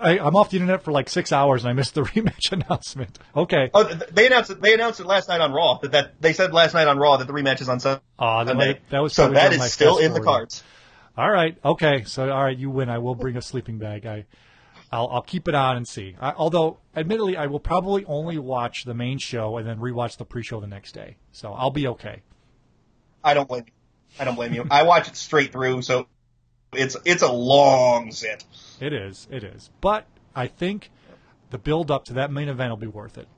I, 0.00 0.18
I'm 0.18 0.34
off 0.34 0.50
the 0.50 0.56
internet 0.56 0.82
for 0.82 0.90
like 0.90 1.08
six 1.08 1.30
hours 1.32 1.62
and 1.62 1.70
I 1.70 1.74
missed 1.74 1.94
the 1.94 2.02
rematch 2.04 2.50
announcement. 2.50 3.18
Okay. 3.36 3.70
Oh, 3.72 3.84
they 3.84 4.26
announced 4.26 4.50
it. 4.50 4.60
They 4.60 4.74
announced 4.74 4.98
it 4.98 5.06
last 5.06 5.28
night 5.28 5.40
on 5.40 5.52
Raw. 5.52 5.78
That, 5.82 5.92
that 5.92 6.20
they 6.20 6.32
said 6.32 6.52
last 6.52 6.74
night 6.74 6.88
on 6.88 6.98
Raw 6.98 7.18
that 7.18 7.26
the 7.28 7.32
rematch 7.32 7.60
is 7.60 7.68
on 7.68 7.78
Sun- 7.78 8.00
Aw, 8.18 8.44
that 8.44 8.50
Sunday. 8.50 8.66
might- 8.66 8.90
that 8.90 8.98
was 9.00 9.12
so 9.12 9.28
that 9.30 9.52
is 9.52 9.72
still 9.72 9.98
in 9.98 10.12
the 10.12 10.20
cards. 10.20 10.64
All 11.16 11.30
right. 11.30 11.56
Okay. 11.64 12.02
So, 12.04 12.30
all 12.32 12.42
right, 12.42 12.56
you 12.56 12.68
win. 12.70 12.88
I 12.88 12.98
will 12.98 13.14
bring 13.14 13.36
a 13.36 13.42
sleeping 13.42 13.78
bag. 13.78 14.06
I, 14.06 14.24
I'll, 14.92 15.08
I'll 15.08 15.22
keep 15.22 15.46
it 15.46 15.54
on 15.54 15.76
and 15.76 15.86
see. 15.86 16.16
I, 16.20 16.32
although, 16.32 16.78
admittedly, 16.96 17.36
I 17.36 17.46
will 17.46 17.60
probably 17.60 18.04
only 18.06 18.38
watch 18.38 18.84
the 18.84 18.94
main 18.94 19.18
show 19.18 19.56
and 19.56 19.66
then 19.66 19.78
rewatch 19.78 20.16
the 20.16 20.24
pre-show 20.24 20.60
the 20.60 20.66
next 20.66 20.92
day. 20.92 21.16
So 21.32 21.52
I'll 21.52 21.70
be 21.70 21.86
okay. 21.88 22.22
I 23.22 23.34
don't 23.34 23.48
blame 23.48 23.64
you. 23.66 23.72
I 24.18 24.24
don't 24.24 24.34
blame 24.34 24.52
you. 24.52 24.66
I 24.70 24.82
watch 24.82 25.06
it 25.08 25.16
straight 25.16 25.52
through, 25.52 25.82
so 25.82 26.08
it's 26.72 26.96
it's 27.04 27.22
a 27.22 27.30
long 27.30 28.10
sit. 28.10 28.44
It 28.80 28.92
is. 28.92 29.28
It 29.30 29.44
is. 29.44 29.70
But 29.80 30.06
I 30.34 30.48
think 30.48 30.90
the 31.50 31.58
build 31.58 31.90
up 31.90 32.04
to 32.06 32.14
that 32.14 32.32
main 32.32 32.48
event 32.48 32.70
will 32.70 32.76
be 32.76 32.86
worth 32.88 33.18
it. 33.18 33.28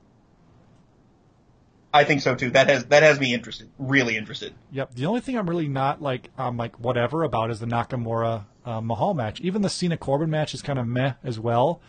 I 1.93 2.05
think 2.05 2.21
so 2.21 2.33
too. 2.33 2.49
That 2.49 2.69
has 2.69 2.85
that 2.85 3.03
has 3.03 3.19
me 3.19 3.35
interested, 3.35 3.69
really 3.77 4.17
interested. 4.17 4.53
Yep. 4.71 4.95
The 4.95 5.05
only 5.05 5.21
thing 5.21 5.37
I'm 5.37 5.47
really 5.47 5.67
not 5.67 6.01
like, 6.01 6.29
I'm 6.37 6.57
like 6.57 6.79
whatever 6.79 7.21
about 7.21 7.51
is 7.51 7.59
the 7.59 7.67
Nakamura 7.67 8.45
uh, 8.65 8.81
Mahal 8.81 9.13
match. 9.13 9.39
Even 9.41 9.61
the 9.61 9.69
Cena 9.69 9.97
Corbin 9.97 10.29
match 10.29 10.53
is 10.53 10.61
kind 10.61 10.79
of 10.79 10.87
meh 10.87 11.13
as 11.23 11.39
well. 11.39 11.81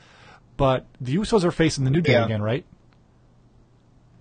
But 0.56 0.86
the 1.00 1.16
Usos 1.16 1.44
are 1.44 1.50
facing 1.50 1.84
the 1.84 1.90
New 1.90 2.00
Day 2.00 2.12
Yeah. 2.12 2.24
again, 2.24 2.42
right? 2.42 2.64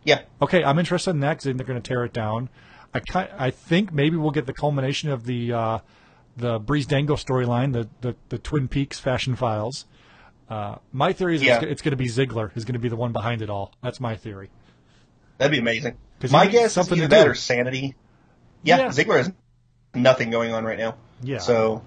Yeah. 0.03 0.21
Okay, 0.41 0.63
I'm 0.63 0.79
interested 0.79 1.11
in 1.11 1.19
that 1.21 1.37
because 1.39 1.55
they're 1.55 1.65
going 1.65 1.81
to 1.81 1.87
tear 1.87 2.03
it 2.03 2.13
down. 2.13 2.49
I 2.93 3.27
I 3.37 3.49
think 3.51 3.91
maybe 3.93 4.17
we'll 4.17 4.31
get 4.31 4.45
the 4.45 4.53
culmination 4.53 5.09
of 5.09 5.25
the 5.25 5.53
uh, 5.53 5.79
the 6.37 6.59
Breezango 6.59 7.09
storyline, 7.17 7.73
the, 7.73 7.87
the 8.01 8.15
the 8.29 8.37
Twin 8.37 8.67
Peaks 8.67 8.99
Fashion 8.99 9.35
Files. 9.35 9.85
Uh, 10.49 10.75
my 10.91 11.13
theory 11.13 11.35
is 11.35 11.41
Yeah. 11.43 11.57
it's, 11.61 11.65
it's 11.65 11.81
going 11.81 11.91
to 11.91 11.97
be 11.97 12.05
Ziggler 12.07 12.55
is 12.55 12.65
going 12.65 12.73
to 12.73 12.79
be 12.79 12.89
the 12.89 12.95
one 12.95 13.11
behind 13.13 13.41
it 13.41 13.49
all. 13.49 13.71
That's 13.81 13.99
my 13.99 14.15
theory. 14.15 14.49
That'd 15.37 15.51
be 15.51 15.57
amazing. 15.59 15.97
My 16.29 16.45
guess 16.47 16.67
is 16.67 16.73
something 16.73 16.97
either 16.99 17.07
to 17.07 17.15
that 17.15 17.23
do. 17.25 17.31
or 17.31 17.35
Sanity. 17.35 17.95
Yeah, 18.61 18.77
Yeah. 18.77 18.87
Ziggler 18.89 19.17
has 19.17 19.31
nothing 19.95 20.29
going 20.29 20.53
on 20.53 20.63
right 20.63 20.77
now. 20.77 20.95
Yeah. 21.21 21.39
So 21.39 21.81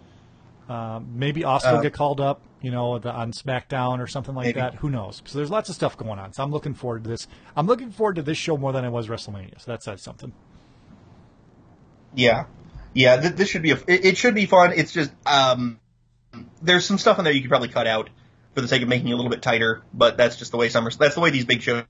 Um, 0.68 1.12
maybe 1.18 1.44
Austin 1.44 1.72
will 1.72 1.78
Uh, 1.78 1.82
get 1.82 1.92
called 1.92 2.20
up, 2.20 2.42
you 2.60 2.70
know, 2.72 2.98
the, 2.98 3.12
on 3.12 3.30
SmackDown 3.32 4.00
or 4.00 4.06
something 4.08 4.34
like 4.34 4.46
Maybe. 4.46 4.60
that. 4.60 4.74
Who 4.76 4.90
knows? 4.90 5.22
So 5.24 5.38
there's 5.38 5.50
lots 5.50 5.68
of 5.68 5.74
stuff 5.76 5.96
going 5.96 6.18
on. 6.18 6.32
So 6.32 6.42
I'm 6.42 6.50
looking 6.50 6.74
forward 6.74 7.04
to 7.04 7.10
this. 7.10 7.28
I'm 7.54 7.66
looking 7.68 7.90
forward 7.92 8.16
to 8.16 8.22
this 8.22 8.36
show 8.36 8.56
more 8.56 8.72
than 8.72 8.84
I 8.84 8.88
was 8.88 9.06
WrestleMania. 9.06 9.60
So 9.60 9.70
that 9.70 9.82
says 9.84 10.02
something. 10.02 10.32
yeah, 12.14 12.46
yeah, 12.94 13.20
th- 13.20 13.34
this 13.34 13.48
should 13.48 13.62
be 13.62 13.72
a, 13.72 13.76
it, 13.86 14.04
it 14.06 14.16
should 14.16 14.34
be 14.34 14.46
fun. 14.46 14.72
It's 14.74 14.92
just 14.92 15.12
um, 15.26 15.78
there's 16.62 16.84
some 16.86 16.98
stuff 16.98 17.18
in 17.18 17.24
there 17.24 17.32
you 17.32 17.42
could 17.42 17.50
probably 17.50 17.68
cut 17.68 17.86
out 17.86 18.10
for 18.54 18.60
the 18.62 18.68
sake 18.68 18.82
of 18.82 18.88
making 18.88 19.08
it 19.08 19.12
a 19.12 19.16
little 19.16 19.30
bit 19.30 19.42
tighter. 19.42 19.82
But 19.92 20.16
that's 20.16 20.36
just 20.36 20.50
the 20.50 20.56
way 20.56 20.68
summer. 20.68 20.90
That's 20.90 21.14
the 21.14 21.20
way 21.20 21.30
these 21.30 21.44
big 21.44 21.62
shows 21.62 21.84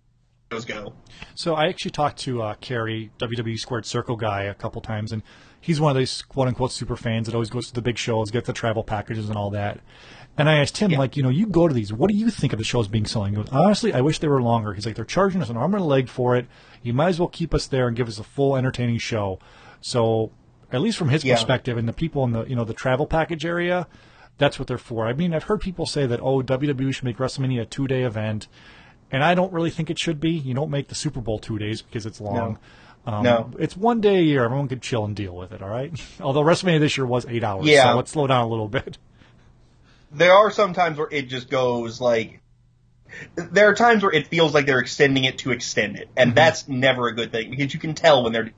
go. 0.67 0.93
So 1.35 1.55
I 1.55 1.67
actually 1.67 1.91
talked 1.93 2.19
to 2.21 2.43
uh, 2.43 2.55
Kerry, 2.61 3.11
WWE 3.19 3.59
Squared 3.59 3.87
Circle 3.87 4.17
guy, 4.17 4.45
a 4.45 4.55
couple 4.55 4.81
times, 4.81 5.13
and 5.13 5.23
he's 5.67 5.81
one 5.81 5.91
of 5.91 5.97
those 6.01 6.23
quote 6.23 6.47
unquote 6.47 6.71
super 6.71 6.95
fans 6.97 7.27
that 7.27 7.35
always 7.35 7.51
goes 7.51 7.67
to 7.67 7.75
the 7.75 7.83
big 7.83 7.99
shows, 7.99 8.31
gets 8.31 8.47
the 8.47 8.53
travel 8.53 8.85
packages 8.85 9.29
and 9.29 9.37
all 9.37 9.51
that. 9.51 9.81
And 10.39 10.49
I 10.49 10.59
asked 10.59 10.77
him, 10.77 10.93
Yeah. 10.93 10.99
like, 10.99 11.17
you 11.17 11.23
know, 11.25 11.29
you 11.29 11.47
go 11.47 11.67
to 11.67 11.75
these, 11.75 11.93
what 11.93 12.09
do 12.11 12.17
you 12.17 12.31
think 12.31 12.53
of 12.53 12.59
the 12.59 12.65
shows 12.65 12.87
being 12.89 13.07
selling? 13.07 13.33
He 13.35 13.37
goes, 13.43 13.49
honestly, 13.51 13.93
I 13.93 14.01
wish 14.03 14.19
they 14.21 14.29
were 14.29 14.43
longer. 14.43 14.75
He's 14.75 14.87
like, 14.87 14.95
they're 14.95 15.05
charging 15.05 15.43
us 15.43 15.49
an 15.51 15.57
arm 15.57 15.75
and 15.75 15.83
a 15.83 15.87
leg 15.87 16.09
for 16.09 16.37
it. 16.37 16.47
You 16.83 16.93
might 16.93 17.09
as 17.09 17.19
well 17.19 17.29
keep 17.29 17.53
us 17.55 17.67
there 17.67 17.89
and 17.89 17.97
give 17.97 18.07
us 18.07 18.19
a 18.19 18.23
full 18.23 18.55
entertaining 18.57 18.99
show. 18.99 19.41
So, 19.81 20.31
at 20.71 20.81
least 20.81 20.99
from 20.99 21.09
his 21.09 21.25
Yeah. 21.25 21.35
perspective, 21.35 21.77
and 21.79 21.89
the 21.89 21.93
people 21.93 22.23
in 22.25 22.33
the 22.33 22.45
you 22.45 22.55
know 22.55 22.65
the 22.65 22.75
travel 22.75 23.07
package 23.07 23.45
area, 23.45 23.87
that's 24.39 24.59
what 24.59 24.69
they're 24.69 24.79
for. 24.79 25.07
I 25.07 25.13
mean, 25.15 25.33
I've 25.35 25.45
heard 25.45 25.61
people 25.61 25.87
say 25.87 26.07
that 26.07 26.21
oh, 26.23 26.43
WWE 26.43 26.93
should 26.95 27.05
make 27.05 27.17
WrestleMania 27.19 27.63
a 27.63 27.65
two 27.67 27.87
day 27.87 28.03
event, 28.03 28.47
and 29.11 29.25
I 29.25 29.35
don't 29.35 29.53
really 29.53 29.71
think 29.71 29.89
it 29.91 29.99
should 29.99 30.21
be. 30.21 30.31
You 30.31 30.55
don't 30.55 30.71
make 30.71 30.89
the 30.89 30.95
Super 30.95 31.21
Bowl 31.21 31.39
two 31.39 31.59
days 31.59 31.81
because 31.83 32.05
it's 32.05 32.21
long. 32.21 32.59
Um, 33.07 33.23
No. 33.23 33.51
it's 33.59 33.77
one 33.77 34.01
day 34.01 34.17
a 34.19 34.23
year. 34.23 34.45
Everyone 34.45 34.67
could 34.69 34.83
chill 34.83 35.05
and 35.05 35.15
deal 35.15 35.35
with 35.37 35.53
it. 35.53 35.63
All 35.63 35.69
right. 35.69 35.93
Although 36.21 36.43
WrestleMania 36.43 36.81
this 36.81 36.97
year 36.97 37.07
was 37.07 37.25
eight 37.29 37.45
hours, 37.45 37.67
Yeah. 37.67 37.91
so 37.93 37.97
let's 37.97 38.11
slow 38.11 38.27
down 38.27 38.45
a 38.45 38.49
little 38.49 38.69
bit. 38.69 38.99
There 40.13 40.33
are 40.33 40.51
some 40.51 40.73
times 40.73 40.99
where 40.99 41.09
it 41.11 41.29
just 41.29 41.51
goes 41.51 42.01
like. 42.01 42.41
There 43.35 43.69
are 43.69 43.75
times 43.75 44.03
where 44.03 44.13
it 44.13 44.27
feels 44.29 44.55
like 44.55 44.67
they're 44.67 44.79
extending 44.79 45.25
it 45.25 45.39
to 45.39 45.51
extend 45.53 45.97
it, 45.97 46.09
Mm-hmm. 46.09 46.19
and 46.19 46.35
that's 46.35 46.69
never 46.69 47.09
a 47.09 47.15
good 47.15 47.33
thing 47.33 47.51
because 47.51 47.75
you 47.75 47.81
can 47.81 47.95
tell 47.95 48.23
when 48.25 48.33
they're 48.33 48.51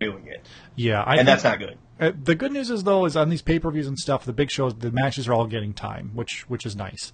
doing 0.00 0.26
it, 0.26 0.46
Yeah, 0.74 1.02
I 1.02 1.16
and 1.16 1.28
that's 1.28 1.44
not 1.44 1.58
good. 1.58 1.76
Uh, 1.98 2.12
the 2.22 2.34
good 2.34 2.52
news 2.52 2.70
is 2.70 2.84
though 2.84 3.04
is 3.04 3.16
on 3.16 3.28
these 3.28 3.42
pay 3.42 3.58
per 3.58 3.70
views 3.70 3.86
and 3.86 3.98
stuff, 3.98 4.24
the 4.24 4.32
big 4.32 4.50
shows, 4.50 4.74
the 4.74 4.90
matches 4.90 5.28
are 5.28 5.32
all 5.34 5.46
getting 5.46 5.72
time, 5.74 6.10
which 6.14 6.44
which 6.48 6.64
is 6.66 6.74
nice. 6.74 7.12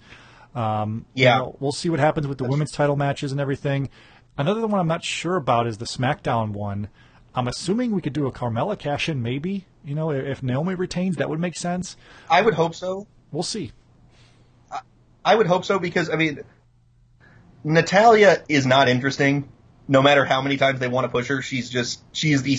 Um, 0.55 1.05
you 1.15 1.25
Yeah. 1.25 1.39
know, 1.39 1.57
we'll 1.61 1.73
see 1.73 1.91
what 1.91 2.01
happens 2.01 2.27
with 2.27 2.39
the 2.39 2.45
women's 2.45 2.73
title 2.73 2.97
matches 2.97 3.31
and 3.33 3.41
everything. 3.41 3.91
Another 4.39 4.67
one 4.67 4.81
I'm 4.81 4.89
not 4.89 5.05
sure 5.05 5.37
about 5.37 5.67
is 5.67 5.79
the 5.79 5.87
SmackDown 5.87 6.51
one. 6.51 6.89
I'm 7.35 7.49
assuming 7.49 7.93
we 7.93 8.01
could 8.01 8.13
do 8.13 8.27
a 8.27 8.33
Carmella 8.33 8.79
cash 8.79 9.09
in, 9.09 9.23
maybe. 9.23 9.67
You 9.85 9.95
know, 9.95 10.11
if 10.11 10.43
Naomi 10.43 10.75
retains, 10.75 11.17
that 11.17 11.29
would 11.29 11.41
make 11.41 11.57
sense. 11.57 11.97
I 12.29 12.43
would 12.43 12.55
hope 12.55 12.75
so. 12.75 13.07
We'll 13.31 13.43
see. 13.43 13.73
I 15.25 15.35
would 15.35 15.47
hope 15.47 15.65
so 15.65 15.79
because 15.79 16.09
I 16.09 16.17
mean, 16.17 16.41
Natalya 17.65 18.45
is 18.49 18.65
not 18.65 18.89
interesting. 18.89 19.49
No 19.89 20.03
matter 20.03 20.25
how 20.25 20.41
many 20.41 20.57
times 20.57 20.81
they 20.81 20.89
want 20.89 21.05
to 21.05 21.09
push 21.09 21.29
her, 21.29 21.43
she's 21.43 21.69
just 21.69 22.03
she's 22.13 22.43
the 22.43 22.59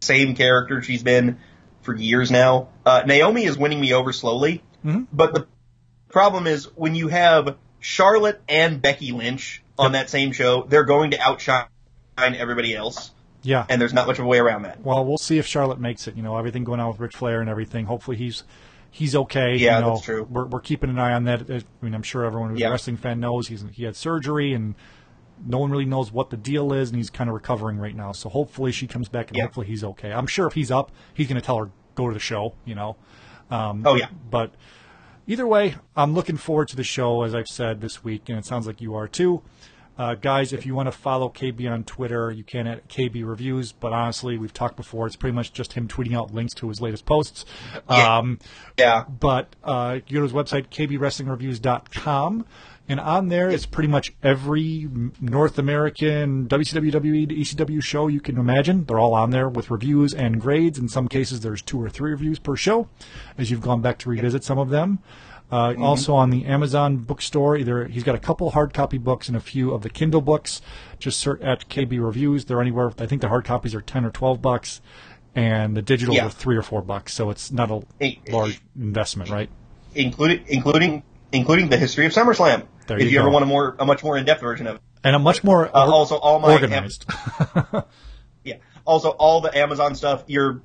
same 0.00 0.34
character 0.34 0.82
she's 0.82 1.02
been 1.02 1.38
for 1.82 1.94
years 1.94 2.30
now. 2.30 2.68
Uh, 2.86 3.02
Naomi 3.06 3.44
is 3.44 3.58
winning 3.58 3.80
me 3.80 3.92
over 3.92 4.12
slowly, 4.12 4.62
but 5.12 5.34
the 5.34 5.46
problem 6.08 6.46
is 6.46 6.64
when 6.76 6.94
you 6.94 7.08
have 7.08 7.56
Charlotte 7.80 8.40
and 8.48 8.80
Becky 8.80 9.12
Lynch 9.12 9.62
on 9.78 9.92
that 9.92 10.10
same 10.10 10.32
show, 10.32 10.62
they're 10.64 10.84
going 10.84 11.12
to 11.12 11.20
outshine 11.20 11.66
everybody 12.18 12.74
else, 12.74 13.12
Yeah. 13.42 13.64
and 13.68 13.80
there's 13.80 13.92
not 13.94 14.06
much 14.06 14.18
of 14.18 14.24
a 14.24 14.28
way 14.28 14.38
around 14.38 14.62
that. 14.62 14.80
Well, 14.82 15.04
we'll 15.04 15.18
see 15.18 15.38
if 15.38 15.46
Charlotte 15.46 15.78
makes 15.80 16.08
it. 16.08 16.16
You 16.16 16.22
know, 16.22 16.36
everything 16.36 16.64
going 16.64 16.80
on 16.80 16.88
with 16.88 16.98
Ric 17.00 17.12
Flair 17.12 17.40
and 17.40 17.48
everything. 17.48 17.86
Hopefully, 17.86 18.16
he's 18.16 18.44
he's 18.90 19.14
okay. 19.14 19.56
Yeah, 19.56 19.76
you 19.78 19.84
know, 19.84 19.90
that's 19.94 20.04
true. 20.04 20.26
We're, 20.28 20.46
we're 20.46 20.60
keeping 20.60 20.90
an 20.90 20.98
eye 20.98 21.12
on 21.12 21.24
that. 21.24 21.42
I 21.50 21.62
mean, 21.82 21.94
I'm 21.94 22.02
sure 22.02 22.24
everyone 22.24 22.50
who's 22.50 22.60
Yeah. 22.60 22.68
a 22.68 22.70
wrestling 22.72 22.96
fan 22.96 23.20
knows 23.20 23.48
he's 23.48 23.64
he 23.72 23.84
had 23.84 23.94
surgery 23.96 24.52
and 24.54 24.74
no 25.46 25.58
one 25.58 25.70
really 25.70 25.84
knows 25.84 26.10
what 26.10 26.30
the 26.30 26.36
deal 26.36 26.72
is, 26.72 26.88
and 26.88 26.96
he's 26.96 27.10
kind 27.10 27.30
of 27.30 27.34
recovering 27.34 27.78
right 27.78 27.94
now. 27.94 28.10
So 28.12 28.28
hopefully, 28.28 28.72
she 28.72 28.86
comes 28.88 29.08
back 29.08 29.28
and 29.28 29.36
Yeah. 29.36 29.44
hopefully 29.44 29.66
he's 29.68 29.84
okay. 29.84 30.12
I'm 30.12 30.26
sure 30.26 30.46
if 30.48 30.54
he's 30.54 30.70
up, 30.72 30.90
he's 31.14 31.28
going 31.28 31.40
to 31.40 31.46
tell 31.46 31.58
her 31.58 31.70
go 31.94 32.08
to 32.08 32.14
the 32.14 32.18
show. 32.20 32.54
You 32.64 32.74
know. 32.74 32.96
Um, 33.50 33.82
Oh 33.86 33.94
yeah, 33.94 34.08
but 34.30 34.52
either 35.28 35.46
way, 35.46 35.76
I'm 35.94 36.14
looking 36.14 36.36
forward 36.36 36.66
to 36.68 36.76
the 36.76 36.82
show, 36.82 37.22
as 37.22 37.34
I've 37.34 37.46
said 37.46 37.80
this 37.80 38.02
week, 38.02 38.28
and 38.28 38.36
it 38.36 38.44
sounds 38.44 38.66
like 38.66 38.80
you 38.80 38.96
are 38.96 39.06
too. 39.06 39.42
Uh, 39.98 40.14
guys, 40.14 40.52
if 40.52 40.64
you 40.64 40.76
want 40.76 40.86
to 40.86 40.92
follow 40.92 41.28
KB 41.28 41.68
on 41.68 41.82
Twitter, 41.82 42.30
you 42.30 42.44
can 42.44 42.68
at 42.68 42.88
KB 42.88 43.26
Reviews. 43.26 43.72
But 43.72 43.92
honestly, 43.92 44.38
we've 44.38 44.54
talked 44.54 44.76
before; 44.76 45.08
it's 45.08 45.16
pretty 45.16 45.34
much 45.34 45.52
just 45.52 45.72
him 45.72 45.88
tweeting 45.88 46.16
out 46.16 46.32
links 46.32 46.54
to 46.54 46.68
his 46.68 46.80
latest 46.80 47.04
posts. 47.04 47.44
Yeah. 47.90 48.18
Um, 48.18 48.38
yeah. 48.78 49.04
but 49.08 49.56
uh, 49.64 49.98
you 50.06 50.20
go 50.20 50.26
to 50.26 50.32
his 50.32 50.32
website, 50.32 50.68
kbwrestlingreviews.com, 50.68 52.46
and 52.88 52.98
on 53.00 53.28
there 53.28 53.48
is 53.50 53.66
pretty 53.66 53.88
much 53.88 54.12
every 54.22 54.88
North 55.20 55.58
American 55.58 56.48
WCW, 56.48 56.90
WWE, 56.92 57.38
ECW 57.40 57.82
show 57.82 58.06
you 58.08 58.20
can 58.20 58.38
imagine. 58.38 58.84
They're 58.84 58.98
all 58.98 59.14
on 59.14 59.30
there 59.30 59.48
with 59.48 59.70
reviews 59.70 60.14
and 60.14 60.40
grades. 60.40 60.78
In 60.78 60.88
some 60.88 61.06
cases, 61.08 61.40
there's 61.40 61.60
two 61.62 61.80
or 61.82 61.88
three 61.90 62.10
reviews 62.12 62.38
per 62.38 62.56
show, 62.56 62.88
as 63.36 63.50
you've 63.50 63.60
gone 63.60 63.82
back 63.82 63.98
to 63.98 64.08
revisit 64.10 64.42
some 64.44 64.58
of 64.58 64.70
them. 64.70 65.00
Uh, 65.50 65.74
Also 65.78 66.14
on 66.14 66.28
the 66.30 66.44
Amazon 66.44 66.96
bookstore, 66.98 67.56
either 67.56 67.86
he's 67.86 68.04
got 68.04 68.14
a 68.14 68.18
couple 68.18 68.50
hard 68.50 68.74
copy 68.74 68.98
books 68.98 69.28
and 69.28 69.36
a 69.36 69.40
few 69.40 69.72
of 69.72 69.82
the 69.82 69.88
Kindle 69.88 70.20
books. 70.20 70.60
Just 70.98 71.18
search 71.20 71.40
at 71.40 71.68
KB 71.70 71.98
Reviews. 72.04 72.44
They're 72.44 72.60
anywhere. 72.60 72.92
I 72.98 73.06
think 73.06 73.22
the 73.22 73.28
hard 73.28 73.44
copies 73.46 73.74
are 73.74 73.80
ten 73.80 74.04
or 74.04 74.10
twelve 74.10 74.42
bucks, 74.42 74.82
and 75.34 75.74
the 75.76 75.80
digital 75.82 76.14
Yeah. 76.14 76.26
are 76.26 76.30
three 76.30 76.56
or 76.56 76.62
four 76.62 76.82
bucks. 76.82 77.14
So 77.14 77.30
it's 77.30 77.50
not 77.50 77.70
a 77.70 77.80
large 78.30 78.60
investment, 78.78 79.30
right? 79.30 79.48
including 79.94 80.44
including 80.48 81.02
including 81.32 81.68
the 81.70 81.76
history 81.78 82.04
of 82.04 82.12
SummerSlam. 82.12 82.64
There 82.88 82.98
if 82.98 83.04
you 83.04 83.10
you, 83.10 83.20
ever 83.20 83.30
want 83.30 83.44
a 83.44 83.46
more 83.46 83.76
a 83.78 83.86
much 83.86 84.02
more 84.02 84.16
in 84.18 84.24
depth 84.24 84.40
version 84.40 84.66
of 84.66 84.76
it. 84.76 84.82
And 85.04 85.14
a 85.14 85.18
much 85.20 85.44
more 85.44 85.68
Uh, 85.68 85.86
also, 85.90 86.16
all 86.16 86.40
my 86.40 86.52
organized. 86.52 87.04
Yeah. 88.44 88.56
Also, 88.84 89.10
all 89.10 89.40
the 89.40 89.56
Amazon 89.56 89.94
stuff, 89.94 90.24
you're 90.26 90.62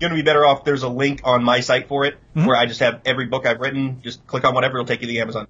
going 0.00 0.10
to 0.10 0.14
be 0.16 0.22
better 0.22 0.44
off. 0.44 0.64
There's 0.64 0.82
a 0.82 0.88
link 0.88 1.20
on 1.24 1.44
my 1.44 1.60
site 1.60 1.88
for 1.88 2.04
it 2.04 2.16
Mm-hmm. 2.34 2.46
where 2.46 2.56
I 2.56 2.66
just 2.66 2.80
have 2.80 3.00
every 3.04 3.26
book 3.26 3.46
I've 3.46 3.60
written. 3.60 4.00
Just 4.02 4.26
click 4.26 4.44
on 4.44 4.54
whatever, 4.54 4.78
it'll 4.78 4.86
take 4.86 5.00
you 5.00 5.06
to 5.06 5.12
the 5.12 5.20
Amazon 5.20 5.46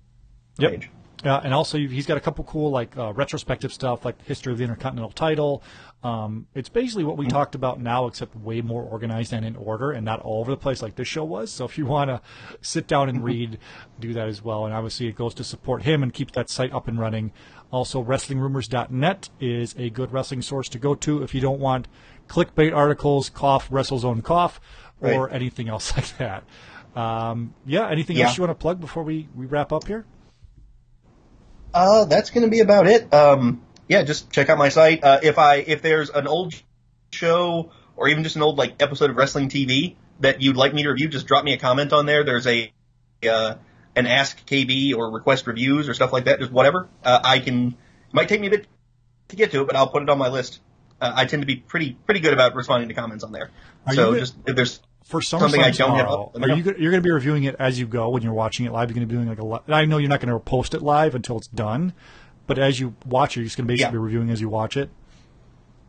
Yep. 0.58 0.70
page. 0.70 0.90
Yeah, 1.24 1.40
and 1.42 1.54
also 1.54 1.78
he's 1.78 2.06
got 2.06 2.16
a 2.18 2.20
couple 2.20 2.44
cool 2.44 2.70
like 2.70 2.96
uh, 2.98 3.12
retrospective 3.14 3.72
stuff, 3.72 4.04
like 4.04 4.18
the 4.18 4.24
history 4.24 4.52
of 4.52 4.58
the 4.58 4.64
Intercontinental 4.64 5.10
Title. 5.10 5.62
Um, 6.02 6.46
it's 6.54 6.68
basically 6.68 7.04
what 7.04 7.16
we 7.16 7.26
talked 7.26 7.54
about 7.54 7.80
now, 7.80 8.06
except 8.06 8.36
way 8.36 8.60
more 8.60 8.82
organized 8.82 9.32
and 9.32 9.42
in 9.42 9.56
order, 9.56 9.90
and 9.90 10.04
not 10.04 10.20
all 10.20 10.40
over 10.40 10.50
the 10.50 10.56
place 10.58 10.82
like 10.82 10.96
this 10.96 11.08
show 11.08 11.24
was. 11.24 11.50
So 11.50 11.64
if 11.64 11.78
you 11.78 11.86
want 11.86 12.10
to 12.10 12.20
sit 12.60 12.86
down 12.86 13.08
and 13.08 13.24
read, 13.24 13.58
do 13.98 14.12
that 14.12 14.28
as 14.28 14.42
well. 14.42 14.66
And 14.66 14.74
obviously, 14.74 15.06
it 15.06 15.14
goes 15.16 15.32
to 15.34 15.44
support 15.44 15.84
him 15.84 16.02
and 16.02 16.12
keep 16.12 16.32
that 16.32 16.50
site 16.50 16.74
up 16.74 16.88
and 16.88 16.98
running. 16.98 17.32
Also, 17.70 18.04
WrestlingRumors.net 18.04 19.30
is 19.40 19.74
a 19.78 19.88
good 19.90 20.12
wrestling 20.12 20.42
source 20.42 20.68
to 20.68 20.78
go 20.78 20.94
to 20.94 21.22
if 21.22 21.34
you 21.34 21.40
don't 21.40 21.58
want 21.58 21.88
clickbait 22.28 22.74
articles, 22.76 23.30
cough, 23.30 23.70
WrestleZone 23.70 24.22
cough, 24.22 24.60
or 25.00 25.24
Right. 25.26 25.34
anything 25.34 25.68
else 25.70 25.92
like 25.96 26.16
that. 26.18 26.44
Um, 26.94 27.54
yeah, 27.66 27.88
anything 27.88 28.16
Yeah. 28.16 28.26
else 28.26 28.36
you 28.36 28.42
want 28.42 28.50
to 28.56 28.60
plug 28.62 28.78
before 28.78 29.02
we, 29.02 29.28
we 29.34 29.46
wrap 29.46 29.72
up 29.72 29.86
here? 29.86 30.04
Uh, 31.74 32.04
that's 32.04 32.30
going 32.30 32.44
to 32.44 32.50
be 32.50 32.60
about 32.60 32.86
it. 32.86 33.12
Um, 33.12 33.62
yeah, 33.88 34.04
just 34.04 34.30
check 34.30 34.48
out 34.48 34.56
my 34.56 34.68
site. 34.68 35.02
Uh, 35.02 35.18
if 35.22 35.38
I 35.38 35.56
if 35.56 35.82
there's 35.82 36.08
an 36.08 36.28
old 36.28 36.54
show 37.12 37.72
or 37.96 38.08
even 38.08 38.22
just 38.22 38.36
an 38.36 38.42
old 38.42 38.56
like 38.56 38.80
episode 38.80 39.10
of 39.10 39.16
wrestling 39.16 39.48
TV 39.48 39.96
that 40.20 40.40
you'd 40.40 40.56
like 40.56 40.72
me 40.72 40.84
to 40.84 40.90
review, 40.90 41.08
just 41.08 41.26
drop 41.26 41.44
me 41.44 41.52
a 41.52 41.58
comment 41.58 41.92
on 41.92 42.06
there. 42.06 42.24
There's 42.24 42.46
a 42.46 42.72
uh, 43.28 43.56
an 43.96 44.06
ask 44.06 44.46
KB 44.46 44.94
or 44.96 45.10
request 45.10 45.46
reviews 45.46 45.88
or 45.88 45.94
stuff 45.94 46.12
like 46.12 46.26
that. 46.26 46.38
Just 46.38 46.52
whatever. 46.52 46.88
Uh, 47.02 47.20
I 47.24 47.40
can. 47.40 47.68
It 47.68 48.14
might 48.14 48.28
take 48.28 48.40
me 48.40 48.46
a 48.46 48.50
bit 48.50 48.66
to 49.28 49.36
get 49.36 49.50
to 49.50 49.62
it, 49.62 49.66
but 49.66 49.74
I'll 49.74 49.88
put 49.88 50.02
it 50.02 50.08
on 50.08 50.18
my 50.18 50.28
list. 50.28 50.60
Uh, 51.00 51.12
I 51.14 51.24
tend 51.24 51.42
to 51.42 51.46
be 51.46 51.56
pretty 51.56 51.98
pretty 52.04 52.20
good 52.20 52.32
about 52.32 52.54
responding 52.54 52.88
to 52.88 52.94
comments 52.94 53.24
on 53.24 53.32
there. 53.32 53.50
Are 53.86 53.94
so 53.94 54.16
just 54.16 54.36
if 54.46 54.54
there's 54.54 54.80
for 55.04 55.20
Something 55.22 55.60
I 55.60 55.70
don't 55.70 55.96
tomorrow, 55.96 56.32
me 56.34 56.44
are 56.44 56.56
you 56.56 56.64
you're 56.64 56.90
going 56.90 57.02
to 57.02 57.06
be 57.06 57.10
reviewing 57.12 57.44
it 57.44 57.54
as 57.58 57.78
you 57.78 57.86
go 57.86 58.08
when 58.08 58.22
you're 58.22 58.32
watching 58.32 58.66
it 58.66 58.72
live? 58.72 58.88
You're 58.88 58.94
going 58.94 59.06
to 59.06 59.12
be 59.12 59.14
doing 59.16 59.28
like 59.28 59.38
a. 59.38 59.44
Li- 59.44 59.60
I 59.74 59.84
know 59.84 59.98
you're 59.98 60.08
not 60.08 60.20
going 60.20 60.32
to 60.32 60.40
post 60.40 60.74
it 60.74 60.82
live 60.82 61.14
until 61.14 61.36
it's 61.36 61.46
done, 61.48 61.92
but 62.46 62.58
as 62.58 62.80
you 62.80 62.94
watch 63.06 63.36
it, 63.36 63.40
you're 63.40 63.44
just 63.44 63.56
going 63.56 63.66
to 63.66 63.72
basically 63.72 63.86
Yeah. 63.88 63.90
be 63.92 63.98
reviewing 63.98 64.30
as 64.30 64.40
you 64.40 64.48
watch 64.48 64.76
it. 64.76 64.88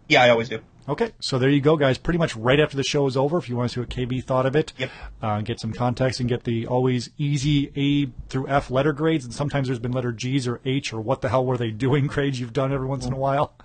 yeah, 0.09 0.21
I 0.23 0.29
always 0.29 0.49
do. 0.49 0.59
Okay, 0.87 1.13
so 1.19 1.39
there 1.39 1.49
you 1.49 1.61
go, 1.61 1.75
guys. 1.77 1.97
Pretty 1.97 2.19
much 2.19 2.35
right 2.35 2.59
after 2.59 2.77
the 2.77 2.83
show 2.83 3.07
is 3.07 3.17
over, 3.17 3.39
if 3.39 3.49
you 3.49 3.55
want 3.55 3.71
to 3.71 3.73
see 3.73 3.79
what 3.79 3.89
KB 3.89 4.23
thought 4.23 4.45
of 4.45 4.55
it, 4.55 4.71
Yep. 4.77 4.91
uh, 5.19 5.41
get 5.41 5.59
some 5.59 5.73
context 5.73 6.19
and 6.19 6.29
get 6.29 6.43
the 6.43 6.67
always 6.67 7.09
easy 7.17 7.71
A 7.75 8.11
through 8.29 8.47
F 8.47 8.69
letter 8.69 8.93
grades. 8.93 9.25
And 9.25 9.33
sometimes 9.33 9.67
there's 9.67 9.79
been 9.79 9.93
letter 9.93 10.11
G's 10.11 10.47
or 10.47 10.61
H 10.63 10.93
or 10.93 11.01
what 11.01 11.21
the 11.21 11.29
hell 11.29 11.43
were 11.43 11.57
they 11.57 11.71
doing 11.71 12.05
grades 12.07 12.39
you've 12.39 12.53
done 12.53 12.71
every 12.71 12.85
once 12.85 13.03
in 13.05 13.13
a 13.13 13.17
while, 13.17 13.55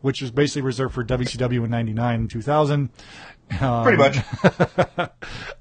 which 0.00 0.20
is 0.20 0.32
basically 0.32 0.62
reserved 0.62 0.94
for 0.94 1.04
WCW 1.04 1.64
in 1.64 1.70
'99 1.70 2.14
and 2.20 2.30
2000. 2.30 2.88
Pretty 3.50 3.96
much. 3.98 4.18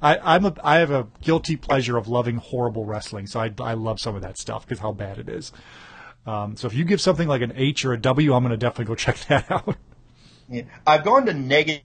I, 0.02 0.18
I'm 0.18 0.46
a 0.46 0.56
I 0.64 0.78
have 0.80 0.90
a 0.90 1.08
guilty 1.22 1.58
pleasure 1.58 1.96
of 1.98 2.08
loving 2.08 2.38
horrible 2.38 2.86
wrestling, 2.86 3.28
so 3.28 3.40
I 3.40 3.52
I 3.60 3.74
love 3.74 4.00
some 4.00 4.16
of 4.16 4.24
that 4.24 4.38
stuff 4.40 4.66
because 4.66 4.80
how 4.80 4.92
bad 4.94 5.20
it 5.20 5.30
is. 5.30 5.52
Um, 6.26 6.56
so 6.56 6.66
if 6.66 6.74
you 6.74 6.86
give 6.86 7.02
something 7.02 7.28
like 7.28 7.42
an 7.44 7.54
H 7.56 7.86
or 7.86 7.94
a 7.94 8.00
W, 8.00 8.34
I'm 8.34 8.42
going 8.42 8.52
to 8.52 8.58
definitely 8.58 8.86
go 8.86 8.96
check 8.96 9.18
that 9.28 9.52
out. 9.52 9.76
Yeah. 10.50 10.64
I've 10.86 11.04
gone 11.04 11.26
to 11.28 11.34
negative 11.34 11.84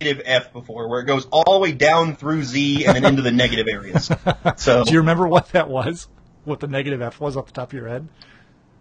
F 0.00 0.52
before, 0.52 0.88
where 0.88 1.00
it 1.00 1.04
goes 1.04 1.26
all 1.26 1.54
the 1.54 1.58
way 1.58 1.72
down 1.72 2.16
through 2.16 2.42
Z 2.44 2.86
and 2.86 2.96
then 2.96 3.04
into 3.04 3.22
the 3.22 3.32
negative 3.32 3.66
areas. 3.70 4.10
So, 4.56 4.84
Do 4.84 4.92
you 4.92 4.98
remember 4.98 5.26
what 5.26 5.50
that 5.50 5.68
was? 5.68 6.08
What 6.44 6.60
the 6.60 6.66
negative 6.66 7.00
F 7.00 7.20
was 7.20 7.36
off 7.36 7.46
the 7.46 7.52
top 7.52 7.68
of 7.68 7.72
your 7.74 7.88
head? 7.88 8.08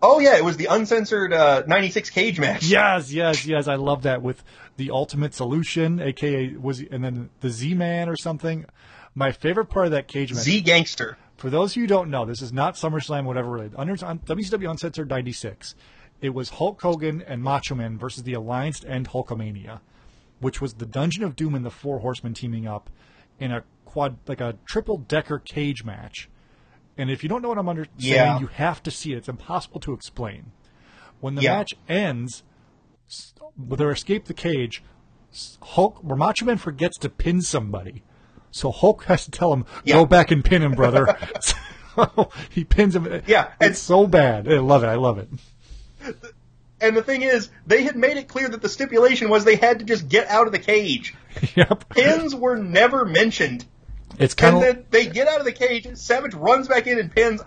oh 0.01 0.19
yeah, 0.19 0.35
it 0.35 0.43
was 0.43 0.57
the 0.57 0.65
uncensored 0.65 1.33
uh, 1.33 1.63
'96 1.67 2.09
cage 2.09 2.39
match. 2.39 2.63
Yes, 2.65 3.11
yes, 3.11 3.45
yes. 3.45 3.67
I 3.67 3.75
love 3.75 4.03
that 4.03 4.21
with 4.21 4.43
the 4.77 4.91
Ultimate 4.91 5.33
Solution, 5.33 5.99
aka 6.01 6.55
was 6.55 6.81
and 6.91 7.03
then 7.03 7.29
the 7.41 7.49
Z 7.49 7.73
Man 7.75 8.09
or 8.09 8.15
something. 8.15 8.65
My 9.13 9.31
favorite 9.31 9.65
part 9.65 9.85
of 9.85 9.91
that 9.91 10.07
cage 10.07 10.33
match. 10.33 10.43
Z 10.43 10.61
Gangster. 10.61 11.17
For 11.37 11.49
those 11.49 11.71
of 11.73 11.77
you 11.77 11.83
who 11.83 11.87
don't 11.87 12.09
know, 12.09 12.25
this 12.25 12.41
is 12.41 12.53
not 12.53 12.75
SummerSlam, 12.75 13.25
whatever 13.25 13.49
related. 13.49 13.73
Under 13.77 13.93
on 14.05 14.19
WCW 14.19 14.69
Uncensored 14.69 15.09
'96, 15.09 15.75
it 16.21 16.33
was 16.33 16.49
Hulk 16.51 16.81
Hogan 16.81 17.21
and 17.25 17.41
Macho 17.43 17.75
Man 17.75 17.97
versus 17.97 18.23
the 18.23 18.33
Alliance 18.33 18.79
to 18.81 18.89
end 18.89 19.09
Hulkamania, 19.09 19.79
which 20.39 20.61
was 20.61 20.75
the 20.75 20.85
Dungeon 20.85 21.23
of 21.23 21.35
Doom 21.35 21.55
and 21.55 21.65
the 21.65 21.71
Four 21.71 21.99
Horsemen 21.99 22.33
teaming 22.33 22.67
up 22.67 22.89
in 23.39 23.51
a 23.51 23.63
quad, 23.85 24.17
like 24.27 24.39
a 24.41 24.55
triple 24.65 24.97
decker 24.97 25.39
cage 25.39 25.83
match. 25.83 26.29
And 26.97 27.09
if 27.09 27.23
you 27.23 27.29
don't 27.29 27.41
know 27.41 27.49
what 27.49 27.57
I'm 27.57 27.69
under 27.69 27.87
Yeah. 27.97 28.33
saying, 28.33 28.41
you 28.41 28.47
have 28.47 28.83
to 28.83 28.91
see 28.91 29.13
it. 29.13 29.17
It's 29.17 29.29
impossible 29.29 29.79
to 29.81 29.93
explain. 29.93 30.51
When 31.19 31.35
the 31.35 31.41
Yeah. 31.43 31.57
match 31.57 31.73
ends, 31.89 32.43
with 33.57 33.79
their 33.79 33.91
escape 33.91 34.25
the 34.25 34.33
cage, 34.33 34.83
Hulk, 35.61 35.99
where 36.03 36.15
Macho 36.17 36.45
Man 36.45 36.57
forgets 36.57 36.97
to 36.99 37.09
pin 37.09 37.41
somebody. 37.41 38.03
So 38.51 38.71
Hulk 38.71 39.03
has 39.07 39.25
to 39.25 39.31
tell 39.31 39.53
him, 39.53 39.65
Yeah. 39.83 39.95
go 39.95 40.05
back 40.05 40.29
and 40.31 40.43
pin 40.45 40.61
him, 40.61 40.73
brother. 40.73 41.17
so 41.95 42.29
he 42.49 42.63
pins 42.63 42.95
him. 42.95 43.21
Yeah, 43.27 43.51
and- 43.59 43.71
It's 43.71 43.79
so 43.79 44.07
bad. 44.07 44.47
I 44.51 44.59
love 44.59 44.83
it. 44.83 44.87
I 44.87 44.95
love 44.95 45.17
it. 45.17 45.29
And 46.79 46.97
the 46.97 47.03
thing 47.03 47.21
is, 47.21 47.49
they 47.67 47.83
had 47.83 47.95
made 47.95 48.17
it 48.17 48.27
clear 48.27 48.49
that 48.49 48.61
the 48.61 48.69
stipulation 48.69 49.29
was 49.29 49.45
they 49.45 49.55
had 49.55 49.79
to 49.79 49.85
just 49.85 50.09
get 50.09 50.27
out 50.27 50.47
of 50.47 50.51
the 50.53 50.59
cage. 50.59 51.13
yep. 51.55 51.87
Pins 51.89 52.33
were 52.33 52.55
never 52.57 53.05
mentioned. 53.05 53.65
It's 54.17 54.33
kind 54.33 54.55
And 54.57 54.65
of, 54.65 54.75
then 54.75 54.85
they 54.89 55.05
get 55.07 55.27
out 55.27 55.39
of 55.39 55.45
the 55.45 55.51
cage, 55.51 55.87
Savage 55.95 56.33
runs 56.33 56.67
back 56.67 56.87
in 56.87 56.99
and 56.99 57.11
pins, 57.11 57.41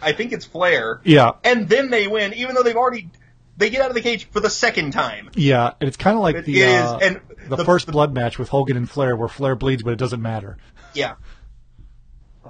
I 0.00 0.12
think 0.12 0.32
it's 0.32 0.46
Flair. 0.46 1.00
yeah. 1.04 1.32
And 1.44 1.68
then 1.68 1.90
they 1.90 2.06
win, 2.08 2.32
even 2.34 2.54
though 2.54 2.62
they've 2.62 2.74
already, 2.76 3.10
they 3.58 3.68
get 3.68 3.82
out 3.82 3.90
of 3.90 3.94
the 3.94 4.00
cage 4.00 4.24
for 4.30 4.40
the 4.40 4.48
second 4.50 4.92
time. 4.92 5.30
Yeah. 5.34 5.72
And 5.78 5.86
it's 5.86 5.98
kind 5.98 6.16
of 6.16 6.22
like 6.22 6.36
It 6.36 6.46
the, 6.46 6.60
is, 6.62 6.80
uh, 6.82 6.98
and 7.02 7.20
the, 7.50 7.56
the- 7.56 7.64
first 7.66 7.84
the- 7.84 7.92
blood 7.92 8.14
match 8.14 8.38
with 8.38 8.48
Hogan 8.48 8.78
and 8.78 8.88
Flair 8.90 9.14
where 9.14 9.28
Flair 9.28 9.56
bleeds, 9.56 9.82
but 9.82 9.92
it 9.92 9.98
doesn't 9.98 10.22
matter. 10.22 10.56
Yeah. 10.94 11.16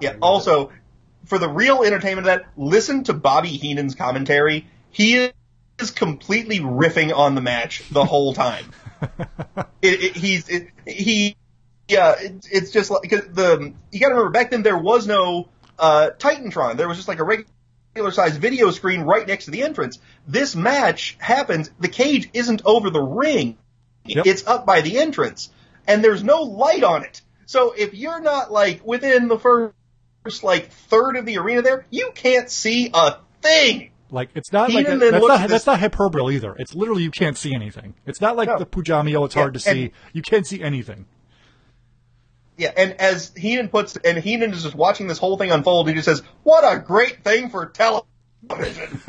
Yeah. 0.01 0.15
Also, 0.23 0.71
for 1.25 1.39
the 1.39 1.49
real 1.49 1.83
entertainment 1.83 2.27
of 2.29 2.37
that, 2.39 2.47
listen 2.57 3.03
to 3.05 3.13
Bobby 3.13 3.49
Heenan's 3.51 3.95
commentary. 3.97 4.67
He 4.91 5.31
is 5.83 5.91
completely 5.91 6.61
riffing 6.61 7.15
on 7.15 7.35
the 7.35 7.41
match 7.41 7.83
the 7.91 8.05
whole 8.05 8.35
time. 8.35 8.73
it, 9.83 10.03
it, 10.03 10.17
he's 10.17 10.49
it, 10.49 10.69
he. 10.87 11.37
Yeah, 11.89 12.15
it, 12.19 12.47
it's 12.51 12.71
just 12.71 12.91
like 12.91 13.11
the 13.11 13.73
you 13.91 14.01
got 14.01 14.09
to 14.09 14.15
remember 14.15 14.31
back 14.31 14.51
then 14.51 14.63
there 14.63 14.79
was 14.79 15.07
no 15.07 15.49
uh, 15.79 16.11
Titantron. 16.19 16.77
There 16.77 16.89
was 16.89 16.99
just 16.99 17.09
like 17.09 17.19
a 17.19 17.25
regular 17.25 18.13
sized 18.13 18.41
video 18.41 18.71
screen 18.71 19.01
right 19.01 19.27
next 19.27 19.47
to 19.47 19.51
the 19.51 19.63
entrance. 19.63 19.99
This 20.27 20.55
match 20.55 21.17
happens. 21.19 21.71
The 21.81 21.89
cage 21.89 22.31
isn't 22.33 22.63
over 22.65 22.91
the 22.91 23.03
ring. 23.03 23.59
Yep. 24.05 24.27
It's 24.27 24.47
up 24.47 24.67
by 24.67 24.83
the 24.83 24.99
entrance, 24.99 25.51
and 25.87 26.03
there's 26.05 26.23
no 26.23 26.43
light 26.43 26.85
on 26.85 27.05
it. 27.05 27.23
So 27.47 27.75
if 27.77 27.95
you're 27.95 28.21
not 28.21 28.53
like 28.53 28.87
within 28.87 29.29
the 29.29 29.39
first 29.39 30.45
like 30.45 30.71
third 30.71 31.17
of 31.17 31.27
the 31.27 31.39
arena 31.39 31.63
there, 31.63 31.87
you 31.91 32.13
can't 32.15 32.49
see 32.49 32.91
a 32.95 33.17
thing. 33.43 33.91
Like 34.13 34.31
it's 34.35 34.53
not 34.53 34.73
like 34.73 34.87
a, 34.89 34.97
that's 34.97 35.13
not 35.27 35.41
at 35.43 35.49
that's 35.51 35.67
not 35.67 35.81
hyperbole 35.81 36.35
either. 36.37 36.55
It's 36.59 36.75
literally 36.75 37.03
you 37.03 37.11
can't 37.11 37.37
see 37.37 37.55
anything. 37.55 37.95
It's 38.07 38.21
not 38.21 38.37
like 38.37 38.49
No. 38.49 38.59
the 38.59 38.67
Pujamio. 38.67 39.25
It's 39.27 39.35
Yeah, 39.35 39.43
hard 39.43 39.55
to 39.55 39.61
see. 39.61 39.83
and- 39.85 39.91
you 40.13 40.23
can't 40.23 40.47
see 40.47 40.63
anything. 40.63 41.07
Yeah, 42.57 42.73
and 42.77 42.93
as 43.01 43.33
Heenan 43.37 43.69
puts, 43.69 43.97
and 43.97 44.19
Heenan 44.19 44.53
is 44.53 44.63
just 44.65 44.75
watching 44.75 45.07
this 45.07 45.17
whole 45.19 45.39
thing 45.39 45.51
unfold, 45.51 45.89
he 45.89 45.95
just 45.95 46.05
says, 46.05 46.23
"What 46.43 46.61
a 46.63 46.79
great 46.79 47.25
thing 47.25 47.49
for 47.49 47.65
television." 47.67 49.01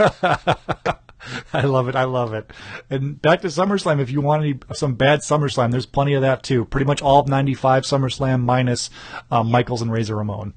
I 1.53 1.61
love 1.61 1.87
it. 1.87 1.95
I 1.95 2.05
love 2.05 2.33
it. 2.33 2.49
And 2.89 3.21
back 3.21 3.41
to 3.41 3.47
SummerSlam. 3.47 3.99
If 3.99 4.09
you 4.09 4.21
want 4.21 4.43
any, 4.43 4.55
some 4.73 4.95
bad 4.95 5.19
SummerSlam, 5.19 5.71
there's 5.71 5.85
plenty 5.85 6.13
of 6.13 6.21
that 6.21 6.43
too. 6.43 6.65
Pretty 6.65 6.85
much 6.85 7.01
all 7.01 7.19
of 7.19 7.27
'95 7.27 7.83
SummerSlam 7.83 8.41
minus 8.41 8.89
um, 9.29 9.51
Michaels 9.51 9.81
and 9.81 9.91
Razor 9.91 10.15
Ramon. 10.15 10.53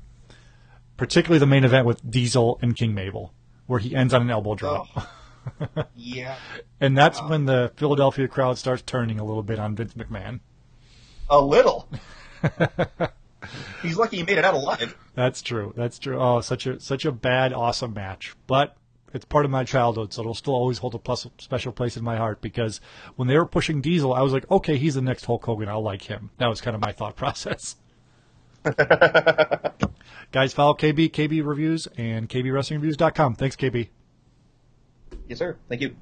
Particularly 0.97 1.41
the 1.41 1.47
main 1.47 1.65
event 1.65 1.87
with 1.87 2.09
Diesel 2.09 2.59
and 2.63 2.77
King 2.77 2.95
Mabel, 2.95 3.33
where 3.67 3.81
he 3.81 3.95
ends 3.95 4.15
on 4.15 4.23
an 4.23 4.31
elbow 4.31 4.55
drop. 4.55 4.89
Oh. 4.97 5.85
yeah, 5.95 6.37
And 6.81 6.97
that's 6.97 7.21
when 7.23 7.45
the 7.45 7.73
Philadelphia 7.77 8.29
crowd 8.29 8.59
starts 8.59 8.83
turning 8.83 9.19
a 9.21 9.25
little 9.25 9.43
bit 9.43 9.59
on 9.59 9.77
Vince 9.77 9.95
McMahon. 9.95 10.41
a 11.29 11.41
little. 11.41 11.89
He's 13.83 13.97
lucky 13.99 14.17
he 14.19 14.23
made 14.23 14.39
it 14.39 14.45
out 14.45 14.55
alive. 14.55 14.97
That's 15.15 15.43
true. 15.43 15.75
That's 15.77 15.99
true. 15.99 16.19
Oh, 16.19 16.41
such 16.41 16.67
a 16.67 16.81
such 16.81 17.05
a 17.05 17.13
bad, 17.13 17.53
awesome 17.53 17.93
match. 17.93 18.35
But 18.47 18.77
it's 19.13 19.27
part 19.27 19.45
of 19.45 19.51
my 19.51 19.65
childhood, 19.65 20.13
so 20.13 20.23
it'll 20.23 20.35
still 20.35 20.55
always 20.55 20.79
hold 20.79 20.95
a 20.95 20.99
plus, 20.99 21.27
special 21.39 21.71
place 21.73 21.97
in 21.97 22.03
my 22.03 22.17
heart 22.17 22.41
because 22.41 22.81
when 23.17 23.29
they 23.29 23.37
were 23.37 23.47
pushing 23.47 23.81
Diesel, 23.83 24.15
I 24.15 24.23
was 24.23 24.33
like, 24.33 24.51
okay, 24.51 24.77
he's 24.79 24.95
the 24.95 25.03
next 25.03 25.27
Hulk 25.27 25.45
Hogan. 25.45 25.69
I'll 25.69 25.83
like 25.83 26.03
him. 26.03 26.31
That 26.39 26.49
was 26.49 26.61
kind 26.63 26.75
of 26.75 26.81
my 26.81 26.93
thought 26.93 27.17
process. 27.23 27.77
Guys, 30.33 30.53
follow 30.53 30.75
KB, 30.75 31.11
KB 31.11 31.45
Reviews, 31.45 31.87
and 31.97 32.29
KBWrestlingReviews.com. 32.29 33.35
Thanks, 33.35 33.57
KB. 33.57 33.89
Yes, 35.29 35.39
sir. 35.39 35.57
Thank 35.69 35.81
you. 35.83 35.97